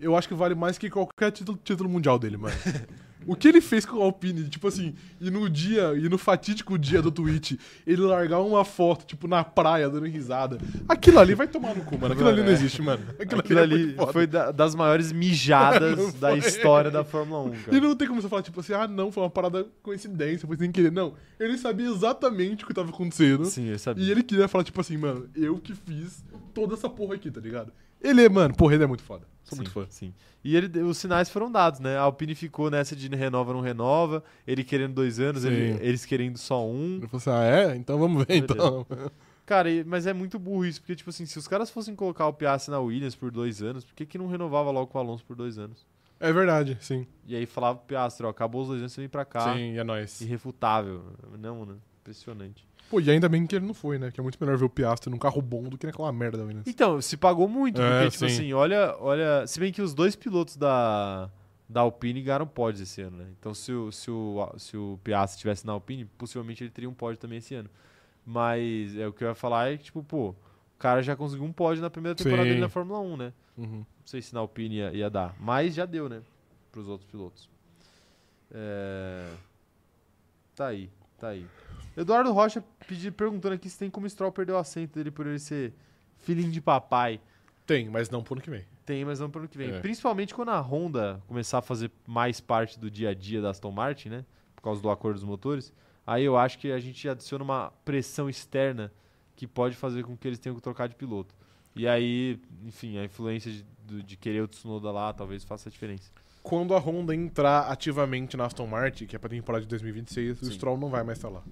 [0.00, 2.54] eu acho que vale mais que qualquer título, título mundial dele, mano.
[3.26, 6.78] o que ele fez com o Alpine, tipo assim, e no dia, e no fatídico
[6.78, 10.58] dia do tweet, ele largar uma foto, tipo, na praia, dando risada.
[10.88, 12.14] Aquilo ali vai tomar no cu, mano.
[12.14, 12.52] Aquilo ali não É.
[12.52, 13.02] existe, mano.
[13.18, 14.12] Aquilo, Aquilo é ali foda.
[14.12, 17.80] foi da- das maiores mijadas da história da Fórmula 1, E cara.
[17.80, 20.70] não tem como você falar, tipo assim, ah, não, foi uma parada coincidência, foi sem
[20.72, 20.90] querer.
[20.92, 23.44] Não, ele sabia exatamente o que tava acontecendo.
[23.44, 24.04] Sim, eu sabia.
[24.04, 27.40] E ele queria falar, tipo assim, mano, eu que fiz toda essa porra aqui, tá
[27.40, 27.72] ligado?
[28.02, 29.26] Ele é, mano, porra, ele é muito foda.
[29.44, 29.86] Sou muito sim, fã.
[29.90, 30.14] Sim.
[30.42, 31.96] E ele, os sinais foram dados, né?
[31.96, 34.24] A Alpine ficou nessa de renova, não renova.
[34.46, 36.96] Ele querendo dois anos, ele- eles querendo só um.
[36.96, 37.76] Ele falou assim, ah, é?
[37.76, 38.46] Então vamos ver, Beleza.
[38.52, 38.86] então.
[39.46, 42.32] Cara, mas é muito burro isso, porque, tipo assim, se os caras fossem colocar o
[42.32, 45.22] Piastri na Williams por dois anos, por que, que não renovava logo com o Alonso
[45.24, 45.86] por dois anos?
[46.18, 47.06] É verdade, sim.
[47.26, 49.54] E aí falava pro Piastri, ó, acabou os dois anos, você vem pra cá.
[49.54, 50.18] Sim, é nóis.
[50.22, 51.04] Irrefutável.
[51.38, 51.74] Não, né?
[52.00, 52.66] Impressionante.
[52.90, 54.10] Pô, e ainda bem que ele não foi, né?
[54.10, 56.44] Que é muito melhor ver o Piastri num carro bom do que naquela merda da
[56.44, 56.66] Williams.
[56.66, 58.34] Então, se pagou muito, É, porque, tipo sim.
[58.34, 59.46] assim, olha, olha.
[59.46, 61.30] Se bem que os dois pilotos da,
[61.68, 63.26] da Alpine ganharam pódios esse ano, né?
[63.38, 66.94] Então, se o, se o, se o Piastri estivesse na Alpine, possivelmente ele teria um
[66.94, 67.70] pódio também esse ano.
[68.24, 70.36] Mas é o que eu ia falar é que, tipo, pô, o
[70.78, 72.48] cara já conseguiu um pódio na primeira temporada Sim.
[72.48, 73.32] dele na Fórmula 1, né?
[73.56, 73.78] Uhum.
[73.78, 76.22] Não sei se na Alpine ia, ia dar, mas já deu, né?
[76.70, 77.48] Pros outros pilotos.
[78.50, 79.30] É...
[80.54, 81.46] Tá aí, tá aí.
[81.96, 85.26] Eduardo Rocha pedi, perguntando aqui se tem como o Stroll perder o assento dele por
[85.26, 85.72] ele ser
[86.18, 87.20] filhinho de papai.
[87.66, 88.64] Tem, mas não pro ano que vem.
[88.84, 89.70] Tem, mas não pro ano que vem.
[89.70, 89.80] É.
[89.80, 93.70] Principalmente quando a Honda começar a fazer mais parte do dia a dia da Aston
[93.70, 94.24] Martin, né?
[94.54, 95.72] Por causa do acordo dos motores.
[96.06, 98.92] Aí eu acho que a gente adiciona uma pressão externa
[99.34, 101.34] que pode fazer com que eles tenham que trocar de piloto.
[101.74, 103.50] E aí, enfim, a influência
[103.86, 106.10] de, de querer o Tsunoda lá talvez faça a diferença.
[106.42, 110.44] Quando a Honda entrar ativamente na Aston Martin, que é pra temporada de 2026, o
[110.44, 110.52] Sim.
[110.52, 111.42] Stroll não vai mais estar lá.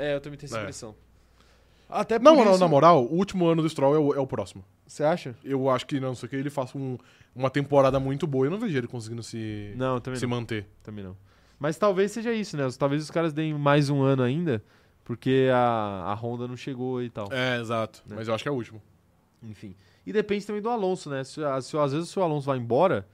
[0.00, 0.62] É, eu também tenho essa É.
[0.62, 0.94] impressão.
[1.88, 4.18] Até por Não, não, isso- na moral, o último ano do Stroll é o, é
[4.20, 4.64] o próximo.
[4.86, 5.34] Você acha?
[5.44, 6.96] Eu acho que, não sei o que, ele faça um-
[7.34, 8.46] uma temporada muito boa.
[8.46, 10.30] Eu não vejo ele conseguindo se, Não, eu também se não.
[10.36, 10.66] manter.
[10.82, 11.16] Também não.
[11.58, 12.66] Mas talvez seja isso, né?
[12.78, 14.62] Talvez os caras deem mais um ano ainda,
[15.04, 17.28] porque a, a Honda não chegou e tal.
[17.32, 18.02] É, exato.
[18.06, 18.16] Né?
[18.16, 18.80] Mas eu acho que é o último.
[19.42, 19.74] Enfim.
[20.06, 21.22] E depende também do Alonso, né?
[21.24, 23.06] Se, se- às vezes se o Alonso vai embora,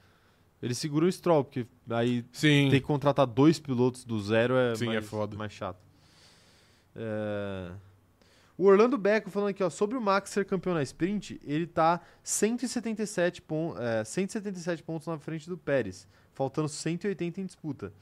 [0.63, 2.69] ele segura o Stroll, porque aí Sim.
[2.71, 5.37] ter que contratar dois pilotos do zero é, Sim, é mais, foda.
[5.37, 5.79] mais chato.
[6.97, 7.71] É,
[8.59, 12.01] O Orlando Becco falando aqui, ó, sobre o Max ser campeão na sprint, ele tá
[12.23, 17.93] 177, pon é, 177 pontos na frente do Pérez, faltando 180 em disputa.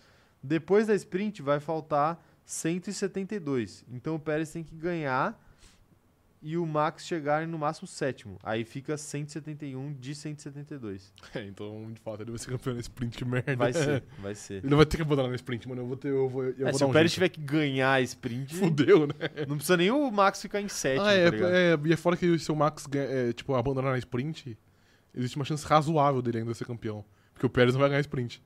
[0.42, 3.84] Depois da sprint vai faltar 172.
[3.90, 5.40] Então o Pérez tem que ganhar
[6.46, 8.38] e o Max chegar no máximo sétimo.
[8.42, 11.10] Aí fica 171 de 172.
[11.34, 13.56] É, então, de fato, ele vai ser campeão na sprint, que merda.
[13.56, 14.62] Vai ser, vai ser.
[14.62, 15.80] Ele vai ter que abandonar na sprint, mano.
[15.80, 16.08] Eu vou ter.
[16.08, 17.14] Eu vou, eu É, vou se o Pérez jeito.
[17.14, 19.14] tiver que ganhar a sprint, Fudeu, né?
[19.48, 22.14] não precisa nem o Max ficar em sétimo, ah, é, tá é, e é fora
[22.16, 24.58] que se o Max é, tipo, abandonar na sprint,
[25.14, 27.02] existe uma chance razoável dele ainda ser campeão.
[27.32, 28.42] Porque o Pérez não vai ganhar sprint.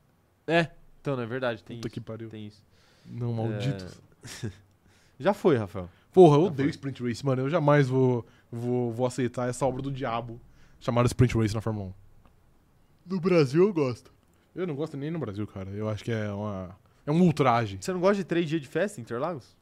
[0.47, 0.71] É,
[1.01, 1.95] então, não é verdade, tem Puta isso.
[1.95, 2.29] que pariu.
[2.29, 2.63] Tem isso.
[3.05, 3.85] Não, maldito.
[4.45, 4.51] É.
[5.19, 5.91] Já foi, Rafael.
[6.19, 7.43] Porra, eu odeio sprint race, mano.
[7.43, 10.41] Eu jamais vou, vou, vou aceitar essa obra do diabo
[10.81, 11.95] chamada sprint race na Fórmula
[13.07, 13.15] 1.
[13.15, 14.13] No Brasil eu gosto.
[14.53, 15.71] Eu não gosto nem no Brasil, cara.
[15.71, 16.77] Eu acho que é uma.
[17.07, 17.79] É um ultraje.
[17.81, 19.57] Você não gosta de três dias de festa em Interlagos?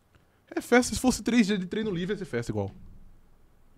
[0.51, 2.71] É festa, se fosse três dias de treino livre, ia ser festa igual.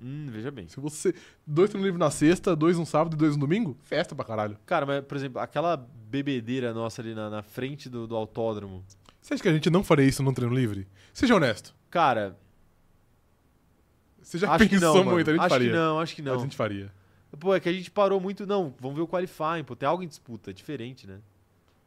[0.01, 0.69] Hum, veja bem.
[0.69, 1.13] Se você.
[1.45, 4.57] Dois treinos livres na sexta, dois no sábado e dois no domingo, festa pra caralho.
[4.65, 8.85] Cara, mas, por exemplo, aquela bebedeira nossa ali na, na frente do, do autódromo.
[9.21, 10.87] Você acha que a gente não faria isso num treino livre?
[11.13, 11.75] Seja honesto.
[11.91, 12.39] Cara,
[14.29, 15.71] Você já acho pensou não, muito, a gente acho faria.
[15.71, 16.39] que não, acho que Mas não.
[16.39, 16.93] a gente faria.
[17.41, 20.03] Pô, é que a gente parou muito, não, vamos ver o qualifying, pô, tem algo
[20.03, 21.19] em disputa, é diferente, né?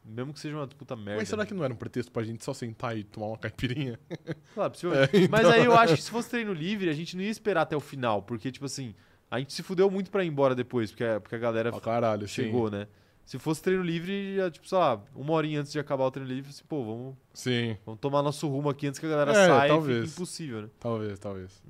[0.04, 1.20] Mesmo que seja uma disputa merda.
[1.20, 1.46] Mas será né?
[1.46, 3.96] que não era um pretexto pra gente só sentar e tomar uma caipirinha?
[4.54, 5.16] Claro, possivelmente.
[5.16, 5.28] É, então.
[5.30, 7.76] Mas aí eu acho que se fosse treino livre, a gente não ia esperar até
[7.76, 8.92] o final, porque, tipo assim,
[9.30, 12.26] a gente se fudeu muito pra ir embora depois, porque a, porque a galera caralho,
[12.26, 12.88] chegou, né?
[13.24, 16.28] Se fosse treino livre, ia, tipo, sei lá, uma horinha antes de acabar o treino
[16.28, 17.76] livre, assim, pô, vamos, Sim.
[17.86, 20.12] vamos tomar nosso rumo aqui antes que a galera É, saia talvez.
[20.12, 20.68] impossível, né?
[20.80, 21.62] Talvez, talvez.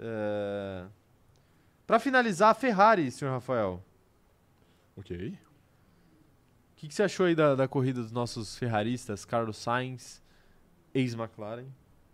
[0.00, 0.84] É...
[1.86, 3.82] Pra finalizar, a Ferrari, senhor Rafael.
[4.96, 5.38] Ok.
[6.72, 10.22] O que, que você achou aí da, da corrida dos nossos ferraristas, Carlos Sainz,
[10.94, 11.66] ex-McLaren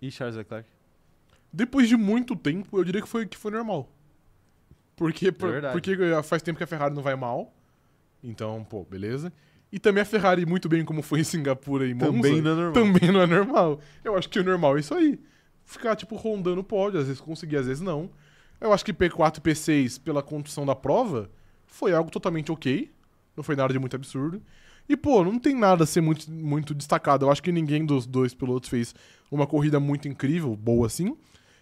[0.02, 0.68] e Charles Leclerc?
[1.52, 3.88] Depois de muito tempo, eu diria que foi, que foi normal.
[4.96, 5.72] Porque, por- verdade.
[5.72, 7.54] porque faz tempo que a Ferrari não vai mal.
[8.22, 9.32] Então, pô, beleza.
[9.70, 12.54] E também a Ferrari, muito bem como foi em Singapura e Monza, Também não é
[12.54, 12.72] normal.
[12.72, 13.80] também não é normal.
[14.02, 15.20] Eu acho que o normal é isso aí.
[15.66, 18.08] Ficar, tipo, rondando o pódio, às vezes conseguir, às vezes não.
[18.60, 21.28] Eu acho que P4 e P6, pela condução da prova,
[21.66, 22.90] foi algo totalmente ok.
[23.36, 24.40] Não foi nada de muito absurdo.
[24.88, 27.26] E, pô, não tem nada a ser muito, muito destacado.
[27.26, 28.94] Eu acho que ninguém dos dois pilotos fez
[29.28, 31.16] uma corrida muito incrível, boa assim.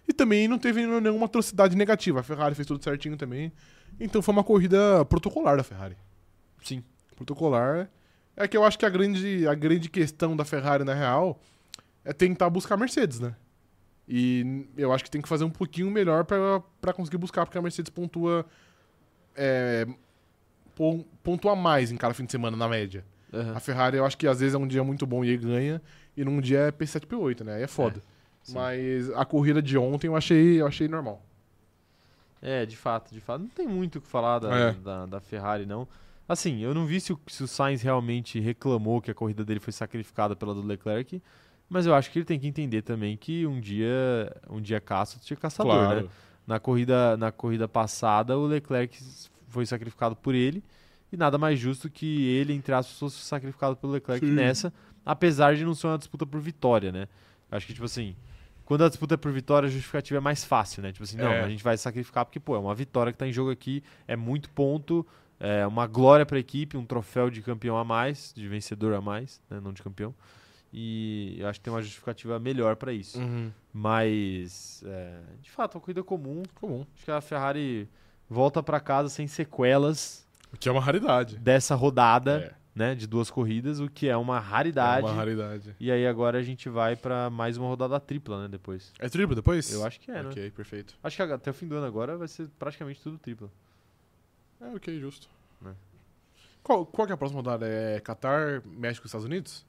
[0.07, 2.19] E também não teve nenhuma atrocidade negativa.
[2.19, 3.51] A Ferrari fez tudo certinho também.
[3.99, 5.97] Então foi uma corrida protocolar da Ferrari.
[6.63, 6.83] Sim.
[7.15, 7.89] Protocolar.
[8.37, 11.41] É que eu acho que a grande, a grande questão da Ferrari, na real,
[12.03, 13.35] é tentar buscar a Mercedes, né?
[14.07, 17.61] E eu acho que tem que fazer um pouquinho melhor pra conseguir buscar, porque a
[17.61, 18.45] Mercedes pontua.
[19.35, 19.87] É,
[20.75, 23.03] pon- pontua mais em cada fim de semana, na média.
[23.33, 23.53] Aham.
[23.55, 25.81] A Ferrari, eu acho que às vezes é um dia muito bom e aí ganha,
[26.15, 27.55] e num dia é P7, P8, né?
[27.55, 28.01] Aí é foda.
[28.43, 28.53] sim.
[28.53, 31.21] Mas a corrida de ontem eu achei, eu achei normal.
[32.41, 33.41] É, de fato, de fato.
[33.41, 34.71] Não tem muito o que falar da, É.
[34.73, 35.87] da, da Ferrari, não.
[36.29, 39.59] Assim, eu não vi se o, se o Sainz realmente reclamou que a corrida dele
[39.59, 41.21] foi sacrificada pela do Leclerc,
[41.69, 45.15] mas eu acho que ele tem que entender também que um dia, um dia caça,
[45.15, 46.09] outro dia caçador, né?
[46.45, 48.97] Na corrida, na corrida passada, o Leclerc
[49.47, 50.63] foi sacrificado por ele.
[51.11, 54.33] E nada mais justo que ele, entre aspas, fosse sacrificado pelo Leclerc Sim.
[54.33, 54.73] nessa,
[55.05, 57.07] apesar de não ser uma disputa por vitória, né?
[57.49, 58.15] Acho que, tipo assim,
[58.65, 60.91] quando a disputa é por vitória, a justificativa é mais fácil, né?
[60.91, 61.43] Tipo assim, não, É.
[61.43, 64.15] a gente vai sacrificar porque, pô, é uma vitória que tá em jogo aqui, é
[64.15, 65.05] muito ponto,
[65.39, 69.41] é uma glória pra equipe, um troféu de campeão a mais, de vencedor a mais,
[69.49, 69.59] né?
[69.63, 70.13] Não de campeão.
[70.77, 73.17] E eu acho que tem uma justificativa melhor pra isso.
[73.17, 73.49] Uhum.
[73.71, 76.43] Mas, é, de fato, uma corrida comum.
[76.55, 76.85] Comum.
[76.95, 77.87] Acho que a Ferrari
[78.29, 81.37] volta pra casa sem sequelas O que é uma raridade.
[81.37, 85.05] dessa rodada, É, né, de duas corridas, o que é uma é raridade.
[85.07, 85.73] uma raridade.
[85.79, 88.91] E aí agora a gente vai pra mais uma rodada tripla, né, depois.
[88.99, 89.71] É triplo depois?
[89.71, 90.29] Eu acho que é, né?
[90.29, 90.93] Ok, perfeito.
[91.01, 93.49] Acho que até o fim do ano agora vai ser praticamente tudo tripla.
[94.59, 95.29] É, ok, justo.
[95.61, 95.73] Né.
[96.61, 97.65] Qual, qual que é a próxima rodada?
[97.65, 99.65] É Qatar, México e Estados Unidos?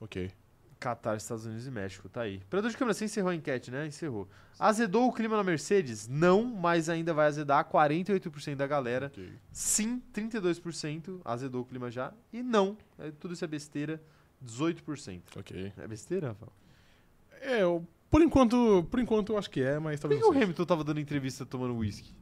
[0.00, 0.30] Ok.
[0.78, 2.38] Catar, Estados Unidos e México, tá aí.
[2.46, 3.86] Operador de câmera, você encerrou a enquete, né?
[3.86, 4.26] Encerrou.
[4.58, 6.08] Azedou o clima na Mercedes?
[6.08, 9.06] Não, mas ainda vai azedar 48% da galera.
[9.06, 9.30] ok.
[9.52, 12.14] Sim, 32% azedou o clima já.
[12.32, 14.02] E não, é, tudo isso é besteira,
[14.42, 15.20] 18%.
[15.36, 15.72] Ok.
[15.76, 16.52] É besteira, Rafael?
[17.42, 20.42] É, eu- por enquanto, por enquanto eu acho que é, mas Por talvez que o.
[20.42, 22.12] Hamilton tava dando entrevista tomando uísque?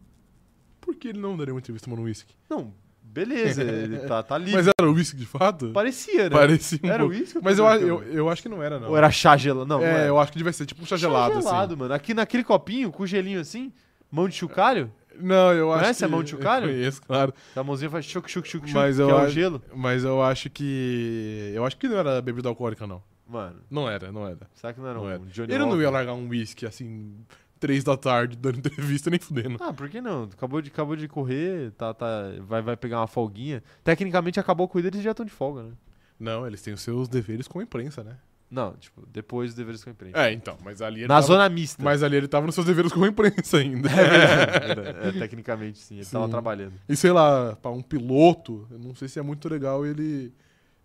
[0.81, 2.35] Por que ele não daria uma entrevista tomando uísque?
[2.51, 2.75] Não,
[3.13, 4.55] beleza, ele tá, tá livre.
[4.55, 5.71] Mas era uísque de fato?
[5.71, 6.31] Parecia, né?
[6.31, 7.39] Parecia um Era uísque?
[7.39, 8.91] ou Mas eu, eu, eu acho que não era, não.
[8.91, 9.67] Ou era chá gelado?
[9.67, 10.07] Não, não é, era.
[10.07, 11.95] eu acho que devia ser tipo um chá gelado, gelado, mano.
[11.95, 13.73] Aqui naquele copinho, com gelinho assim,
[14.11, 15.25] mão de chucalho, assim.
[15.27, 16.05] Não, eu acho Conhece que...
[16.05, 16.67] a mão de chocalho?
[16.67, 17.33] Eu conheço, claro.
[17.53, 19.63] que a mãozinha faz chuc, chuc, chuc, chuc, Mas que eu é o acho- gelo.
[19.75, 21.51] Mas eu acho que...
[21.55, 23.03] Eu acho que não era bebida alcoólica, não.
[23.27, 24.39] Mano, Não era, não era.
[24.55, 25.19] será que não era Não um era.
[25.19, 25.83] Johnny Ele não Walker?
[25.83, 27.15] ia largar um whisky assim,
[27.59, 29.57] três da tarde, dando entrevista nem fudendo.
[29.61, 30.25] Ah, por que não?
[30.25, 32.07] Acabou de, acabou de correr, tá, tá,
[32.41, 33.63] vai, vai pegar uma folguinha.
[33.85, 35.73] Tecnicamente acabou a corrida, eles já estão de folga, né?
[36.19, 38.17] Não, eles têm os seus deveres com a imprensa, né?
[38.51, 40.19] Não, tipo, depois dos deveres com a imprensa.
[40.19, 41.83] É, então, mas ali ele Na tava, zona mista.
[41.83, 43.89] Mas ali ele tava nos seus deveres com a imprensa ainda.
[43.93, 45.09] É verdade.
[45.09, 46.31] É, tecnicamente sim, ele tava Sim.
[46.31, 46.73] trabalhando.
[46.89, 50.33] E sei lá, pra um piloto, eu não sei se é muito legal ele.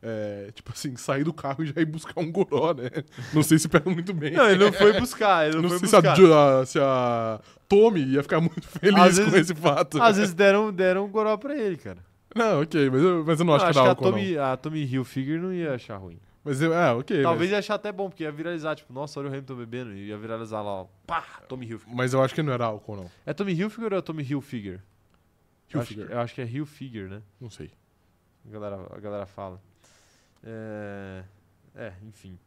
[0.06, 2.90] É, tipo assim, sair do carro e já ir buscar um goró, né?
[3.34, 4.34] Não sei se pega muito bem.
[4.34, 6.16] Não, ele não foi buscar, ele não, Não foi sei se a, buscar.
[6.16, 7.40] Jo- a- se a
[7.70, 10.02] Tommy ia ficar muito feliz Às com vezes- esse fato.
[10.02, 12.00] Às vezes deram, deram um goró pra ele, cara.
[12.36, 14.12] Não, ok, mas eu, mas eu não acho Não, que acho era que a álcool,
[14.20, 16.16] Tommy, a Tommy Hilfiger não ia achar ruim.
[16.16, 16.34] não.
[16.46, 17.22] Mas eu, é, ok.
[17.22, 19.94] Talvez mas, ia achar até bom, porque ia viralizar, tipo, nossa, olha o Hamilton bebendo.
[19.94, 21.96] E ia viralizar lá, ó, pá, Tommy Hilfiger.
[21.96, 23.12] mas eu acho que não era álcool, não.
[23.26, 24.82] É Tommy Hilfiger ou é Tommy Hilfiger?
[25.74, 27.22] Eu acho, eu acho que é Hilfiger, né?
[27.40, 27.72] Não sei.
[28.46, 29.62] A galera, a galera fala.
[30.44, 31.24] É,
[31.76, 32.38] é, enfim.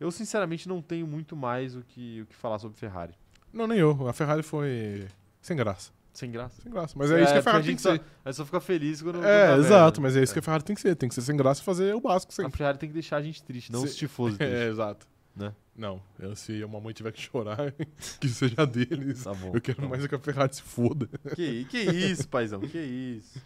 [0.00, 3.14] Eu, sinceramente, não tenho muito mais o que, o que falar sobre Ferrari.
[3.52, 4.08] Não, nem eu.
[4.08, 5.06] A Ferrari foi
[5.40, 5.92] sem graça.
[6.12, 6.62] Sem graça.
[6.62, 6.94] Sem graça.
[6.96, 8.00] Mas é, isso que a porque Ferrari tem gente que só, ser.
[8.24, 9.24] A gente só fica feliz quando.
[9.24, 10.20] É, dá exato, mas né?
[10.20, 10.94] é isso que a Ferrari tem que ser.
[10.96, 12.56] Tem que ser sem graça e fazer o básico A sempre.
[12.56, 14.58] Ferrari tem que deixar a gente triste, não Se- os tifosos tristes.
[14.58, 15.06] É, exato.
[15.36, 15.52] Né?
[15.76, 17.72] Não, eu- se a mamãe tiver que chorar,
[18.20, 19.24] que seja deles.
[19.24, 19.50] Tá bom.
[19.54, 21.08] Eu quero tá mais é que a Ferrari se foda.
[21.34, 23.40] Que, que isso, paizão, que isso.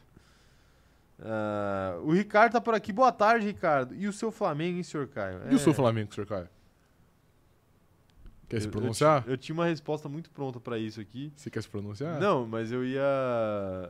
[1.20, 2.92] Ah, o Ricardo tá por aqui.
[2.92, 3.94] Boa tarde, Ricardo.
[3.94, 5.40] E o seu Flamengo, hein, senhor Caio?
[5.50, 6.26] E o seu É, Flamengo, Sr.
[6.26, 6.48] Caio?
[8.48, 9.22] Quer eu- se eu pronunciar?
[9.24, 11.30] ti- Eu, tinha uma resposta muito pronta pra isso aqui.
[11.36, 12.18] Você quer se pronunciar?
[12.18, 13.02] Não, mas eu ia.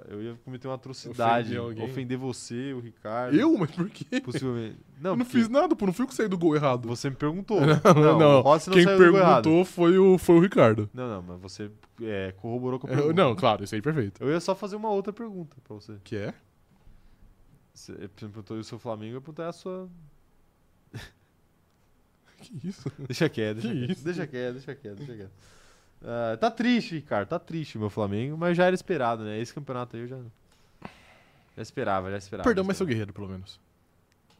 [0.08, 1.56] Eu ia cometer uma atrocidade.
[1.56, 1.84] Ofender?
[1.84, 3.36] Ofender você, o Ricardo.
[3.38, 3.56] Eu?
[3.56, 4.20] Mas por quê?
[4.20, 4.76] Possivelmente.
[5.00, 5.86] Não, eu não fiz nada, pô.
[5.86, 6.88] Não fui eu que saí do gol errado.
[6.88, 7.60] Você me perguntou.
[7.94, 8.38] Não, não.
[8.38, 10.90] o Rossi não Quem perguntou foi o, foi o Ricardo.
[10.92, 11.70] Não, não, mas você
[12.02, 13.22] é, corroborou com a Eu- pergunta.
[13.22, 14.20] não, claro, isso aí é perfeito.
[14.24, 15.94] Eu ia só fazer uma outra pergunta pra você.
[16.02, 16.34] Que é?
[17.78, 19.88] Você perguntou o seu Flamengo, eu perguntei a sua.
[22.40, 22.90] Que isso?
[22.98, 23.90] Deixa quieto, deixa Que quieto.
[23.90, 24.04] isso?
[24.04, 25.32] Deixa quieto, deixa quieto, deixa quieto.
[26.02, 29.40] Ah, tá triste, Ricardo, tá triste meu Flamengo, mas já era esperado, né?
[29.40, 30.20] Esse campeonato aí eu já.
[31.56, 32.48] Já esperava, já esperava.
[32.48, 33.58] Perdão, já mas seu guerreiro, pelo menos.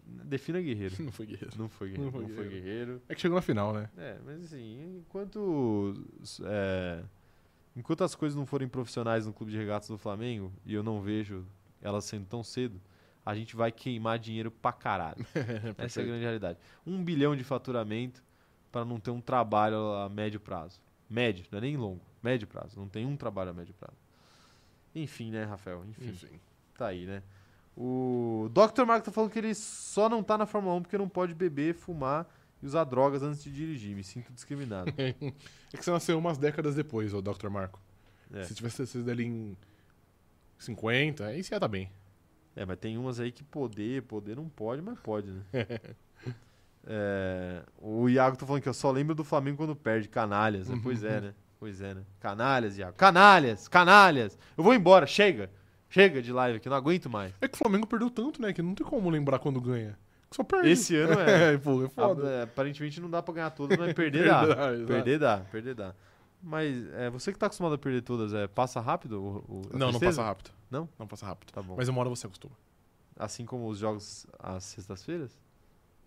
[0.07, 0.95] Defina guerreiro.
[1.03, 1.55] Não foi guerreiro.
[1.59, 2.13] Não foi guerreiro.
[2.13, 3.03] Não Não foi foi guerreiro.
[3.09, 3.91] É que chegou na final, né?
[3.99, 5.95] É, mas assim, enquanto.
[6.45, 7.03] é,
[7.77, 11.03] enquanto as coisas não forem profissionais no clube de regatas do Flamengo, e eu não
[11.03, 11.45] vejo
[11.83, 12.81] elas sendo tão cedo,
[13.29, 15.27] a gente vai queimar dinheiro pra caralho.
[15.77, 16.59] Essa é a grande realidade.
[16.87, 18.25] Um bilhão de faturamento
[18.73, 20.81] para não ter um trabalho a médio prazo.
[21.11, 22.01] Médio, não é nem longo.
[22.23, 22.81] Médio prazo.
[22.81, 23.99] Não tem um trabalho a médio prazo.
[24.95, 25.85] Enfim, né, Rafael?
[25.85, 26.41] Enfim, Enfim.
[26.75, 27.23] tá aí, né?
[27.77, 28.87] O Dr.
[28.87, 31.75] Marco tá falando que ele só não tá na Fórmula 1 porque não pode beber,
[31.75, 32.27] fumar
[32.63, 33.95] e usar drogas antes de dirigir.
[33.95, 34.91] Me sinto discriminado.
[35.71, 37.51] É que você nasceu umas décadas depois, o Dr.
[37.51, 37.79] Marco.
[38.33, 38.45] É.
[38.45, 39.55] Se tivesse sido ali em
[40.59, 41.91] 50, aí você ia tá bem.
[42.61, 45.43] É, mas tem umas aí que poder, poder não pode, mas pode, né?
[46.91, 50.69] É, o Iago tá falando que eu só lembro do Flamengo quando perde, canalhas.
[50.69, 50.81] né?
[50.83, 51.35] Pois é, né?
[51.61, 52.03] Pois é, né?
[52.19, 52.97] Canalhas, Iago.
[52.97, 54.39] Canalhas, canalhas.
[54.57, 55.51] Eu vou embora, chega.
[55.91, 57.33] Chega de live aqui, não aguento mais.
[57.43, 58.53] É que o Flamengo perdeu tanto, né?
[58.55, 59.99] Que não tem como lembrar quando ganha.
[60.31, 60.71] Só perde.
[60.71, 61.53] Esse ano é.
[61.55, 62.29] é, pô, é foda.
[62.29, 64.45] é, aparentemente não dá pra ganhar todas, mas perder dá.
[64.45, 64.87] exato.
[64.87, 65.95] Perder dá, perder dá.
[66.43, 69.21] Mas é, você que tá acostumado a perder todas, é, passa rápido?
[69.21, 70.51] o- o- Não, não passa rápido.
[70.71, 70.89] Não?
[70.99, 71.53] Não passa rápido.
[71.53, 71.75] Tá bom.
[71.77, 72.55] Mas uma hora você acostuma.
[73.17, 75.37] Assim como os jogos às sextas-feiras?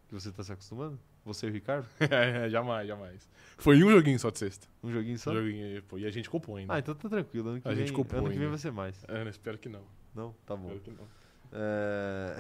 [0.08, 1.00] Que você tá se acostumando?
[1.24, 1.88] Você e o Ricardo?
[2.00, 3.30] É, jamais, jamais.
[3.58, 4.68] Foi um joguinho só de sexta.
[4.84, 5.32] Um joguinho só?
[5.32, 6.74] Um joguinho, pô, e a gente compõe, né?
[6.74, 7.50] Ah, então tá tranquilo.
[7.50, 9.04] Ano que, A vem, gente compõe, ano que vem vai ser mais.
[9.08, 9.84] É, né, espero que não.
[10.16, 10.36] Não?
[10.46, 10.68] Tá bom.
[10.68, 11.08] Espero que não.
[11.54, 12.38] É...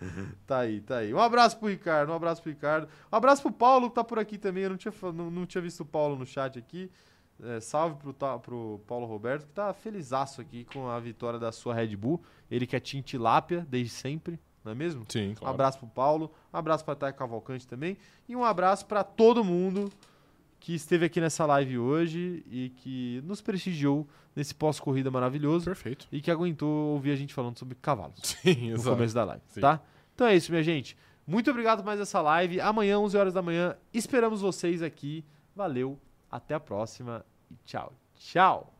[0.46, 1.14] tá aí, tá aí.
[1.14, 2.88] Um abraço pro Ricardo, um abraço pro Ricardo.
[3.12, 4.64] Um abraço pro Paulo, que tá por aqui também.
[4.64, 6.90] Eu não tinha, não, não tinha visto o Paulo no chat aqui.
[7.42, 11.50] É, salve pro, ta- pro Paulo Roberto, que tá felizaço aqui com a vitória da
[11.52, 12.22] sua Red Bull.
[12.50, 15.04] Ele que é Team Tilápia desde sempre, não é mesmo?
[15.08, 15.54] Sim, Um claro.
[15.54, 17.96] abraço pro Paulo, um abraço pra Thay Cavalcante também.
[18.28, 19.90] E um abraço pra todo mundo
[20.58, 24.06] que esteve aqui nessa live hoje e que nos prestigiou
[24.36, 26.06] nesse pós-corrida maravilhoso Perfeito.
[26.12, 28.96] e que aguentou ouvir a gente falando sobre cavalos Sim, no exato.
[28.96, 29.60] começo da live, Sim.
[29.60, 29.80] tá?
[30.14, 30.94] Então é isso, minha gente.
[31.26, 32.60] Muito obrigado por mais essa live.
[32.60, 35.24] Amanhã, 11 horas da manhã, esperamos vocês aqui.
[35.56, 35.98] Valeu,
[36.30, 37.92] até a próxima e tchau.
[38.16, 38.79] Tchau.